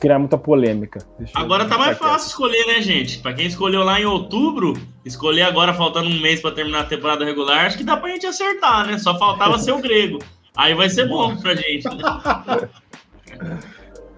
criar 0.00 0.18
muita 0.20 0.38
polêmica. 0.38 1.00
Deixa 1.18 1.36
agora 1.36 1.66
tá 1.66 1.76
mais 1.76 1.98
fácil 1.98 2.28
escolher, 2.28 2.64
né, 2.66 2.80
gente? 2.80 3.18
Pra 3.18 3.32
quem 3.32 3.46
escolheu 3.46 3.82
lá 3.82 4.00
em 4.00 4.04
outubro, 4.04 4.74
escolher 5.04 5.42
agora 5.42 5.74
faltando 5.74 6.08
um 6.08 6.20
mês 6.20 6.40
pra 6.40 6.52
terminar 6.52 6.82
a 6.82 6.84
temporada 6.84 7.24
regular, 7.24 7.66
acho 7.66 7.76
que 7.76 7.82
dá 7.82 7.96
pra 7.96 8.10
gente 8.10 8.24
acertar, 8.24 8.86
né? 8.86 8.98
Só 8.98 9.18
faltava 9.18 9.58
ser 9.58 9.72
o 9.72 9.78
grego. 9.82 10.20
Aí 10.56 10.74
vai 10.74 10.88
ser 10.88 11.08
bom 11.08 11.36
pra 11.36 11.56
gente. 11.56 11.88
Né? 11.88 12.02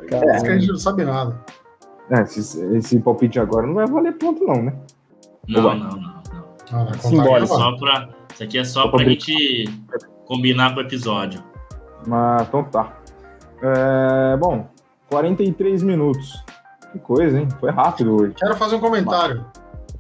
Cara, 0.09 0.37
é. 0.37 0.41
que 0.43 0.49
a 0.49 0.59
gente 0.59 0.69
não 0.69 0.79
sabe 0.79 1.05
nada. 1.05 1.43
É, 2.11 2.21
esse, 2.23 2.61
esse 2.77 2.99
palpite 3.01 3.41
agora 3.41 3.67
não 3.67 3.75
vai 3.75 3.87
valer 3.87 4.13
ponto, 4.13 4.45
não, 4.45 4.63
né? 4.63 4.75
Não, 5.49 5.63
não, 5.63 5.97
não. 5.97 6.22
Ah, 6.73 6.93
Simbólico. 6.99 7.55
Só 7.55 7.77
pra, 7.77 8.09
isso 8.33 8.43
aqui 8.43 8.59
é 8.59 8.65
só 8.65 8.89
pra 8.89 9.05
gente 9.05 9.69
combinar 10.25 10.75
com 10.75 10.81
o 10.81 10.83
episódio. 10.83 11.43
Mas, 12.07 12.43
então 12.49 12.65
tá. 12.65 12.99
É, 13.63 14.37
bom, 14.37 14.67
43 15.09 15.83
minutos. 15.83 16.43
Que 16.93 16.99
coisa, 16.99 17.39
hein? 17.39 17.49
Foi 17.61 17.71
rápido 17.71 18.17
hoje. 18.17 18.35
Quero 18.35 18.57
fazer 18.57 18.77
um 18.77 18.81
comentário. 18.81 19.45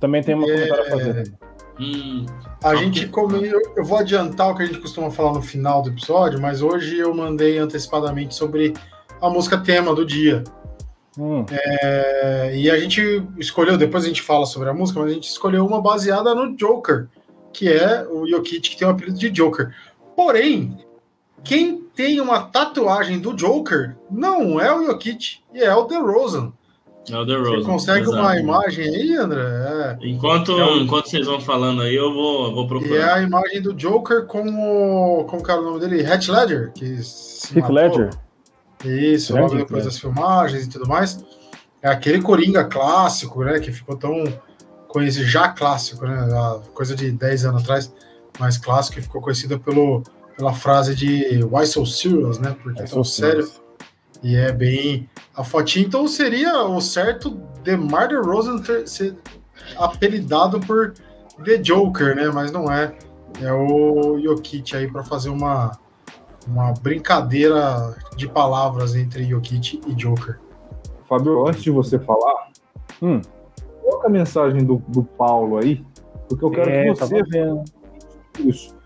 Também 0.00 0.22
tem 0.22 0.34
um 0.34 0.42
é... 0.42 0.66
comentário 0.66 0.86
a 0.86 0.90
fazer. 0.90 1.34
Hum, 1.80 2.26
a 2.62 2.74
gente 2.76 3.08
come... 3.08 3.48
eu 3.76 3.84
vou 3.84 3.98
adiantar 3.98 4.50
o 4.50 4.54
que 4.54 4.62
a 4.62 4.66
gente 4.66 4.78
costuma 4.78 5.10
falar 5.10 5.32
no 5.32 5.42
final 5.42 5.82
do 5.82 5.90
episódio, 5.90 6.40
mas 6.40 6.62
hoje 6.62 6.98
eu 6.98 7.14
mandei 7.14 7.58
antecipadamente 7.58 8.34
sobre 8.34 8.74
a 9.20 9.30
música 9.30 9.58
tema 9.58 9.94
do 9.94 10.04
dia. 10.04 10.44
Hum. 11.18 11.44
É... 11.50 12.56
e 12.56 12.70
a 12.70 12.78
gente 12.78 13.22
escolheu, 13.38 13.76
depois 13.76 14.04
a 14.04 14.08
gente 14.08 14.22
fala 14.22 14.46
sobre 14.46 14.68
a 14.70 14.74
música, 14.74 15.00
mas 15.00 15.10
a 15.10 15.14
gente 15.14 15.28
escolheu 15.28 15.66
uma 15.66 15.80
baseada 15.80 16.34
no 16.34 16.56
Joker, 16.56 17.08
que 17.52 17.70
é 17.70 18.06
o 18.08 18.26
Jokic, 18.26 18.70
que 18.70 18.76
tem 18.76 18.88
o 18.88 18.90
apelido 18.90 19.18
de 19.18 19.30
Joker. 19.30 19.74
Porém, 20.16 20.78
quem 21.44 21.82
tem 21.94 22.20
uma 22.20 22.40
tatuagem 22.40 23.18
do 23.18 23.34
Joker 23.34 23.96
não 24.10 24.60
é 24.60 24.74
o 24.74 24.86
Jokic, 24.86 25.40
e 25.52 25.60
é 25.60 25.74
o 25.74 25.84
DeRozan. 25.84 26.52
É 27.10 27.18
o 27.18 27.24
DeRozan. 27.24 27.56
Você 27.56 27.64
consegue 27.64 28.02
exatamente. 28.02 28.42
uma 28.44 28.56
imagem 28.56 28.84
aí, 28.86 29.16
André? 29.16 29.42
É. 29.42 29.98
Enquanto, 30.02 30.52
é 30.52 30.64
o... 30.64 30.76
enquanto 30.78 31.08
vocês 31.08 31.26
vão 31.26 31.40
falando 31.40 31.82
aí, 31.82 31.94
eu 31.94 32.12
vou, 32.12 32.54
vou 32.54 32.68
procurar. 32.68 32.94
E 32.94 32.98
é 32.98 33.12
a 33.12 33.22
imagem 33.22 33.60
do 33.60 33.74
Joker 33.74 34.24
com 34.26 34.48
o. 34.48 35.24
Como 35.24 35.42
que 35.42 35.50
era 35.50 35.60
o 35.60 35.64
nome 35.64 35.80
dele? 35.80 36.02
Heath 36.02 36.28
Ledger. 36.28 36.72
Que 36.72 36.84
Heath 36.84 37.68
Ledger. 37.68 38.10
Isso, 38.84 39.36
logo 39.36 39.54
depois 39.54 39.84
das 39.84 39.98
filmagens 39.98 40.64
e 40.64 40.68
tudo 40.68 40.88
mais. 40.88 41.24
É 41.80 41.88
aquele 41.88 42.20
Coringa 42.20 42.64
clássico, 42.64 43.44
né? 43.44 43.58
Que 43.58 43.72
ficou 43.72 43.96
tão 43.96 44.24
conhecido, 44.88 45.26
já 45.26 45.48
clássico, 45.48 46.06
né? 46.06 46.28
Coisa 46.74 46.94
de 46.94 47.10
10 47.10 47.44
anos 47.46 47.62
atrás, 47.62 47.92
mais 48.38 48.56
clássico, 48.56 48.96
que 48.96 49.02
ficou 49.02 49.20
conhecido 49.20 49.58
pelo 49.58 50.02
pela 50.36 50.52
frase 50.52 50.94
de 50.94 51.44
Why 51.44 51.66
so 51.66 51.84
serious, 51.86 52.38
né? 52.38 52.56
Porque 52.62 52.82
é 52.82 52.84
tão 52.84 53.04
sério. 53.04 53.48
E 54.22 54.36
é 54.36 54.52
bem 54.52 55.08
a 55.34 55.42
fotinha. 55.42 55.84
Então 55.84 56.06
seria 56.06 56.64
o 56.64 56.80
certo 56.80 57.30
DeMar 57.62 58.08
DeRozan 58.08 58.58
ter, 58.58 58.86
ser 58.88 59.16
apelidado 59.76 60.60
por 60.60 60.94
The 61.44 61.58
Joker, 61.58 62.14
né? 62.14 62.30
Mas 62.30 62.50
não 62.50 62.70
é. 62.70 62.94
É 63.40 63.52
o 63.52 64.18
Jokic 64.22 64.76
aí 64.76 64.90
para 64.90 65.02
fazer 65.02 65.30
uma, 65.30 65.72
uma 66.46 66.72
brincadeira 66.72 67.96
de 68.16 68.28
palavras 68.28 68.94
entre 68.94 69.24
Jokic 69.24 69.80
e 69.86 69.94
Joker. 69.94 70.38
Fábio, 71.08 71.46
antes 71.46 71.62
de 71.62 71.70
você 71.70 71.98
falar, 71.98 72.48
hum. 73.00 73.20
coloca 73.82 74.08
a 74.08 74.10
mensagem 74.10 74.64
do, 74.64 74.82
do 74.88 75.02
Paulo 75.02 75.58
aí, 75.58 75.84
porque 76.28 76.44
eu 76.44 76.50
quero 76.50 76.70
é, 76.70 76.92
que 76.92 77.00
você. 77.00 77.22
Isso 78.38 78.82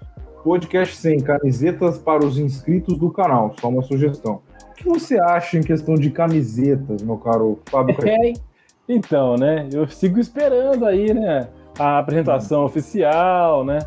podcast 0.46 0.94
sem 0.94 1.18
camisetas 1.18 1.98
para 1.98 2.24
os 2.24 2.38
inscritos 2.38 2.96
do 2.96 3.11
canal. 3.11 3.52
Só 3.61 3.68
uma 3.68 3.82
sugestão. 3.82 4.42
O 4.70 4.74
que 4.76 4.84
você 4.84 5.18
acha 5.18 5.59
em 5.59 5.61
questão 5.61 5.96
de 5.96 6.09
camisetas, 6.09 7.02
meu 7.02 7.16
caro 7.16 7.59
Fábio? 7.66 7.96
É, 8.07 8.32
então, 8.88 9.34
né? 9.34 9.68
Eu 9.72 9.88
sigo 9.88 10.20
esperando 10.20 10.86
aí, 10.86 11.12
né? 11.12 11.48
A 11.76 11.98
apresentação 11.98 12.62
hum. 12.62 12.66
oficial, 12.66 13.64
né? 13.64 13.80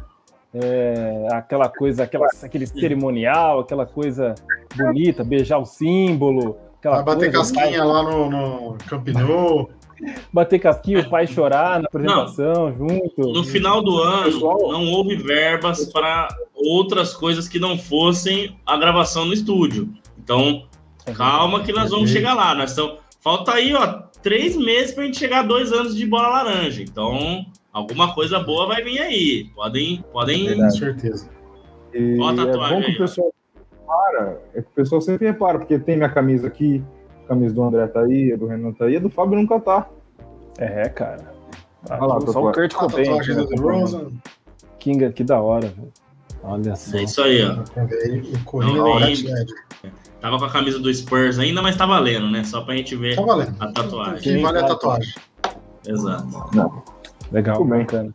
É, 0.53 1.27
aquela 1.31 1.69
coisa, 1.69 2.03
aquela, 2.03 2.27
aquele 2.41 2.65
cerimonial, 2.65 3.59
aquela 3.59 3.85
coisa 3.85 4.33
bonita, 4.75 5.23
beijar 5.23 5.59
o 5.59 5.65
símbolo. 5.65 6.57
Vai 6.83 7.03
bater 7.03 7.31
coisa, 7.31 7.53
casquinha 7.53 7.83
lá 7.83 8.03
no, 8.03 8.29
no 8.29 8.77
Campinou. 8.87 9.69
Bater 10.31 10.59
casquinha, 10.59 11.01
o 11.01 11.09
pai 11.09 11.27
chorar 11.27 11.79
na 11.79 11.87
apresentação 11.87 12.69
não, 12.69 12.77
junto. 12.77 13.33
No 13.33 13.43
final 13.43 13.83
do 13.83 14.01
ano, 14.01 14.39
não 14.39 14.91
houve 14.91 15.15
verbas 15.17 15.85
para 15.91 16.29
outras 16.55 17.13
coisas 17.13 17.47
que 17.47 17.59
não 17.59 17.77
fossem 17.77 18.57
a 18.65 18.77
gravação 18.77 19.25
no 19.25 19.33
estúdio. 19.33 19.89
Então, 20.17 20.63
calma 21.15 21.63
que 21.63 21.73
nós 21.73 21.91
vamos 21.91 22.09
chegar 22.09 22.33
lá. 22.33 22.55
Nós 22.55 22.71
estamos, 22.71 22.99
falta 23.19 23.53
aí, 23.53 23.73
ó, 23.73 24.03
três 24.23 24.55
meses 24.55 24.93
para 24.93 25.03
a 25.03 25.05
gente 25.05 25.19
chegar 25.19 25.39
a 25.39 25.43
dois 25.43 25.73
anos 25.73 25.95
de 25.95 26.05
bola 26.05 26.29
laranja. 26.29 26.81
Então, 26.81 27.45
alguma 27.79 28.13
coisa 28.13 28.39
boa 28.39 28.67
vai 28.67 28.83
vir 28.83 28.99
aí. 28.99 29.49
Podem, 29.55 30.03
podem. 30.11 30.57
Com 30.57 30.69
certeza. 30.69 31.29
E 31.93 32.17
Ó, 32.19 32.31
é 32.31 32.35
bom 32.35 32.81
que 32.81 32.91
o 32.91 32.97
pessoal 32.97 33.33
repara, 33.55 34.41
é 34.53 34.61
que 34.61 34.67
o 34.67 34.75
pessoal 34.75 35.01
sempre 35.01 35.27
repara, 35.27 35.59
porque 35.59 35.79
tem 35.79 35.97
minha 35.97 36.09
camisa 36.09 36.47
aqui, 36.47 36.83
a 37.25 37.29
camisa 37.29 37.53
do 37.53 37.63
André 37.63 37.87
tá 37.87 38.01
aí, 38.01 38.31
a 38.31 38.35
do 38.35 38.45
Renan 38.45 38.71
tá 38.73 38.85
aí, 38.85 38.97
a 38.97 38.99
do 38.99 39.09
Fábio 39.09 39.37
nunca 39.37 39.59
tá. 39.59 39.89
É, 40.57 40.87
cara. 40.89 41.33
Olha 41.89 42.05
lá, 42.05 42.21
só 42.21 42.43
o 42.43 42.51
Kurt 42.51 42.73
Cobain. 42.73 43.09
Né? 43.09 44.11
King, 44.77 45.11
que 45.13 45.23
da 45.23 45.41
hora, 45.41 45.67
velho. 45.67 45.91
Olha 46.43 46.75
só. 46.75 46.97
É 46.97 47.03
isso 47.03 47.21
aí, 47.21 47.43
ó. 47.43 47.63
Tava 50.21 50.37
com 50.37 50.45
a 50.45 50.49
camisa 50.49 50.79
do 50.79 50.93
Spurs 50.93 51.39
ainda, 51.39 51.61
mas 51.61 51.77
tá 51.77 51.85
valendo, 51.85 52.29
né? 52.29 52.43
Só 52.43 52.61
pra 52.61 52.75
gente 52.75 52.95
ver 52.95 53.15
tá 53.15 53.23
a 53.59 53.71
tatuagem. 53.71 54.21
Quem 54.21 54.41
vale 54.41 54.59
a 54.59 54.65
tatuagem. 54.65 55.13
Exato. 55.87 56.55
Não. 56.55 56.83
Legal, 57.31 57.63
bacana. 57.63 58.13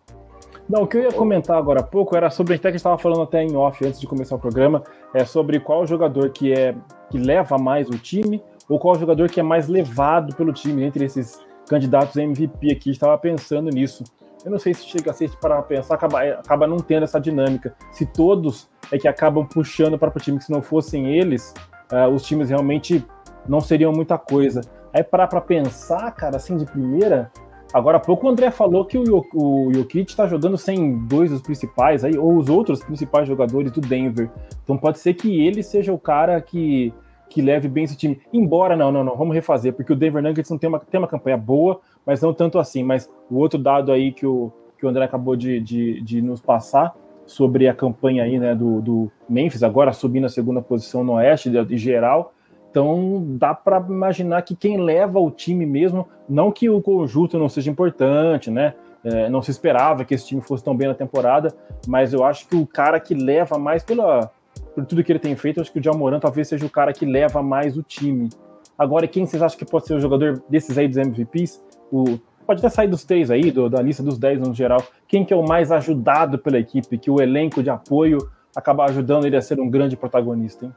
Não, 0.69 0.83
o 0.83 0.87
que 0.87 0.97
eu 0.97 1.03
ia 1.03 1.13
comentar 1.13 1.59
agora 1.59 1.81
há 1.81 1.83
pouco 1.83 2.17
era 2.17 2.31
sobre, 2.31 2.55
até 2.55 2.63
que 2.63 2.69
a 2.69 2.71
gente 2.71 2.79
estava 2.79 2.97
falando 2.97 3.23
até 3.23 3.43
em 3.43 3.55
off 3.55 3.85
antes 3.85 4.01
de 4.01 4.07
começar 4.07 4.35
o 4.37 4.39
programa, 4.39 4.83
é 5.13 5.25
sobre 5.25 5.61
qual 5.61 5.87
jogador 5.87 6.31
que 6.31 6.53
é 6.53 6.75
que 7.11 7.19
leva 7.19 7.59
mais 7.59 7.89
o 7.89 7.99
time 7.99 8.43
ou 8.69 8.79
qual 8.79 8.95
jogador 8.95 9.29
que 9.29 9.39
é 9.39 9.43
mais 9.43 9.69
levado 9.69 10.35
pelo 10.35 10.53
time 10.53 10.83
entre 10.83 11.05
esses 11.05 11.39
candidatos 11.69 12.17
MVP 12.17 12.73
aqui. 12.73 12.91
Estava 12.91 13.17
pensando 13.19 13.69
nisso. 13.71 14.05
Eu 14.43 14.51
não 14.51 14.59
sei 14.59 14.73
se 14.73 14.85
chega 14.87 15.11
a 15.11 15.15
ser 15.15 15.31
para 15.39 15.61
pensar, 15.63 15.95
acaba, 15.95 16.23
acaba 16.23 16.67
não 16.67 16.79
tendo 16.79 17.05
essa 17.05 17.21
dinâmica. 17.21 17.75
Se 17.93 18.07
todos 18.07 18.69
é 18.91 18.99
que 18.99 19.09
acabam 19.09 19.47
puxando 19.47 19.99
para 19.99 20.11
o 20.11 20.21
time, 20.21 20.39
que 20.39 20.45
se 20.45 20.53
não 20.53 20.63
fossem 20.63 21.17
eles, 21.17 21.55
uh, 21.93 22.09
os 22.09 22.23
times 22.23 22.49
realmente 22.49 23.05
não 23.47 23.61
seriam 23.61 23.93
muita 23.93 24.19
coisa. 24.19 24.61
Aí 24.93 25.03
parar 25.03 25.29
para 25.29 25.41
pensar, 25.41 26.11
cara, 26.13 26.37
assim 26.37 26.57
de 26.57 26.67
primeira, 26.67 27.31
Agora 27.75 27.97
há 27.97 28.01
pouco 28.01 28.25
o 28.25 28.31
André 28.31 28.53
falou 28.53 28.85
que 28.85 28.97
o, 28.97 29.27
o 29.35 29.75
Jokic 29.75 30.09
está 30.09 30.29
jogando 30.29 30.57
sem 30.57 30.97
dois 31.09 31.33
dos 31.33 31.43
principais 31.43 32.05
aí, 32.05 32.17
ou 32.17 32.37
os 32.37 32.49
outros 32.49 32.85
principais 32.85 33.27
jogadores 33.27 33.73
do 33.73 33.81
Denver. 33.81 34.31
Então 34.63 34.79
pode 34.79 35.01
ser 35.01 35.15
que 35.15 35.45
ele 35.45 35.61
seja 35.61 35.93
o 35.93 35.99
cara 35.99 36.41
que, 36.41 36.95
que 37.29 37.43
leve 37.43 37.67
bem 37.67 37.83
esse 37.83 37.97
time. 37.97 38.21
Embora, 38.33 38.77
não, 38.77 38.93
não, 38.93 39.03
não, 39.03 39.17
vamos 39.17 39.35
refazer, 39.35 39.73
porque 39.73 39.93
o 39.93 39.97
Denver 39.97 40.23
Nuggets 40.23 40.49
não 40.49 40.57
tem 40.57 40.69
uma, 40.69 40.79
tem 40.79 41.01
uma 41.01 41.09
campanha 41.09 41.37
boa, 41.37 41.81
mas 42.07 42.23
não 42.23 42.33
tanto 42.33 42.61
assim. 42.61 42.85
Mas 42.85 43.11
o 43.29 43.39
outro 43.39 43.59
dado 43.59 43.91
aí 43.91 44.13
que 44.13 44.25
o, 44.25 44.53
que 44.79 44.87
o 44.87 44.89
André 44.89 45.05
acabou 45.05 45.35
de, 45.35 45.59
de, 45.59 46.01
de 46.01 46.23
nos 46.23 46.41
passar 46.41 46.95
sobre 47.27 47.67
a 47.67 47.75
campanha 47.75 48.23
aí, 48.23 48.39
né, 48.39 48.55
do, 48.55 48.81
do 48.81 49.11
Memphis, 49.29 49.65
agora 49.65 49.93
subindo 49.93 50.27
a 50.27 50.29
segunda 50.29 50.63
posição 50.63 51.03
no 51.03 51.15
Oeste 51.15 51.51
de, 51.51 51.65
de 51.65 51.77
geral, 51.77 52.34
então 52.75 53.23
dá 53.39 53.55
para 53.55 53.79
imaginar 53.79 54.43
que 54.43 54.57
quem 54.57 54.79
leva 54.79 55.21
o 55.21 55.31
time 55.31 55.65
mesmo, 55.65 56.09
não 56.29 56.51
que 56.51 56.69
o 56.69 56.83
conjunto 56.83 57.39
não 57.39 57.49
seja 57.49 57.71
importante, 57.71 58.51
né? 58.51 58.75
É, 59.05 59.29
não 59.29 59.41
se 59.41 59.53
esperava 59.53 60.05
que 60.05 60.13
esse 60.13 60.27
time 60.27 60.41
fosse 60.41 60.65
tão 60.65 60.77
bem 60.77 60.89
na 60.89 60.95
temporada, 60.95 61.55
mas 61.87 62.13
eu 62.13 62.25
acho 62.25 62.49
que 62.49 62.57
o 62.57 62.67
cara 62.67 62.99
que 62.99 63.15
leva 63.15 63.59
mais 63.59 63.85
pela, 63.85 64.29
por 64.75 64.85
tudo 64.87 65.05
que 65.05 65.13
ele 65.13 65.21
tem 65.21 65.37
feito, 65.37 65.59
eu 65.59 65.61
acho 65.63 65.73
que 65.73 65.79
o 65.79 65.83
Jamoran 65.83 66.19
talvez 66.19 66.49
seja 66.49 66.67
o 66.67 66.71
cara 66.71 66.93
que 66.93 67.07
leva 67.07 67.41
mais 67.45 67.77
o 67.77 67.83
time. 67.83 68.29
Agora, 68.77 69.07
quem 69.07 69.25
vocês 69.25 69.41
acham 69.41 69.57
que 69.57 69.65
pode 69.65 69.87
ser 69.87 69.95
o 69.95 70.01
jogador 70.01 70.43
desses 70.49 70.77
aí 70.77 70.89
dos 70.89 70.97
MVPs? 70.97 71.63
O, 71.93 72.19
pode 72.45 72.59
até 72.59 72.69
sair 72.69 72.89
dos 72.89 73.05
três 73.05 73.31
aí, 73.31 73.53
do, 73.53 73.71
da 73.71 73.81
lista 73.81 74.03
dos 74.03 74.19
10 74.19 74.41
no 74.41 74.53
geral. 74.53 74.83
Quem 75.07 75.25
que 75.25 75.33
é 75.33 75.37
o 75.37 75.47
mais 75.47 75.71
ajudado 75.71 76.41
pela 76.41 76.59
equipe, 76.59 76.99
que 76.99 77.09
o 77.09 77.23
elenco 77.23 77.63
de 77.63 77.71
apoio 77.71 78.19
acaba 78.57 78.85
ajudando 78.87 79.27
ele 79.27 79.37
a 79.37 79.43
ser 79.43 79.61
um 79.61 79.71
grande 79.71 79.97
protagonista, 79.97 80.65
hein? 80.65 80.73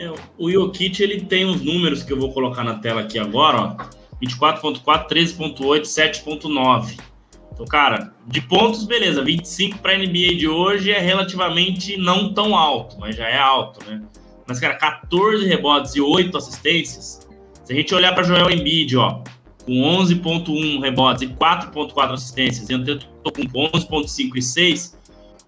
É, 0.00 0.10
o 0.38 0.50
Jokic 0.50 1.02
ele 1.02 1.20
tem 1.20 1.44
uns 1.44 1.60
números 1.60 2.02
que 2.02 2.10
eu 2.10 2.18
vou 2.18 2.32
colocar 2.32 2.64
na 2.64 2.76
tela 2.76 3.02
aqui 3.02 3.18
agora, 3.18 3.60
ó. 3.60 4.00
24.4, 4.24 5.06
13.8, 5.08 5.82
7.9. 5.82 6.98
Então, 7.52 7.66
cara, 7.66 8.14
de 8.26 8.40
pontos, 8.40 8.84
beleza. 8.84 9.22
25 9.22 9.78
para 9.80 9.98
NBA 9.98 10.36
de 10.38 10.48
hoje 10.48 10.90
é 10.90 10.98
relativamente 10.98 11.98
não 11.98 12.32
tão 12.32 12.56
alto, 12.56 12.96
mas 12.98 13.14
já 13.14 13.28
é 13.28 13.36
alto, 13.38 13.84
né? 13.84 14.00
Mas, 14.46 14.58
cara, 14.58 14.74
14 14.76 15.46
rebotes 15.46 15.94
e 15.94 16.00
8 16.00 16.34
assistências. 16.34 17.28
Se 17.62 17.70
a 17.70 17.76
gente 17.76 17.94
olhar 17.94 18.14
para 18.14 18.22
Joel 18.22 18.50
Embiid, 18.50 18.96
ó, 18.96 19.22
com 19.66 19.72
11.1 19.72 20.80
rebotes 20.80 21.24
e 21.24 21.26
4.4 21.26 22.14
assistências, 22.14 22.70
e 22.70 22.74
Antetokounmpo 22.74 23.52
com 23.52 23.78
11.5 23.78 24.30
e 24.34 24.42
6, 24.42 24.98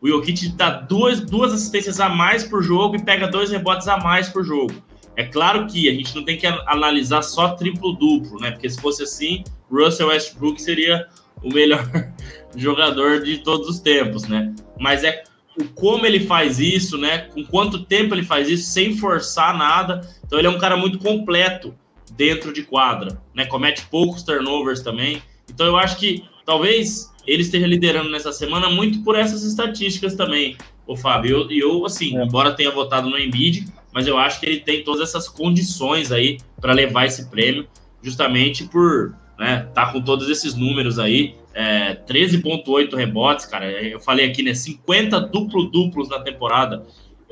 o 0.02 0.08
Jokic 0.08 0.48
dá 0.48 0.70
duas, 0.70 1.20
duas 1.20 1.52
assistências 1.52 2.00
a 2.00 2.08
mais 2.08 2.42
por 2.42 2.60
jogo 2.60 2.96
e 2.96 3.02
pega 3.02 3.28
dois 3.28 3.52
rebotes 3.52 3.86
a 3.86 3.98
mais 3.98 4.28
por 4.28 4.44
jogo. 4.44 4.74
É 5.14 5.24
claro 5.24 5.66
que 5.68 5.88
a 5.88 5.92
gente 5.92 6.12
não 6.16 6.24
tem 6.24 6.36
que 6.36 6.46
analisar 6.46 7.22
só 7.22 7.50
triplo-duplo, 7.50 8.40
né? 8.40 8.50
Porque 8.50 8.68
se 8.68 8.80
fosse 8.80 9.04
assim, 9.04 9.44
Russell 9.70 10.08
Westbrook 10.08 10.60
seria 10.60 11.06
o 11.40 11.52
melhor 11.52 11.86
jogador 12.56 13.22
de 13.22 13.38
todos 13.38 13.68
os 13.68 13.78
tempos, 13.78 14.26
né? 14.26 14.52
Mas 14.76 15.04
é 15.04 15.22
o 15.56 15.64
como 15.66 16.04
ele 16.04 16.20
faz 16.20 16.58
isso, 16.58 16.98
né? 16.98 17.28
Com 17.32 17.44
quanto 17.44 17.84
tempo 17.84 18.14
ele 18.14 18.24
faz 18.24 18.48
isso 18.48 18.72
sem 18.72 18.96
forçar 18.96 19.56
nada. 19.56 20.00
Então 20.24 20.38
ele 20.38 20.48
é 20.48 20.50
um 20.50 20.58
cara 20.58 20.76
muito 20.76 20.98
completo 20.98 21.74
dentro 22.16 22.52
de 22.52 22.64
quadra, 22.64 23.22
né? 23.34 23.44
Comete 23.44 23.86
poucos 23.90 24.24
turnovers 24.24 24.82
também. 24.82 25.22
Então 25.48 25.66
eu 25.66 25.76
acho 25.76 25.96
que 25.96 26.24
talvez 26.44 27.11
ele 27.26 27.42
esteja 27.42 27.66
liderando 27.66 28.10
nessa 28.10 28.32
semana 28.32 28.68
muito 28.68 29.02
por 29.02 29.16
essas 29.16 29.42
estatísticas 29.42 30.14
também, 30.14 30.56
o 30.86 30.96
Fábio. 30.96 31.50
E 31.50 31.58
eu, 31.58 31.68
eu, 31.68 31.86
assim, 31.86 32.16
é. 32.18 32.24
embora 32.24 32.52
tenha 32.52 32.70
votado 32.70 33.08
no 33.08 33.18
Embiid, 33.18 33.66
mas 33.92 34.06
eu 34.06 34.18
acho 34.18 34.40
que 34.40 34.46
ele 34.46 34.60
tem 34.60 34.82
todas 34.82 35.08
essas 35.08 35.28
condições 35.28 36.10
aí 36.10 36.38
para 36.60 36.72
levar 36.72 37.06
esse 37.06 37.28
prêmio, 37.28 37.66
justamente 38.02 38.64
por 38.64 39.14
né, 39.38 39.68
tá 39.74 39.92
com 39.92 40.00
todos 40.00 40.28
esses 40.28 40.54
números 40.54 40.98
aí. 40.98 41.34
É, 41.54 41.94
13,8 41.94 42.94
rebotes, 42.94 43.44
cara. 43.44 43.70
Eu 43.70 44.00
falei 44.00 44.26
aqui, 44.26 44.42
né? 44.42 44.54
50 44.54 45.20
duplo-duplos 45.20 46.08
na 46.08 46.20
temporada. 46.20 46.86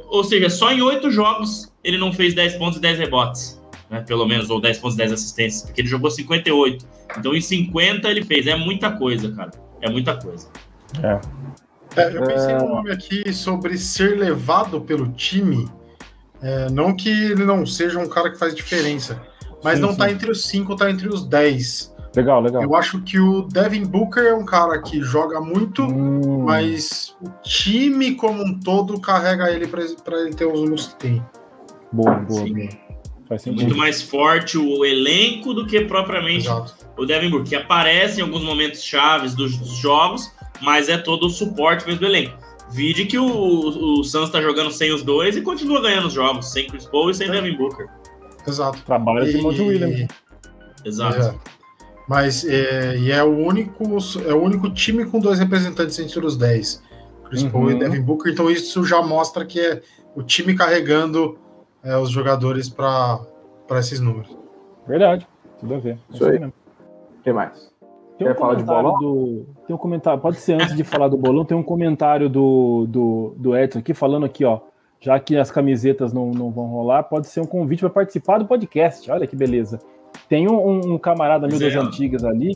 Ou 0.08 0.22
seja, 0.22 0.50
só 0.50 0.70
em 0.72 0.82
oito 0.82 1.10
jogos 1.10 1.72
ele 1.82 1.96
não 1.96 2.12
fez 2.12 2.34
10 2.34 2.56
pontos 2.56 2.76
e 2.76 2.80
10 2.82 2.98
rebotes 2.98 3.60
né? 3.90 4.02
Pelo 4.06 4.24
menos, 4.24 4.48
ou 4.48 4.60
10 4.60 4.78
pontos, 4.78 4.96
10 4.96 5.12
assistências, 5.12 5.62
porque 5.62 5.80
ele 5.80 5.88
jogou 5.88 6.10
58. 6.10 6.86
Então, 7.18 7.34
em 7.34 7.40
50 7.40 8.08
ele 8.08 8.24
fez. 8.24 8.46
É 8.46 8.54
muita 8.54 8.92
coisa, 8.92 9.32
cara. 9.32 9.50
É 9.80 9.90
muita 9.90 10.16
coisa. 10.16 10.48
É. 11.02 11.20
É, 11.96 12.16
eu 12.16 12.24
pensei 12.24 12.54
no 12.54 12.68
nome 12.68 12.92
aqui 12.92 13.32
sobre 13.32 13.76
ser 13.76 14.16
levado 14.16 14.80
pelo 14.80 15.08
time. 15.12 15.68
É, 16.40 16.70
não 16.70 16.94
que 16.94 17.08
ele 17.08 17.44
não 17.44 17.66
seja 17.66 17.98
um 17.98 18.08
cara 18.08 18.30
que 18.30 18.38
faz 18.38 18.54
diferença, 18.54 19.20
mas 19.62 19.76
sim, 19.76 19.82
não 19.82 19.88
tá 19.88 19.94
sim. 19.94 19.98
tá 19.98 20.10
entre 20.12 20.30
os 20.30 20.46
5, 20.46 20.76
tá 20.76 20.90
entre 20.90 21.08
os 21.08 21.26
10. 21.26 21.94
Legal, 22.16 22.40
legal. 22.40 22.62
Eu 22.62 22.74
acho 22.74 23.00
que 23.02 23.20
o 23.20 23.42
Devin 23.42 23.84
Booker 23.84 24.24
é 24.24 24.34
um 24.34 24.44
cara 24.44 24.80
que 24.82 25.00
joga 25.00 25.40
muito, 25.40 25.84
hum. 25.84 26.44
mas 26.44 27.16
o 27.22 27.28
time 27.42 28.14
como 28.14 28.42
um 28.42 28.58
todo 28.58 29.00
carrega 29.00 29.50
ele 29.50 29.66
para 29.66 30.20
ele 30.20 30.34
ter 30.34 30.46
os 30.46 30.60
números 30.60 30.88
que 30.88 30.96
tem. 30.96 31.24
Boa, 31.92 32.16
boa, 32.16 32.44
boa. 32.44 32.89
Faz 33.30 33.46
muito 33.46 33.76
mais 33.76 34.02
forte 34.02 34.58
o 34.58 34.84
elenco 34.84 35.54
do 35.54 35.64
que 35.64 35.82
propriamente 35.82 36.48
Exato. 36.48 36.74
o 36.98 37.06
Devin 37.06 37.30
Booker, 37.30 37.48
que 37.48 37.54
aparece 37.54 38.18
em 38.18 38.24
alguns 38.24 38.42
momentos 38.42 38.82
chaves 38.82 39.36
dos, 39.36 39.56
dos 39.56 39.76
jogos, 39.76 40.32
mas 40.60 40.88
é 40.88 40.98
todo 40.98 41.26
o 41.26 41.30
suporte 41.30 41.86
mesmo 41.86 42.00
do 42.00 42.06
elenco. 42.06 42.36
Vide 42.72 43.04
que 43.04 43.16
o, 43.16 44.00
o 44.00 44.02
Suns 44.02 44.24
está 44.24 44.42
jogando 44.42 44.72
sem 44.72 44.92
os 44.92 45.04
dois 45.04 45.36
e 45.36 45.42
continua 45.42 45.80
ganhando 45.80 46.08
os 46.08 46.12
jogos, 46.12 46.50
sem 46.50 46.66
Chris 46.66 46.86
Paul 46.86 47.08
e 47.08 47.14
sem 47.14 47.28
é. 47.28 47.30
Devin 47.30 47.56
Booker. 47.56 47.86
Exato. 48.48 48.82
Trabalho 48.82 49.30
de 49.30 49.40
Monte 49.40 49.60
Williams. 49.62 50.08
Exato. 50.84 51.20
É. 51.20 51.34
Mas 52.08 52.44
é, 52.44 52.96
e 52.98 53.12
é 53.12 53.22
o 53.22 53.30
único 53.30 53.84
é 54.26 54.34
o 54.34 54.42
único 54.42 54.68
time 54.70 55.04
com 55.04 55.20
dois 55.20 55.38
representantes 55.38 55.96
entre 56.00 56.18
os 56.18 56.36
10. 56.36 56.82
Chris 57.28 57.42
uhum. 57.44 57.50
Paul 57.50 57.70
e 57.70 57.78
Devin 57.78 58.00
Booker, 58.00 58.32
então 58.32 58.50
isso 58.50 58.84
já 58.84 59.00
mostra 59.00 59.44
que 59.44 59.60
é 59.60 59.80
o 60.16 60.22
time 60.24 60.56
carregando 60.56 61.38
é, 61.82 61.96
os 61.96 62.10
jogadores 62.10 62.68
para 62.68 63.20
esses 63.72 64.00
números. 64.00 64.36
Verdade, 64.86 65.26
tudo 65.58 65.74
a 65.74 65.78
ver. 65.78 65.98
Isso 66.10 66.24
aí. 66.24 66.38
O 66.38 66.52
que 67.22 67.32
mais? 67.32 67.70
Tem 68.18 68.26
um 68.26 68.32
Quer 68.32 68.38
falar 68.38 68.54
de 68.54 68.64
bolão? 68.64 68.98
Do, 68.98 69.46
tem 69.66 69.74
um 69.74 69.78
comentário, 69.78 70.20
pode 70.20 70.36
ser 70.36 70.54
antes 70.54 70.76
de 70.76 70.84
falar 70.84 71.08
do 71.08 71.16
bolão, 71.16 71.44
tem 71.44 71.56
um 71.56 71.62
comentário 71.62 72.28
do, 72.28 72.86
do, 72.86 73.34
do 73.36 73.56
Edson 73.56 73.78
aqui 73.78 73.94
falando 73.94 74.26
aqui, 74.26 74.44
ó. 74.44 74.60
Já 75.00 75.18
que 75.18 75.36
as 75.38 75.50
camisetas 75.50 76.12
não, 76.12 76.30
não 76.30 76.50
vão 76.50 76.66
rolar, 76.66 77.04
pode 77.04 77.26
ser 77.28 77.40
um 77.40 77.46
convite 77.46 77.80
para 77.80 77.88
participar 77.88 78.36
do 78.36 78.44
podcast. 78.44 79.10
Olha 79.10 79.26
que 79.26 79.34
beleza. 79.34 79.78
Tem 80.28 80.46
um, 80.46 80.92
um 80.92 80.98
camarada 80.98 81.48
meu 81.48 81.58
das 81.58 81.74
antigas 81.74 82.22
ali. 82.22 82.54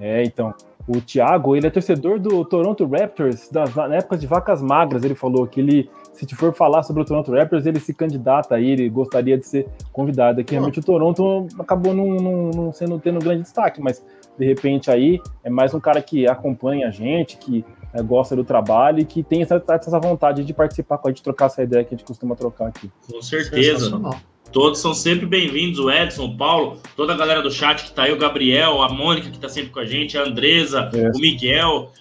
É, 0.00 0.24
então. 0.24 0.52
O 0.88 1.00
Thiago, 1.00 1.54
ele 1.54 1.68
é 1.68 1.70
torcedor 1.70 2.18
do 2.18 2.44
Toronto 2.44 2.84
Raptors 2.86 3.48
das, 3.48 3.72
na 3.76 3.94
época 3.94 4.16
de 4.16 4.26
vacas 4.26 4.60
magras. 4.60 5.04
Ele 5.04 5.14
falou 5.14 5.46
que 5.46 5.60
ele, 5.60 5.88
se 6.26 6.34
for 6.34 6.54
falar 6.54 6.82
sobre 6.82 7.02
o 7.02 7.04
Toronto 7.04 7.32
Raptors, 7.32 7.66
ele 7.66 7.80
se 7.80 7.94
candidata 7.94 8.54
aí, 8.54 8.70
ele 8.70 8.88
gostaria 8.88 9.38
de 9.38 9.46
ser 9.46 9.66
convidado. 9.92 10.40
Aqui 10.40 10.52
realmente 10.52 10.78
o 10.78 10.82
Toronto 10.82 11.48
acabou 11.58 11.94
não, 11.94 12.08
não, 12.08 12.50
não 12.50 12.72
sendo 12.72 12.98
tendo 12.98 13.20
grande 13.20 13.42
destaque, 13.42 13.80
mas 13.80 14.04
de 14.38 14.44
repente 14.44 14.90
aí 14.90 15.20
é 15.44 15.50
mais 15.50 15.74
um 15.74 15.80
cara 15.80 16.00
que 16.02 16.26
acompanha 16.26 16.88
a 16.88 16.90
gente, 16.90 17.36
que 17.36 17.64
é, 17.92 18.02
gosta 18.02 18.36
do 18.36 18.44
trabalho 18.44 19.00
e 19.00 19.04
que 19.04 19.22
tem 19.22 19.42
essa, 19.42 19.62
essa 19.68 19.98
vontade 19.98 20.44
de 20.44 20.52
participar 20.52 20.98
com 20.98 21.08
a 21.08 21.10
gente, 21.10 21.22
trocar 21.22 21.46
essa 21.46 21.62
ideia 21.62 21.84
que 21.84 21.94
a 21.94 21.96
gente 21.96 22.06
costuma 22.06 22.36
trocar 22.36 22.68
aqui. 22.68 22.90
Com 23.10 23.20
certeza. 23.20 23.90
Todos 24.52 24.80
são 24.80 24.92
sempre 24.92 25.26
bem-vindos, 25.26 25.78
o 25.78 25.88
Edson, 25.90 26.24
o 26.24 26.36
Paulo, 26.36 26.80
toda 26.96 27.14
a 27.14 27.16
galera 27.16 27.40
do 27.40 27.52
chat 27.52 27.84
que 27.84 27.92
tá 27.92 28.04
aí, 28.04 28.12
o 28.12 28.18
Gabriel, 28.18 28.82
a 28.82 28.88
Mônica 28.88 29.30
que 29.30 29.38
tá 29.38 29.48
sempre 29.48 29.70
com 29.70 29.78
a 29.78 29.84
gente, 29.84 30.18
a 30.18 30.24
Andresa, 30.24 30.90
é. 30.92 31.08
o 31.10 31.20
Miguel. 31.20 31.92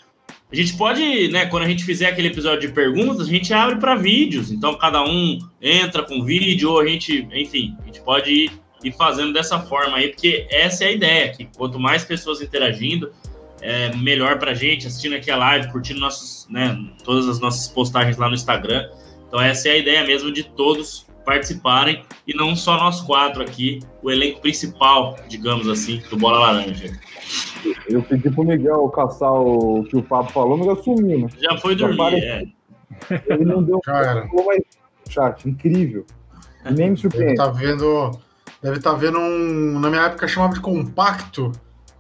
A 0.52 0.56
gente 0.56 0.76
pode, 0.76 1.28
né, 1.28 1.46
quando 1.46 1.64
a 1.64 1.68
gente 1.68 1.84
fizer 1.84 2.08
aquele 2.08 2.30
episódio 2.30 2.68
de 2.68 2.74
perguntas, 2.74 3.28
a 3.28 3.30
gente 3.30 3.54
abre 3.54 3.76
para 3.76 3.96
vídeos. 3.96 4.52
Então 4.52 4.74
cada 4.76 5.04
um 5.04 5.38
entra 5.62 6.02
com 6.02 6.24
vídeo, 6.24 6.72
ou 6.72 6.80
a 6.80 6.88
gente, 6.88 7.28
enfim, 7.32 7.76
a 7.82 7.86
gente 7.86 8.02
pode 8.02 8.32
ir, 8.32 8.52
ir 8.84 8.92
fazendo 8.94 9.32
dessa 9.32 9.60
forma 9.60 9.98
aí, 9.98 10.10
porque 10.10 10.48
essa 10.50 10.86
é 10.86 10.88
a 10.88 10.92
ideia, 10.92 11.32
que 11.32 11.46
quanto 11.56 11.80
mais 11.80 12.04
pessoas 12.04 12.42
interagindo, 12.42 13.12
é 13.62 13.94
melhor 13.96 14.40
pra 14.40 14.54
gente, 14.54 14.88
assistindo 14.88 15.16
aqui 15.16 15.30
a 15.30 15.36
live, 15.36 15.72
curtindo 15.72 16.00
nossos, 16.00 16.48
né, 16.50 16.76
todas 17.04 17.28
as 17.28 17.40
nossas 17.40 17.68
postagens 17.68 18.18
lá 18.18 18.28
no 18.28 18.34
Instagram. 18.34 18.90
Então 19.28 19.40
essa 19.40 19.70
é 19.70 19.74
a 19.74 19.78
ideia 19.78 20.04
mesmo 20.04 20.32
de 20.32 20.44
todos 20.44 21.06
participarem 21.30 22.04
e 22.26 22.34
não 22.36 22.56
só 22.56 22.76
nós 22.76 23.02
quatro 23.02 23.44
aqui, 23.44 23.82
o 24.02 24.10
elenco 24.10 24.42
principal, 24.42 25.16
digamos 25.28 25.68
assim, 25.70 26.02
do 26.10 26.18
Bola 26.18 26.40
Laranja. 26.40 27.00
Eu 27.88 28.02
pedi 28.02 28.32
pro 28.32 28.44
Miguel 28.44 28.90
caçar 28.90 29.32
o 29.32 29.84
que 29.84 29.96
o 29.96 30.02
Fábio 30.02 30.32
falou, 30.32 30.58
mas 30.58 30.66
eu 30.66 30.84
sumiu, 30.84 31.20
né? 31.20 31.28
Já 31.40 31.56
foi 31.60 31.76
dormir, 31.76 32.24
é. 32.24 32.44
Ele 33.28 33.46
não 33.46 33.62
deu 33.62 33.80
Cara. 33.82 34.26
um 34.26 34.48
chat, 35.08 35.48
incrível. 35.48 36.04
Nem 36.72 36.92
me 36.92 36.98
surpreende. 36.98 37.36
Deve 37.36 37.38
tá 37.38 37.52
vendo, 37.52 38.12
deve 38.64 38.78
estar 38.78 38.92
tá 38.94 38.98
vendo 38.98 39.20
um, 39.20 39.80
na 39.80 39.90
minha 39.92 40.06
época 40.06 40.28
chamava 40.28 40.56
de 40.56 40.62
compacto, 40.62 41.52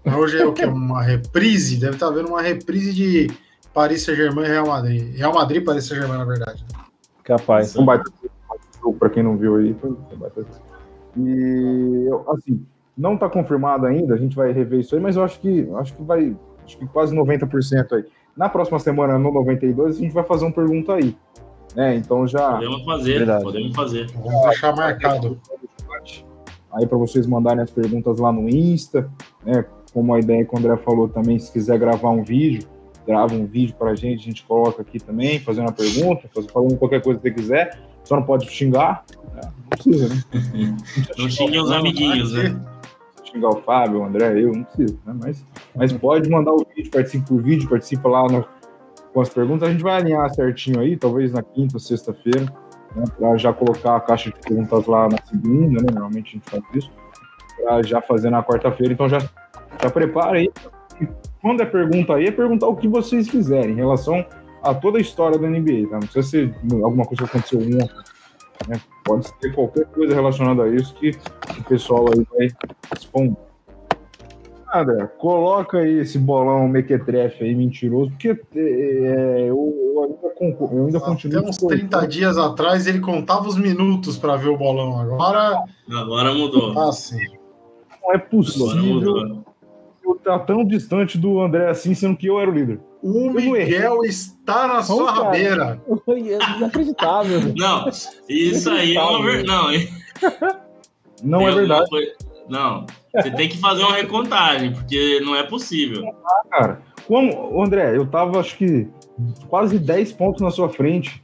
hoje 0.05 0.39
é 0.39 0.45
o 0.45 0.53
que? 0.53 0.65
Uma 0.65 1.03
reprise? 1.03 1.77
Deve 1.77 1.93
estar 1.93 2.07
tá 2.07 2.13
vendo 2.13 2.29
uma 2.29 2.41
reprise 2.41 2.93
de 2.95 3.29
Paris 3.75 4.01
Saint-Germain 4.01 4.45
e 4.45 4.47
Real 4.47 4.65
Madrid. 4.65 5.15
Real 5.15 5.33
Madrid 5.35 5.61
e 5.61 5.65
Paris 5.65 5.85
Saint-Germain, 5.85 6.17
na 6.17 6.25
verdade. 6.25 6.65
Capaz. 7.23 7.75
Um 7.75 7.85
baita 7.85 8.09
para 8.97 9.09
quem 9.09 9.23
não 9.23 9.37
viu 9.37 9.55
aí. 9.55 9.75
E 11.17 12.09
assim, 12.27 12.65
não 12.97 13.13
está 13.15 13.29
confirmado 13.29 13.85
ainda, 13.85 14.13
a 14.13 14.17
gente 14.17 14.35
vai 14.35 14.51
rever 14.51 14.79
isso 14.79 14.95
aí, 14.95 15.01
mas 15.01 15.15
eu 15.15 15.23
acho 15.23 15.39
que 15.39 15.69
acho 15.75 15.95
que 15.95 16.03
vai, 16.03 16.35
acho 16.65 16.77
que 16.77 16.85
quase 16.87 17.15
90% 17.15 17.93
aí. 17.93 18.05
Na 18.35 18.47
próxima 18.47 18.79
semana, 18.79 19.17
no 19.17 19.31
92, 19.33 19.97
a 19.97 19.99
gente 19.99 20.13
vai 20.13 20.23
fazer 20.23 20.45
uma 20.45 20.53
pergunta 20.53 20.93
aí. 20.93 21.15
Né? 21.75 21.95
Então 21.95 22.27
já. 22.27 22.53
Podemos 22.53 22.83
fazer, 22.83 23.17
Verdade. 23.19 23.43
podemos 23.43 23.75
fazer. 23.75 24.07
Vamos 24.11 24.41
deixar 24.43 24.75
marcado. 24.75 25.39
Aí 26.71 26.85
para 26.85 26.97
vocês 26.97 27.25
mandarem 27.25 27.63
as 27.63 27.71
perguntas 27.71 28.19
lá 28.19 28.31
no 28.31 28.47
Insta, 28.47 29.09
né? 29.43 29.65
Como 29.91 30.13
a 30.13 30.19
ideia 30.19 30.45
que 30.45 30.53
o 30.53 30.57
André 30.57 30.77
falou 30.77 31.09
também, 31.09 31.39
se 31.39 31.51
quiser 31.51 31.79
gravar 31.79 32.11
um 32.11 32.23
vídeo, 32.23 32.67
grava 33.07 33.33
um 33.33 33.45
vídeo 33.45 33.75
para 33.75 33.91
a 33.91 33.95
gente, 33.95 34.21
a 34.21 34.25
gente 34.25 34.43
coloca 34.43 34.83
aqui 34.83 34.99
também, 34.99 35.39
fazendo 35.39 35.65
uma 35.65 35.73
pergunta, 35.73 36.29
falando 36.53 36.77
qualquer 36.77 37.01
coisa 37.01 37.19
que 37.19 37.27
você 37.27 37.33
quiser. 37.33 37.88
Só 38.09 38.15
não 38.15 38.23
pode 38.23 38.49
xingar. 38.49 39.05
É, 39.37 39.45
não 39.45 39.69
precisa, 39.69 40.09
né? 40.09 40.23
Não 41.15 41.29
xingue 41.29 41.59
os 41.59 41.71
amiguinhos, 41.71 42.33
né? 42.33 42.59
Xingar 43.23 43.49
o 43.49 43.61
Fábio, 43.61 43.99
o 43.99 44.03
André, 44.03 44.41
eu, 44.41 44.51
não 44.51 44.63
precisa, 44.63 44.97
né? 45.05 45.15
Mas, 45.23 45.45
mas 45.75 45.93
pode 45.93 46.27
mandar 46.27 46.51
o 46.51 46.65
vídeo, 46.75 46.89
participe 46.89 47.31
do 47.31 47.39
vídeo, 47.39 47.69
participa 47.69 48.09
lá 48.09 48.27
no, 48.27 48.43
com 49.13 49.21
as 49.21 49.29
perguntas. 49.29 49.69
A 49.69 49.71
gente 49.71 49.83
vai 49.83 49.97
alinhar 49.97 50.27
certinho 50.33 50.79
aí, 50.79 50.97
talvez 50.97 51.31
na 51.31 51.43
quinta 51.43 51.77
sexta-feira, 51.77 52.51
né? 52.95 53.03
Para 53.15 53.37
já 53.37 53.53
colocar 53.53 53.97
a 53.97 53.99
caixa 53.99 54.31
de 54.31 54.39
perguntas 54.39 54.87
lá 54.87 55.07
na 55.07 55.17
segunda, 55.25 55.79
né? 55.79 55.89
Normalmente 55.93 56.29
a 56.29 56.31
gente 56.31 56.49
faz 56.49 56.63
isso. 56.73 56.91
Para 57.61 57.83
já 57.83 58.01
fazer 58.01 58.31
na 58.31 58.41
quarta-feira. 58.41 58.91
Então 58.91 59.07
já, 59.07 59.19
já 59.19 59.91
prepara 59.91 60.39
aí. 60.39 60.49
quando 61.43 61.61
é 61.61 61.65
pergunta 61.67 62.15
aí, 62.15 62.25
é 62.25 62.31
perguntar 62.31 62.65
o 62.69 62.75
que 62.75 62.87
vocês 62.87 63.29
quiserem 63.29 63.73
em 63.73 63.75
relação 63.75 64.25
a 64.63 64.73
toda 64.73 64.97
a 64.97 65.01
história 65.01 65.37
da 65.37 65.47
NBA, 65.47 65.89
tá? 65.89 65.99
Não 65.99 66.07
precisa 66.07 66.23
ser 66.23 66.55
alguma 66.83 67.05
coisa 67.05 67.23
que 67.23 67.29
aconteceu 67.29 67.59
ontem, 67.59 67.89
né? 68.67 68.81
Pode 69.05 69.27
ser 69.27 69.53
qualquer 69.53 69.85
coisa 69.85 70.13
relacionada 70.13 70.63
a 70.63 70.69
isso 70.69 70.93
que 70.95 71.11
o 71.57 71.63
pessoal 71.63 72.05
aí 72.09 72.25
vai 72.31 72.49
responder. 72.91 73.37
Nada, 74.71 75.07
coloca 75.17 75.79
aí 75.79 75.99
esse 75.99 76.19
bolão 76.19 76.67
mequetrefe 76.67 77.43
aí, 77.43 77.55
mentiroso, 77.55 78.11
porque 78.11 78.29
é, 78.29 78.59
é 78.59 79.41
eu, 79.49 79.73
eu, 79.95 80.03
ainda, 80.03 80.55
eu 80.71 80.85
ainda 80.85 80.99
continuo. 80.99 81.39
Até 81.39 81.49
uns 81.49 81.57
30 81.57 82.07
dias 82.07 82.37
atrás 82.37 82.85
ele 82.85 82.99
contava 82.99 83.47
os 83.47 83.57
minutos 83.57 84.15
para 84.15 84.35
ver 84.35 84.49
o 84.49 84.57
bolão, 84.57 84.99
agora. 84.99 85.63
Agora 85.91 86.33
mudou. 86.35 86.77
Ah, 86.77 86.91
sim. 86.91 87.17
Não 88.03 88.13
é 88.13 88.19
possível 88.19 89.43
eu 90.03 90.15
estar 90.15 90.39
tão 90.39 90.63
distante 90.63 91.17
do 91.17 91.39
André 91.39 91.69
assim, 91.69 91.95
sendo 91.95 92.15
que 92.15 92.27
eu 92.27 92.39
era 92.39 92.49
o 92.49 92.53
líder. 92.53 92.79
O 93.01 93.29
Miguel 93.31 94.03
está 94.03 94.67
na 94.67 94.83
sua 94.83 95.13
cara. 95.13 95.23
rabeira. 95.23 95.81
Inacreditável. 96.57 97.53
Não, 97.55 97.89
isso 98.27 98.69
aí 98.69 98.95
é 98.95 99.01
uma 99.01 99.23
verdade. 99.23 99.93
Não, 101.23 101.39
não 101.39 101.47
é 101.47 101.51
verdade. 101.51 101.89
Não, 102.49 102.85
você 103.13 103.31
tem 103.31 103.47
que 103.47 103.57
fazer 103.57 103.83
uma 103.83 103.95
recontagem, 103.95 104.73
porque 104.73 105.19
não 105.21 105.35
é 105.35 105.43
possível. 105.43 106.03
Ah, 106.25 106.41
cara, 106.49 106.81
como, 107.07 107.63
André, 107.63 107.95
eu 107.95 108.05
tava 108.07 108.39
acho 108.39 108.57
que 108.57 108.87
quase 109.47 109.77
10 109.79 110.13
pontos 110.13 110.41
na 110.41 110.51
sua 110.51 110.69
frente. 110.69 111.23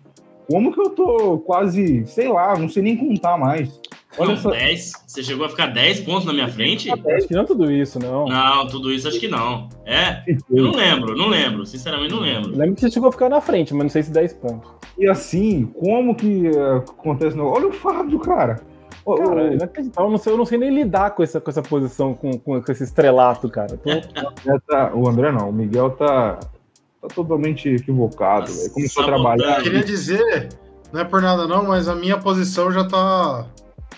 Como 0.49 0.71
que 0.71 0.80
eu 0.80 0.91
tô 0.91 1.39
quase, 1.39 2.05
sei 2.05 2.28
lá, 2.28 2.57
não 2.57 2.69
sei 2.69 2.84
nem 2.84 2.95
contar 2.95 3.38
mais. 3.38 3.82
Olha 4.18 4.28
não, 4.30 4.34
essa... 4.36 4.49
10. 4.49 4.91
Você 5.07 5.24
chegou 5.24 5.45
a 5.45 5.49
ficar 5.49 5.68
10 5.68 6.01
pontos 6.01 6.26
na 6.26 6.34
minha 6.34 6.47
frente? 6.47 6.89
Acho 6.89 7.28
que 7.28 7.34
não 7.34 7.41
é 7.41 7.45
tudo 7.45 7.72
isso, 7.72 7.99
não. 7.99 8.26
Não, 8.26 8.68
tudo 8.68 8.91
isso 8.91 9.07
acho 9.07 9.20
que 9.20 9.28
não. 9.28 9.70
É? 9.86 10.24
Eu 10.28 10.63
não 10.63 10.72
lembro, 10.72 11.16
não 11.16 11.28
lembro. 11.28 11.66
Sinceramente, 11.66 12.13
não 12.13 12.22
lembro. 12.22 12.51
Eu 12.51 12.57
lembro 12.57 12.76
que 12.76 12.82
você 12.82 12.91
chegou 12.91 13.09
a 13.09 13.11
ficar 13.11 13.30
na 13.30 13.41
frente, 13.41 13.74
mas 13.74 13.84
não 13.84 13.89
sei 13.89 14.03
se 14.03 14.11
10 14.11 14.34
pontos. 14.34 14.70
E 14.97 15.07
assim, 15.07 15.66
como 15.66 16.16
que 16.16 16.49
uh, 16.49 16.78
acontece? 16.78 17.36
No... 17.36 17.47
Olha 17.47 17.68
o 17.68 17.74
Fábio, 17.74 18.20
cara. 18.20 18.61
Cara, 19.05 19.53
eu 19.53 20.09
não, 20.09 20.18
sei, 20.18 20.34
eu 20.34 20.38
não 20.38 20.45
sei 20.45 20.57
nem 20.57 20.74
lidar 20.74 21.11
com 21.11 21.22
essa, 21.22 21.39
com 21.39 21.51
essa 21.51 21.61
posição, 21.61 22.16
com, 22.16 22.39
com, 22.39 22.57
esse 22.68 22.84
estrelato, 22.84 23.47
cara. 23.49 23.78
Tô... 23.78 23.89
tá, 24.68 24.91
o 24.95 25.07
André 25.07 25.32
não, 25.32 25.49
o 25.49 25.53
Miguel 25.53 25.91
tá, 25.91 26.39
tá 26.99 27.07
totalmente 27.13 27.70
equivocado. 27.70 28.47
Nossa, 28.47 28.70
começou 28.72 29.03
a 29.03 29.05
trabalhar. 29.05 29.57
Eu 29.57 29.63
queria 29.63 29.84
dizer, 29.84 30.49
não 30.91 31.01
é 31.01 31.03
por 31.03 31.22
nada 31.22 31.47
não, 31.47 31.66
mas 31.66 31.88
a 31.88 31.93
minha 31.93 32.18
posição 32.18 32.72
já 32.72 32.84
tá 32.84 33.45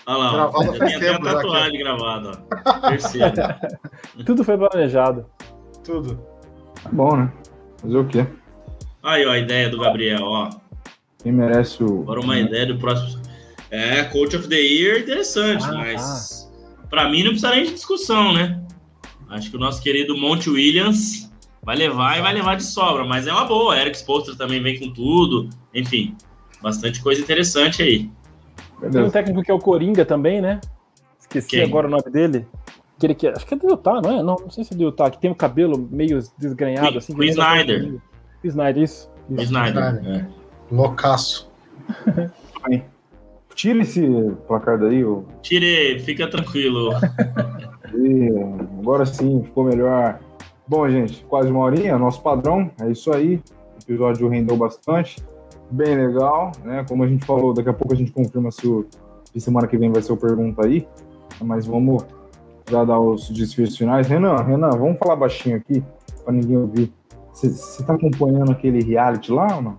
Olha 0.08 0.16
lá, 0.16 0.32
gravada 0.32 0.72
faz 0.72 0.92
tempo. 0.92 1.00
Tem 1.00 1.10
a 1.10 1.34
tatuagem 1.34 1.78
gravada, 1.80 2.30
ó. 2.50 4.24
Tudo 4.24 4.42
foi 4.42 4.56
planejado. 4.56 5.26
Tudo. 5.84 6.18
Tá 6.82 6.88
bom, 6.90 7.14
né? 7.14 7.32
Fazer 7.76 7.98
o 7.98 8.06
quê? 8.06 8.26
Aí, 9.02 9.26
ó, 9.26 9.32
a 9.32 9.38
ideia 9.38 9.68
do 9.68 9.78
Gabriel, 9.78 10.24
ó. 10.24 10.48
Quem 11.22 11.30
merece 11.30 11.84
o. 11.84 12.00
Agora 12.00 12.20
uma 12.20 12.38
ideia 12.38 12.64
do 12.64 12.78
próximo. 12.78 13.20
É, 13.70 14.04
Coach 14.04 14.34
of 14.34 14.48
the 14.48 14.56
Year, 14.56 14.98
interessante, 14.98 15.66
ah, 15.66 15.72
mas 15.72 16.50
ah. 16.50 16.86
para 16.88 17.10
mim 17.10 17.22
não 17.22 17.32
precisa 17.32 17.50
nem 17.50 17.64
de 17.64 17.74
discussão, 17.74 18.32
né? 18.32 18.64
Acho 19.28 19.50
que 19.50 19.56
o 19.58 19.60
nosso 19.60 19.82
querido 19.82 20.16
Monte 20.16 20.48
Williams 20.48 21.30
vai 21.62 21.76
levar 21.76 22.16
e 22.16 22.22
vai 22.22 22.32
levar 22.32 22.54
de 22.54 22.64
sobra, 22.64 23.04
mas 23.04 23.26
é 23.26 23.32
uma 23.32 23.44
boa. 23.44 23.78
Eric 23.78 23.98
Spoelstra 23.98 24.34
também 24.34 24.62
vem 24.62 24.78
com 24.78 24.90
tudo. 24.90 25.50
Enfim, 25.74 26.16
bastante 26.62 27.02
coisa 27.02 27.20
interessante 27.20 27.82
aí. 27.82 28.10
Tem 28.80 29.02
um 29.02 29.10
técnico 29.10 29.42
que 29.42 29.50
é 29.50 29.54
o 29.54 29.58
Coringa 29.58 30.04
também, 30.04 30.40
né? 30.40 30.60
Esqueci 31.18 31.48
Quem? 31.48 31.64
agora 31.64 31.86
o 31.86 31.90
nome 31.90 32.10
dele. 32.10 32.46
Que 32.98 33.06
ele, 33.06 33.14
que, 33.14 33.28
acho 33.28 33.46
que 33.46 33.54
é 33.54 33.56
do 33.56 33.68
Utah, 33.68 34.00
não 34.02 34.10
é? 34.10 34.22
Não, 34.22 34.36
não 34.36 34.50
sei 34.50 34.64
se 34.64 34.74
é 34.74 34.76
do 34.76 34.84
Utah, 34.84 35.10
que 35.10 35.20
tem 35.20 35.30
o 35.30 35.34
um 35.34 35.36
cabelo 35.36 35.88
meio 35.90 36.20
desgrenhado. 36.36 37.00
Sim, 37.00 37.12
assim, 37.12 37.14
o 37.14 37.24
Snyder. 37.24 38.00
O 38.42 38.46
Snyder, 38.46 38.82
isso. 38.82 39.10
isso. 39.30 39.42
Snyder. 39.42 40.00
É. 40.06 40.26
Loucaço. 40.70 41.50
Tira 43.54 43.82
esse 43.82 44.00
placar 44.46 44.78
daí. 44.78 45.04
Ô. 45.04 45.24
Tirei, 45.42 45.98
fica 45.98 46.28
tranquilo. 46.28 46.92
e, 47.94 48.28
agora 48.80 49.04
sim, 49.04 49.42
ficou 49.42 49.64
melhor. 49.64 50.20
Bom, 50.66 50.88
gente, 50.88 51.24
quase 51.28 51.50
uma 51.50 51.60
horinha, 51.60 51.98
nosso 51.98 52.22
padrão. 52.22 52.70
É 52.80 52.88
isso 52.88 53.12
aí. 53.12 53.36
O 53.36 53.82
episódio 53.82 54.28
rendeu 54.28 54.56
bastante 54.56 55.16
bem 55.70 55.94
legal, 55.94 56.52
né? 56.64 56.84
Como 56.88 57.04
a 57.04 57.06
gente 57.06 57.24
falou, 57.24 57.52
daqui 57.52 57.68
a 57.68 57.72
pouco 57.72 57.94
a 57.94 57.96
gente 57.96 58.10
confirma 58.10 58.50
se, 58.50 58.66
o, 58.66 58.86
se 59.32 59.40
semana 59.40 59.66
que 59.66 59.76
vem 59.76 59.90
vai 59.90 60.02
ser 60.02 60.12
o 60.12 60.16
pergunta 60.16 60.66
aí, 60.66 60.86
mas 61.40 61.66
vamos 61.66 62.04
já 62.70 62.84
dar 62.84 62.98
os 62.98 63.30
desfechos 63.30 63.76
finais. 63.76 64.06
Renan, 64.06 64.36
Renan, 64.36 64.70
vamos 64.70 64.98
falar 64.98 65.16
baixinho 65.16 65.56
aqui, 65.56 65.82
para 66.24 66.32
ninguém 66.32 66.56
ouvir. 66.56 66.92
Você 67.32 67.84
tá 67.84 67.94
acompanhando 67.94 68.50
aquele 68.50 68.82
reality 68.82 69.30
lá 69.30 69.56
ou 69.56 69.62
não? 69.62 69.78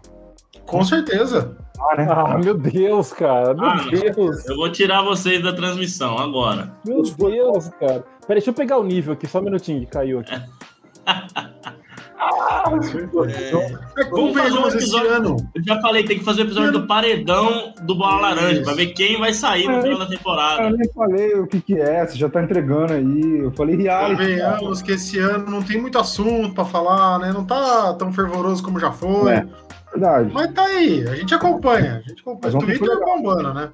Com 0.66 0.84
certeza. 0.84 1.58
Ah, 1.80 1.96
né? 1.96 2.08
ah 2.10 2.38
meu 2.38 2.58
Deus, 2.58 3.12
cara. 3.12 3.54
Meu 3.54 3.66
ah, 3.66 3.86
Deus. 3.90 4.46
Eu 4.48 4.56
vou 4.56 4.72
tirar 4.72 5.02
vocês 5.02 5.42
da 5.44 5.52
transmissão 5.54 6.18
agora. 6.18 6.74
Meu 6.86 7.02
Deus, 7.02 7.68
cara. 7.80 8.04
Peraí, 8.28 8.40
deixa 8.40 8.52
eu 8.52 8.54
pegar 8.54 8.78
o 8.78 8.84
nível 8.84 9.14
aqui, 9.14 9.28
só 9.28 9.40
um 9.40 9.44
minutinho 9.44 9.82
que 9.82 9.88
caiu 9.88 10.20
aqui. 10.20 10.34
É, 12.50 14.04
vamos 14.10 14.36
fazer 14.36 14.58
um 14.58 14.68
episódio. 14.68 15.38
Eu 15.54 15.64
já 15.64 15.80
falei, 15.82 16.04
tem 16.04 16.18
que 16.18 16.26
fazer 16.26 16.42
o 16.42 16.44
um 16.44 16.48
episódio 16.48 16.72
do 16.72 16.88
paredão 16.88 17.74
do 17.84 17.96
Bola 17.96 18.22
Laranja, 18.22 18.64
pra 18.64 18.74
ver 18.74 18.88
quem 18.88 19.20
vai 19.20 19.34
sair 19.34 19.68
no 19.68 19.82
final 19.82 20.00
da 20.00 20.08
temporada. 20.08 20.64
Eu 20.64 20.78
nem 20.78 20.90
falei 20.92 21.34
o 21.36 21.46
que, 21.46 21.62
que 21.62 21.80
é, 21.80 22.06
você 22.06 22.18
já 22.18 22.28
tá 22.28 22.42
entregando 22.42 22.94
aí. 22.94 23.40
Eu 23.40 23.52
falei 23.52 23.76
reality. 23.76 24.18
Convenhamos 24.18 24.82
que 24.82 24.94
esse 24.94 25.20
ano 25.20 25.50
não 25.50 25.62
tem 25.62 25.80
muito 25.80 26.00
assunto 26.00 26.54
pra 26.56 26.66
falar, 26.66 27.20
né? 27.20 27.32
Não 27.32 27.46
tá 27.46 27.94
tão 27.94 28.12
fervoroso 28.12 28.64
como 28.64 28.80
já 28.80 28.92
foi. 28.92 29.32
É, 29.32 29.46
verdade. 29.92 30.32
Mas 30.34 30.52
tá 30.54 30.66
aí, 30.66 31.08
a 31.08 31.16
gente 31.16 31.34
acompanha. 31.36 32.02
A 32.04 32.10
gente 32.10 32.22
acompanha. 32.22 32.58
O 32.58 32.60
Twitter 32.60 32.90
é 32.90 33.00
bombando, 33.00 33.54
né? 33.54 33.70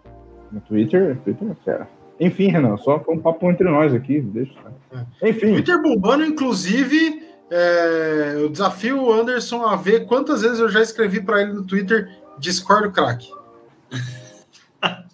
No 0.51 0.59
Twitter, 0.61 1.17
Twitter 1.23 1.47
é 1.49 1.63
fera. 1.63 1.87
Enfim, 2.19 2.47
Renan, 2.47 2.77
só 2.77 2.99
foi 2.99 3.15
um 3.15 3.19
papo 3.19 3.49
entre 3.49 3.69
nós 3.69 3.93
aqui, 3.93 4.21
deixa. 4.21 4.53
É. 5.21 5.29
Enfim. 5.29 5.53
Twitter 5.53 5.81
bombando, 5.81 6.25
inclusive 6.25 7.23
é, 7.49 8.33
eu 8.35 8.49
desafio 8.49 9.01
o 9.01 9.13
Anderson 9.13 9.63
a 9.63 9.75
ver 9.75 10.05
quantas 10.05 10.41
vezes 10.41 10.59
eu 10.59 10.69
já 10.69 10.81
escrevi 10.81 11.21
para 11.21 11.41
ele 11.41 11.53
no 11.53 11.63
Twitter 11.63 12.09
discordo 12.39 12.91
craque. 12.91 13.31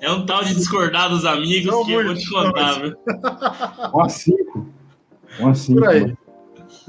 É 0.00 0.08
um 0.12 0.24
tal 0.24 0.44
de 0.44 0.54
discordar 0.54 1.10
dos 1.10 1.24
amigos 1.24 1.72
não 1.72 1.84
que 1.84 1.92
eu 1.92 2.04
vou 2.04 2.14
te 2.14 2.30
contar, 2.30 2.80
viu? 2.80 2.96
Um 3.92 4.08
cinco. 4.08 4.66
Um 5.40 5.52
cinco. 5.52 5.80
Por 5.80 5.88
aí. 5.88 6.16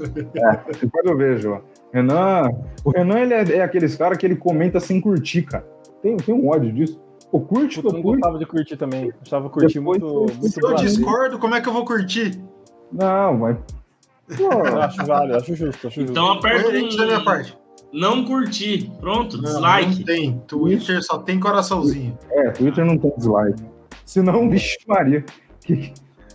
É, 0.00 0.72
depois 0.80 1.04
eu 1.04 1.16
vejo. 1.16 1.60
Renan, 1.92 2.50
o 2.84 2.90
Renan 2.90 3.18
ele 3.18 3.34
é, 3.34 3.56
é 3.56 3.62
aqueles 3.62 3.96
caras 3.96 4.16
que 4.16 4.24
ele 4.24 4.36
comenta 4.36 4.78
sem 4.78 5.00
curtir, 5.00 5.42
cara. 5.42 5.66
Tem, 6.00 6.16
tem 6.18 6.32
um 6.32 6.48
ódio 6.50 6.72
disso. 6.72 7.00
Pô, 7.32 7.40
curte, 7.40 7.82
eu 7.84 7.92
não 7.92 8.00
gostava 8.00 8.38
de 8.38 8.46
curtir 8.46 8.76
também. 8.76 9.12
Gostava 9.18 9.50
curtir 9.50 9.80
muito, 9.80 10.06
muito. 10.06 10.48
Se 10.48 10.62
eu 10.62 10.74
discordo, 10.76 11.36
como 11.36 11.56
é 11.56 11.60
que 11.60 11.68
eu 11.68 11.72
vou 11.72 11.84
curtir? 11.84 12.40
Não, 12.92 13.38
mas 13.38 13.56
Pô, 14.36 14.78
acho 14.78 15.04
válido, 15.06 15.36
acho 15.36 15.54
justo, 15.54 15.86
acho 15.86 16.00
justo. 16.00 16.12
Então 16.12 16.32
aperta 16.32 16.68
um... 16.68 16.96
da 16.96 17.06
minha 17.06 17.24
parte. 17.24 17.56
Não 17.92 18.24
curtir. 18.24 18.90
Pronto, 19.00 19.36
não, 19.36 19.44
dislike. 19.44 19.98
Não 19.98 20.04
tem. 20.04 20.38
Twitter 20.46 21.02
só 21.02 21.18
tem 21.18 21.40
coraçãozinho. 21.40 22.16
É, 22.30 22.50
Twitter 22.50 22.84
não 22.84 22.96
tem 22.96 23.12
dislike. 23.16 23.62
Se 24.04 24.22
não, 24.22 24.48
vixe 24.50 24.78
Maria. 24.86 25.24
Que, 25.64 25.92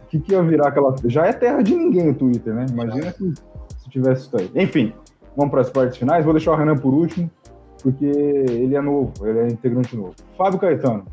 que, 0.09 0.19
que 0.19 0.31
ia 0.33 0.43
virar 0.43 0.67
aquela. 0.69 0.93
Já 1.05 1.25
é 1.25 1.33
terra 1.33 1.61
de 1.61 1.75
ninguém 1.75 2.09
o 2.09 2.15
Twitter, 2.15 2.53
né? 2.53 2.65
Imagina 2.69 3.11
se, 3.11 3.33
se 3.77 3.89
tivesse 3.89 4.27
isso 4.27 4.37
aí. 4.37 4.51
Enfim, 4.55 4.93
vamos 5.35 5.51
para 5.51 5.61
as 5.61 5.69
partes 5.69 5.97
finais. 5.97 6.25
Vou 6.25 6.33
deixar 6.33 6.51
o 6.51 6.55
Renan 6.55 6.77
por 6.77 6.93
último, 6.93 7.31
porque 7.81 8.05
ele 8.05 8.75
é 8.75 8.81
novo, 8.81 9.13
ele 9.25 9.39
é 9.39 9.47
integrante 9.47 9.95
novo. 9.95 10.15
Fábio 10.37 10.59
Caetano. 10.59 11.05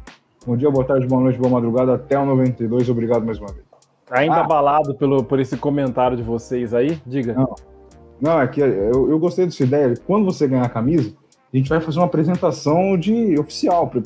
Bom 0.45 0.57
dia, 0.57 0.71
boa 0.71 0.85
tarde, 0.85 1.07
boa 1.07 1.23
noite, 1.23 1.39
boa 1.39 1.51
madrugada. 1.51 1.95
Até 1.95 2.19
o 2.19 2.27
92. 2.27 2.89
Obrigado 2.89 3.25
mais 3.25 3.39
uma 3.39 3.53
vez. 3.53 3.72
Ainda 4.13 4.37
ah. 4.37 4.41
abalado 4.41 4.95
pelo, 4.95 5.25
por 5.25 5.41
esse 5.41 5.57
comentário 5.57 6.17
de 6.17 6.23
vocês 6.23 6.75
aí? 6.75 7.01
Diga. 7.07 7.33
Não, 7.33 7.55
não 8.21 8.41
é 8.41 8.47
que 8.47 8.61
eu, 8.61 9.11
eu 9.11 9.19
gostei 9.19 9.47
dessa 9.47 9.63
ideia. 9.63 9.95
Quando 10.07 10.27
você 10.27 10.47
ganhar 10.47 10.65
a 10.65 10.69
camisa, 10.69 11.15
a 11.53 11.57
gente 11.57 11.69
vai 11.69 11.81
fazer 11.81 11.99
uma 11.99 12.07
apresentação 12.07 12.97
de 12.99 13.39
oficial, 13.39 13.89
para 13.89 14.03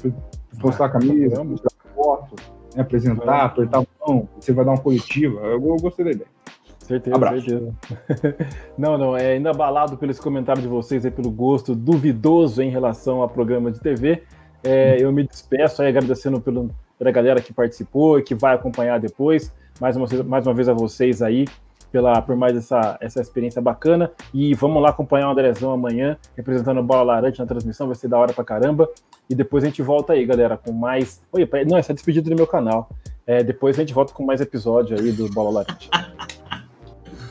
postar 0.61 0.86
a 0.86 0.88
camisa, 0.88 1.42
mostrar 1.42 1.70
foto, 1.94 2.36
né, 2.74 2.82
apresentar, 2.82 3.44
apertar 3.46 3.80
a 3.80 4.07
mão, 4.07 4.28
você 4.38 4.52
vai 4.52 4.64
dar 4.64 4.72
uma 4.72 4.80
coletiva. 4.80 5.40
Eu, 5.40 5.66
eu 5.66 5.76
gostei 5.76 6.04
da 6.04 6.11
ideia. 6.12 6.30
Certeza, 6.78 7.16
Abraço. 7.16 7.40
certeza. 7.40 7.74
não, 8.78 8.96
não, 8.96 9.16
é 9.16 9.32
ainda 9.32 9.50
abalado 9.50 9.96
pelo 9.96 10.12
esse 10.12 10.22
comentário 10.22 10.62
de 10.62 10.68
vocês 10.68 11.04
aí, 11.04 11.11
pelo 11.11 11.32
gosto 11.32 11.74
duvidoso 11.74 12.62
em 12.62 12.70
relação 12.70 13.22
ao 13.22 13.28
programa 13.28 13.72
de 13.72 13.80
TV. 13.80 14.22
É, 14.62 14.96
eu 15.00 15.11
me 15.11 15.26
despeço 15.26 15.82
aí 15.82 15.88
agradecendo 15.88 16.40
pelo, 16.40 16.70
pela 16.96 17.11
galera 17.11 17.40
que 17.40 17.52
participou 17.52 18.20
e 18.20 18.22
que 18.22 18.36
vai 18.36 18.54
acompanhar 18.54 19.00
depois 19.00 19.52
mais 19.80 19.96
uma, 19.96 20.06
mais 20.24 20.46
uma 20.46 20.54
vez 20.54 20.68
a 20.68 20.72
vocês 20.72 21.22
aí 21.22 21.46
pela, 21.90 22.20
por 22.20 22.36
mais 22.36 22.56
essa, 22.56 22.98
essa 23.00 23.20
experiência 23.20 23.60
bacana. 23.62 24.10
E 24.32 24.54
vamos 24.54 24.82
lá 24.82 24.90
acompanhar 24.90 25.28
o 25.28 25.32
Andrezão 25.32 25.72
amanhã, 25.72 26.16
representando 26.36 26.78
o 26.78 26.82
Bola 26.82 27.14
Laranja 27.14 27.42
na 27.42 27.48
transmissão, 27.48 27.86
vai 27.86 27.96
ser 27.96 28.08
da 28.08 28.18
hora 28.18 28.32
pra 28.32 28.44
caramba. 28.44 28.88
E 29.28 29.34
depois 29.34 29.64
a 29.64 29.66
gente 29.66 29.82
volta 29.82 30.12
aí, 30.12 30.24
galera, 30.24 30.56
com 30.56 30.72
mais. 30.72 31.22
Oi, 31.32 31.48
não, 31.66 31.78
essa 31.78 31.92
é 31.92 31.94
despedida 31.94 32.28
do 32.28 32.36
meu 32.36 32.46
canal. 32.46 32.88
É, 33.26 33.42
depois 33.42 33.76
a 33.76 33.80
gente 33.80 33.94
volta 33.94 34.12
com 34.12 34.24
mais 34.24 34.40
episódio 34.40 34.98
aí 34.98 35.10
do 35.10 35.28
Bola 35.30 35.50
Laranja. 35.50 35.90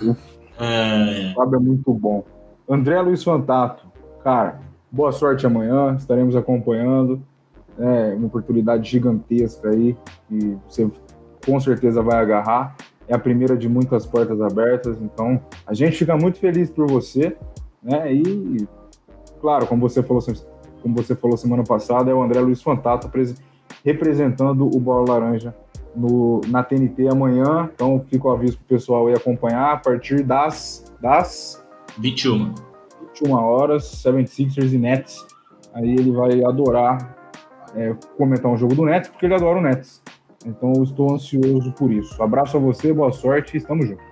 é... 0.59 1.31
é 1.31 1.59
muito 1.59 1.93
bom. 1.93 2.23
André 2.67 2.99
Luiz 3.01 3.23
Fantato, 3.23 3.85
cara, 4.23 4.59
boa 4.91 5.11
sorte 5.11 5.45
amanhã, 5.45 5.95
estaremos 5.95 6.35
acompanhando. 6.35 7.21
É 7.77 8.15
uma 8.15 8.27
oportunidade 8.27 8.89
gigantesca 8.89 9.69
aí. 9.69 9.95
E 10.31 10.57
você 10.67 10.89
com 11.45 11.59
certeza 11.59 12.01
vai 12.01 12.17
agarrar. 12.17 12.75
É 13.07 13.13
a 13.13 13.19
primeira 13.19 13.55
de 13.55 13.69
muitas 13.69 14.05
portas 14.05 14.41
abertas, 14.41 14.99
então 14.99 15.39
a 15.65 15.73
gente 15.73 15.97
fica 15.97 16.17
muito 16.17 16.39
feliz 16.39 16.69
por 16.69 16.87
você, 16.87 17.37
né? 17.83 18.11
E 18.11 18.67
claro, 19.39 19.67
como 19.67 19.87
você 19.87 20.01
falou, 20.01 20.23
como 20.81 20.95
você 20.95 21.15
falou 21.15 21.37
semana 21.37 21.63
passada, 21.63 22.09
é 22.09 22.13
o 22.13 22.21
André 22.23 22.39
Luiz 22.39 22.63
Fantato 22.63 23.09
representando 23.83 24.65
o 24.65 24.79
Bola 24.79 25.13
Laranja 25.13 25.55
no, 25.95 26.41
na 26.47 26.63
TNT 26.63 27.07
amanhã. 27.07 27.69
Então 27.73 28.03
fica 28.09 28.27
o 28.27 28.31
aviso 28.31 28.57
para 28.57 28.63
o 28.63 28.67
pessoal 28.67 29.07
aí 29.07 29.13
acompanhar 29.13 29.73
a 29.73 29.77
partir 29.77 30.23
das, 30.23 30.91
das 30.99 31.63
21. 31.99 32.53
21 33.13 33.33
horas, 33.33 33.83
76ers 34.03 34.73
e 34.73 34.77
Nets. 34.77 35.25
Aí 35.73 35.91
ele 35.91 36.11
vai 36.11 36.43
adorar 36.43 37.15
é, 37.75 37.93
comentar 38.17 38.51
um 38.51 38.57
jogo 38.57 38.73
do 38.73 38.85
Nets, 38.85 39.09
porque 39.09 39.25
ele 39.25 39.35
adora 39.35 39.59
o 39.59 39.61
Nets. 39.61 40.01
Então 40.45 40.73
eu 40.75 40.83
estou 40.83 41.13
ansioso 41.13 41.71
por 41.73 41.91
isso. 41.91 42.21
Abraço 42.21 42.57
a 42.57 42.59
você, 42.59 42.93
boa 42.93 43.11
sorte 43.11 43.55
e 43.55 43.57
estamos 43.57 43.87
juntos. 43.87 44.05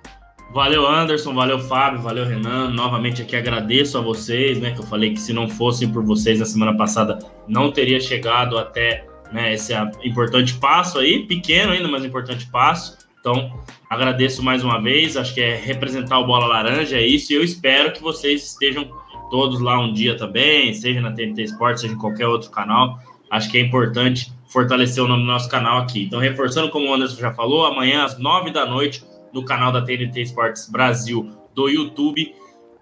Valeu, 0.52 0.86
Anderson, 0.86 1.34
valeu, 1.34 1.58
Fábio, 1.58 2.00
valeu, 2.00 2.24
Renan. 2.24 2.70
Novamente 2.70 3.22
aqui 3.22 3.34
agradeço 3.34 3.98
a 3.98 4.00
vocês, 4.00 4.60
né? 4.60 4.70
Que 4.70 4.80
eu 4.80 4.84
falei 4.84 5.12
que 5.12 5.20
se 5.20 5.32
não 5.32 5.48
fossem 5.48 5.88
por 5.88 6.04
vocês 6.04 6.38
na 6.38 6.44
semana 6.44 6.76
passada, 6.76 7.18
não 7.48 7.72
teria 7.72 7.98
chegado 7.98 8.56
até 8.56 9.04
né, 9.32 9.54
esse 9.54 9.72
importante 10.04 10.54
passo 10.54 10.98
aí, 10.98 11.26
pequeno 11.26 11.72
ainda, 11.72 11.88
mas 11.88 12.04
importante 12.04 12.46
passo. 12.46 12.96
Então, 13.18 13.52
agradeço 13.90 14.44
mais 14.44 14.62
uma 14.62 14.80
vez. 14.80 15.16
Acho 15.16 15.34
que 15.34 15.40
é 15.40 15.56
representar 15.56 16.20
o 16.20 16.26
Bola 16.26 16.46
Laranja, 16.46 16.98
é 16.98 17.06
isso. 17.06 17.32
E 17.32 17.36
eu 17.36 17.42
espero 17.42 17.92
que 17.92 18.00
vocês 18.00 18.44
estejam 18.44 18.88
todos 19.30 19.60
lá 19.60 19.80
um 19.80 19.92
dia 19.92 20.16
também, 20.16 20.72
seja 20.72 21.00
na 21.00 21.10
TNT 21.10 21.42
Esporte, 21.42 21.80
seja 21.80 21.94
em 21.94 21.98
qualquer 21.98 22.28
outro 22.28 22.50
canal. 22.50 22.98
Acho 23.30 23.50
que 23.50 23.58
é 23.58 23.60
importante 23.60 24.32
fortalecer 24.54 25.02
o 25.02 25.08
nome 25.08 25.22
do 25.22 25.26
nosso 25.26 25.48
canal 25.48 25.78
aqui. 25.78 26.04
Então, 26.04 26.20
reforçando, 26.20 26.70
como 26.70 26.88
o 26.88 26.94
Anderson 26.94 27.20
já 27.20 27.34
falou, 27.34 27.66
amanhã 27.66 28.04
às 28.04 28.16
nove 28.16 28.52
da 28.52 28.64
noite, 28.64 29.02
no 29.32 29.44
canal 29.44 29.72
da 29.72 29.82
TNT 29.82 30.22
Esportes 30.22 30.70
Brasil 30.70 31.28
do 31.56 31.68
YouTube, 31.68 32.32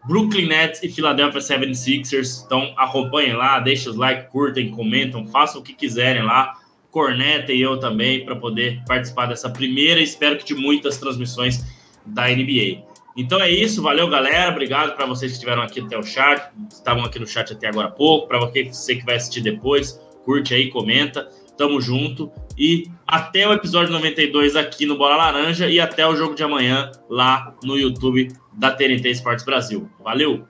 Brooklyn 0.06 0.48
Nets 0.48 0.82
e 0.82 0.90
Philadelphia 0.90 1.40
76ers. 1.40 2.44
Então, 2.44 2.74
acompanhem 2.76 3.32
lá, 3.32 3.58
deixem 3.58 3.90
os 3.90 3.96
likes, 3.96 4.30
curtem, 4.30 4.70
comentam, 4.70 5.26
façam 5.26 5.62
o 5.62 5.64
que 5.64 5.72
quiserem 5.72 6.22
lá. 6.22 6.58
Corneta 6.90 7.54
e 7.54 7.62
eu 7.62 7.78
também, 7.78 8.22
para 8.22 8.36
poder 8.36 8.82
participar 8.86 9.24
dessa 9.24 9.48
primeira, 9.48 9.98
espero 9.98 10.36
que 10.36 10.44
de 10.44 10.54
muitas 10.54 10.98
transmissões 10.98 11.64
da 12.04 12.28
NBA. 12.28 12.82
Então 13.16 13.40
é 13.40 13.50
isso, 13.50 13.80
valeu 13.80 14.08
galera, 14.10 14.50
obrigado 14.50 14.94
para 14.94 15.06
vocês 15.06 15.32
que 15.32 15.36
estiveram 15.36 15.62
aqui 15.62 15.80
até 15.80 15.96
o 15.96 16.02
chat, 16.02 16.50
estavam 16.70 17.02
aqui 17.02 17.18
no 17.18 17.26
chat 17.26 17.50
até 17.50 17.68
agora 17.68 17.88
há 17.88 17.90
pouco, 17.90 18.28
para 18.28 18.38
você 18.38 18.96
que 18.96 19.04
vai 19.06 19.16
assistir 19.16 19.40
depois, 19.40 19.98
curte 20.22 20.52
aí, 20.52 20.68
comenta. 20.68 21.30
Tamo 21.56 21.80
junto. 21.80 22.30
E 22.58 22.90
até 23.06 23.46
o 23.46 23.52
episódio 23.52 23.92
92 23.92 24.56
aqui 24.56 24.86
no 24.86 24.96
Bola 24.96 25.16
Laranja 25.16 25.68
e 25.68 25.80
até 25.80 26.06
o 26.06 26.14
jogo 26.14 26.34
de 26.34 26.42
amanhã 26.42 26.90
lá 27.08 27.54
no 27.64 27.76
YouTube 27.76 28.28
da 28.52 28.70
TNT 28.70 29.10
Esportes 29.10 29.44
Brasil. 29.44 29.88
Valeu! 30.02 30.44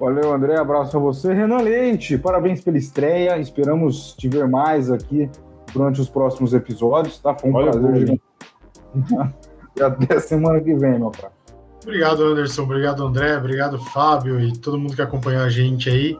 Valeu, 0.00 0.32
André. 0.32 0.56
Abraço 0.56 0.96
a 0.96 1.00
você. 1.00 1.34
Renan 1.34 1.60
Leite, 1.60 2.16
parabéns 2.16 2.60
pela 2.60 2.78
estreia. 2.78 3.38
Esperamos 3.38 4.14
te 4.14 4.28
ver 4.28 4.48
mais 4.48 4.90
aqui 4.90 5.28
durante 5.72 6.00
os 6.00 6.08
próximos 6.08 6.54
episódios, 6.54 7.18
tá? 7.18 7.34
Foi 7.34 7.50
um 7.50 7.54
Olha 7.54 7.72
prazer. 7.72 8.20
e 9.76 9.82
até 9.82 10.20
semana 10.20 10.60
que 10.60 10.74
vem, 10.74 10.98
meu 10.98 11.10
cara. 11.10 11.32
Obrigado, 11.82 12.22
Anderson. 12.22 12.62
Obrigado, 12.62 13.04
André. 13.04 13.36
Obrigado, 13.36 13.78
Fábio 13.78 14.40
e 14.40 14.52
todo 14.52 14.78
mundo 14.78 14.94
que 14.94 15.02
acompanhou 15.02 15.42
a 15.42 15.48
gente 15.48 15.90
aí. 15.90 16.16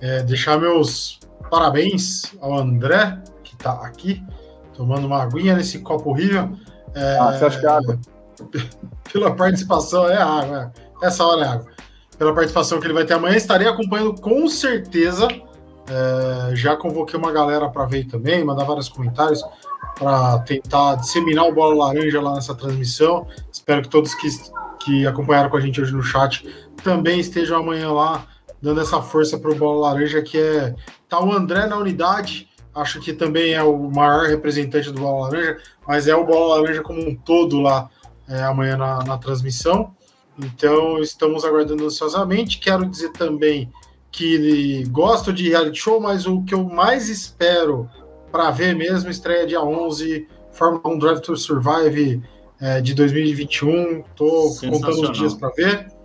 É, 0.00 0.22
deixar 0.22 0.58
meus 0.58 1.19
parabéns 1.50 2.34
ao 2.40 2.56
André, 2.56 3.18
que 3.42 3.54
está 3.54 3.72
aqui, 3.84 4.22
tomando 4.74 5.06
uma 5.06 5.22
aguinha 5.22 5.54
nesse 5.54 5.80
copo 5.80 6.10
horrível. 6.10 6.52
É, 6.94 7.18
ah, 7.18 7.32
você 7.32 7.44
acha 7.44 7.60
que 7.60 7.66
é 7.66 7.68
água? 7.68 7.98
Pela 9.12 9.34
participação, 9.34 10.08
é 10.08 10.16
água. 10.16 10.72
É. 11.02 11.06
Essa 11.06 11.24
hora 11.24 11.44
é 11.44 11.48
água. 11.48 11.66
Pela 12.16 12.34
participação 12.34 12.78
que 12.78 12.86
ele 12.86 12.94
vai 12.94 13.04
ter 13.04 13.14
amanhã, 13.14 13.36
estarei 13.36 13.66
acompanhando 13.66 14.20
com 14.20 14.46
certeza. 14.48 15.26
É, 15.88 16.54
já 16.54 16.76
convoquei 16.76 17.18
uma 17.18 17.32
galera 17.32 17.68
para 17.68 17.84
ver 17.84 18.06
também, 18.06 18.44
mandar 18.44 18.64
vários 18.64 18.88
comentários. 18.88 19.42
para 19.98 20.38
tentar 20.40 20.96
disseminar 20.96 21.46
o 21.46 21.52
Bola 21.52 21.86
Laranja 21.86 22.20
lá 22.20 22.34
nessa 22.34 22.54
transmissão. 22.54 23.26
Espero 23.52 23.82
que 23.82 23.88
todos 23.88 24.14
que, 24.14 24.28
que 24.84 25.06
acompanharam 25.06 25.50
com 25.50 25.56
a 25.56 25.60
gente 25.60 25.80
hoje 25.80 25.92
no 25.92 26.02
chat 26.02 26.46
também 26.82 27.20
estejam 27.20 27.58
amanhã 27.58 27.92
lá, 27.92 28.24
dando 28.62 28.80
essa 28.80 29.00
força 29.00 29.38
para 29.38 29.50
o 29.50 29.54
Bola 29.54 29.88
Laranja, 29.88 30.22
que 30.22 30.38
é. 30.38 30.74
Tá 31.08 31.20
o 31.20 31.32
André 31.32 31.66
na 31.66 31.76
unidade, 31.76 32.48
acho 32.74 33.00
que 33.00 33.12
também 33.12 33.54
é 33.54 33.62
o 33.62 33.90
maior 33.90 34.26
representante 34.26 34.90
do 34.90 35.00
Bola 35.00 35.28
Laranja, 35.28 35.58
mas 35.86 36.06
é 36.06 36.14
o 36.14 36.24
Bola 36.24 36.56
Laranja 36.56 36.82
como 36.82 37.00
um 37.00 37.16
todo 37.16 37.60
lá 37.60 37.90
é, 38.28 38.42
amanhã 38.42 38.76
na, 38.76 39.02
na 39.04 39.18
transmissão. 39.18 39.94
Então, 40.38 40.98
estamos 40.98 41.44
aguardando 41.44 41.84
ansiosamente. 41.84 42.58
Quero 42.58 42.86
dizer 42.86 43.12
também 43.12 43.70
que 44.10 44.84
gosto 44.88 45.32
de 45.32 45.48
reality 45.48 45.78
show, 45.78 46.00
mas 46.00 46.26
o 46.26 46.42
que 46.42 46.54
eu 46.54 46.64
mais 46.64 47.08
espero 47.08 47.88
para 48.30 48.50
ver 48.50 48.74
mesmo 48.74 49.10
estreia 49.10 49.46
dia 49.46 49.62
11, 49.62 50.26
Fórmula 50.52 50.94
1 50.94 50.98
Drive 50.98 51.20
to 51.20 51.36
Survive 51.36 52.22
é, 52.60 52.80
de 52.80 52.94
2021. 52.94 54.02
Tô 54.14 54.54
contando 54.60 55.10
os 55.10 55.18
dias 55.18 55.34
para 55.34 55.50
ver. 55.50 55.99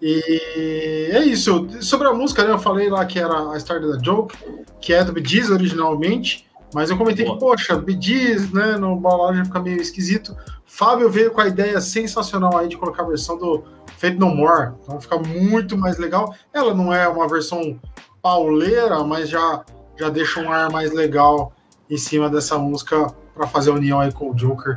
E 0.00 1.10
é 1.12 1.24
isso. 1.24 1.68
Sobre 1.80 2.06
a 2.06 2.12
música, 2.12 2.44
né, 2.44 2.50
eu 2.50 2.58
falei 2.58 2.90
lá 2.90 3.04
que 3.04 3.18
era 3.18 3.50
a 3.50 3.58
Star 3.58 3.80
da 3.80 3.98
Joke, 4.02 4.36
que 4.80 4.92
é 4.92 5.02
do 5.02 5.12
Bee 5.12 5.24
Gees 5.24 5.50
originalmente, 5.50 6.46
mas 6.74 6.90
eu 6.90 6.98
comentei 6.98 7.24
Boa. 7.24 7.36
que, 7.36 7.40
poxa, 7.40 7.76
Bee 7.76 7.98
Gees, 8.00 8.52
né, 8.52 8.76
no 8.76 8.96
balão 8.96 9.34
já 9.34 9.44
fica 9.44 9.60
meio 9.60 9.80
esquisito. 9.80 10.36
Fábio 10.64 11.08
veio 11.08 11.30
com 11.30 11.40
a 11.40 11.46
ideia 11.46 11.80
sensacional 11.80 12.56
aí 12.56 12.68
de 12.68 12.76
colocar 12.76 13.02
a 13.02 13.06
versão 13.06 13.38
do 13.38 13.64
Fate 13.96 14.18
No 14.18 14.34
More, 14.34 14.72
então 14.82 15.00
fica 15.00 15.18
muito 15.18 15.76
mais 15.78 15.96
legal. 15.96 16.34
Ela 16.52 16.74
não 16.74 16.92
é 16.92 17.08
uma 17.08 17.26
versão 17.26 17.80
pauleira, 18.20 19.02
mas 19.04 19.28
já, 19.28 19.64
já 19.98 20.10
deixa 20.10 20.40
um 20.40 20.50
ar 20.50 20.70
mais 20.70 20.92
legal 20.92 21.52
em 21.88 21.96
cima 21.96 22.28
dessa 22.28 22.58
música 22.58 23.06
para 23.34 23.46
fazer 23.46 23.70
a 23.70 23.74
união 23.74 24.00
aí 24.00 24.12
com 24.12 24.30
o 24.30 24.34
Joker. 24.34 24.76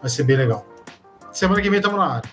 Vai 0.00 0.10
ser 0.10 0.24
bem 0.24 0.36
legal. 0.36 0.66
Semana 1.32 1.62
que 1.62 1.70
vem 1.70 1.78
estamos 1.78 1.98
na 1.98 2.14
área. 2.16 2.30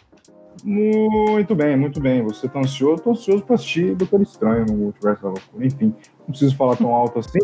Muito 0.64 1.53
bem, 1.56 1.76
muito 1.76 1.99
bem. 1.99 2.24
Você 2.24 2.47
tá 2.47 2.60
ansioso? 2.60 3.03
Tô 3.03 3.12
ansioso 3.12 3.43
para 3.43 3.56
assistir 3.56 3.95
Doutor 3.95 4.22
Estranho 4.22 4.66
no 4.66 4.76
Multiverso 4.76 5.22
da 5.24 5.30
Loucura. 5.30 5.66
Enfim, 5.66 5.93
não 6.20 6.28
preciso 6.28 6.56
falar 6.56 6.76
tão 6.76 6.93
alto 6.93 7.20
assim. 7.20 7.39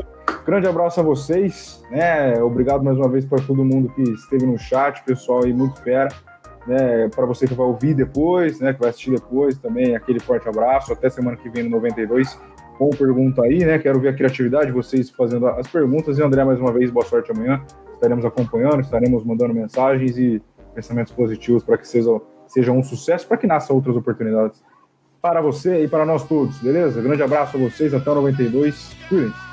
Grande 0.45 0.67
abraço 0.67 0.99
a 0.99 1.03
vocês, 1.03 1.83
né? 1.91 2.41
Obrigado 2.41 2.83
mais 2.83 2.97
uma 2.97 3.07
vez 3.07 3.25
para 3.25 3.41
todo 3.43 3.63
mundo 3.63 3.89
que 3.93 4.01
esteve 4.01 4.45
no 4.45 4.57
chat, 4.57 5.03
pessoal 5.03 5.43
aí 5.43 5.53
muito 5.53 5.79
fera. 5.81 6.09
Né, 6.67 7.09
para 7.09 7.25
você 7.25 7.47
que 7.47 7.55
vai 7.55 7.65
ouvir 7.65 7.95
depois, 7.95 8.59
né, 8.59 8.71
que 8.71 8.79
vai 8.79 8.91
assistir 8.91 9.09
depois 9.09 9.57
também, 9.57 9.95
aquele 9.95 10.19
forte 10.19 10.47
abraço. 10.47 10.93
Até 10.93 11.09
semana 11.09 11.35
que 11.35 11.49
vem 11.49 11.63
no 11.63 11.71
92. 11.71 12.39
Bom 12.79 12.89
pergunta 12.89 13.43
aí, 13.43 13.65
né? 13.65 13.77
Quero 13.77 13.99
ver 13.99 14.09
a 14.09 14.13
criatividade 14.13 14.67
de 14.67 14.71
vocês 14.71 15.09
fazendo 15.09 15.47
as 15.47 15.67
perguntas. 15.67 16.17
E 16.17 16.23
André, 16.23 16.43
mais 16.43 16.59
uma 16.59 16.71
vez, 16.71 16.89
boa 16.89 17.05
sorte 17.05 17.31
amanhã. 17.31 17.63
Estaremos 17.93 18.25
acompanhando, 18.25 18.81
estaremos 18.81 19.23
mandando 19.23 19.53
mensagens 19.53 20.17
e 20.17 20.41
pensamentos 20.73 21.13
positivos 21.13 21.63
para 21.63 21.77
que 21.77 21.87
seja, 21.87 22.09
seja 22.51 22.71
um 22.71 22.83
sucesso, 22.83 23.27
para 23.27 23.37
que 23.37 23.47
nasçam 23.47 23.75
outras 23.75 23.95
oportunidades 23.95 24.61
para 25.21 25.39
você 25.39 25.83
e 25.83 25.87
para 25.87 26.05
nós 26.05 26.27
todos, 26.27 26.57
beleza? 26.57 27.01
Grande 27.01 27.21
abraço 27.21 27.55
a 27.55 27.59
vocês, 27.59 27.93
até 27.93 28.09
o 28.09 28.15
92. 28.15 28.95
Cuidem-se. 29.07 29.50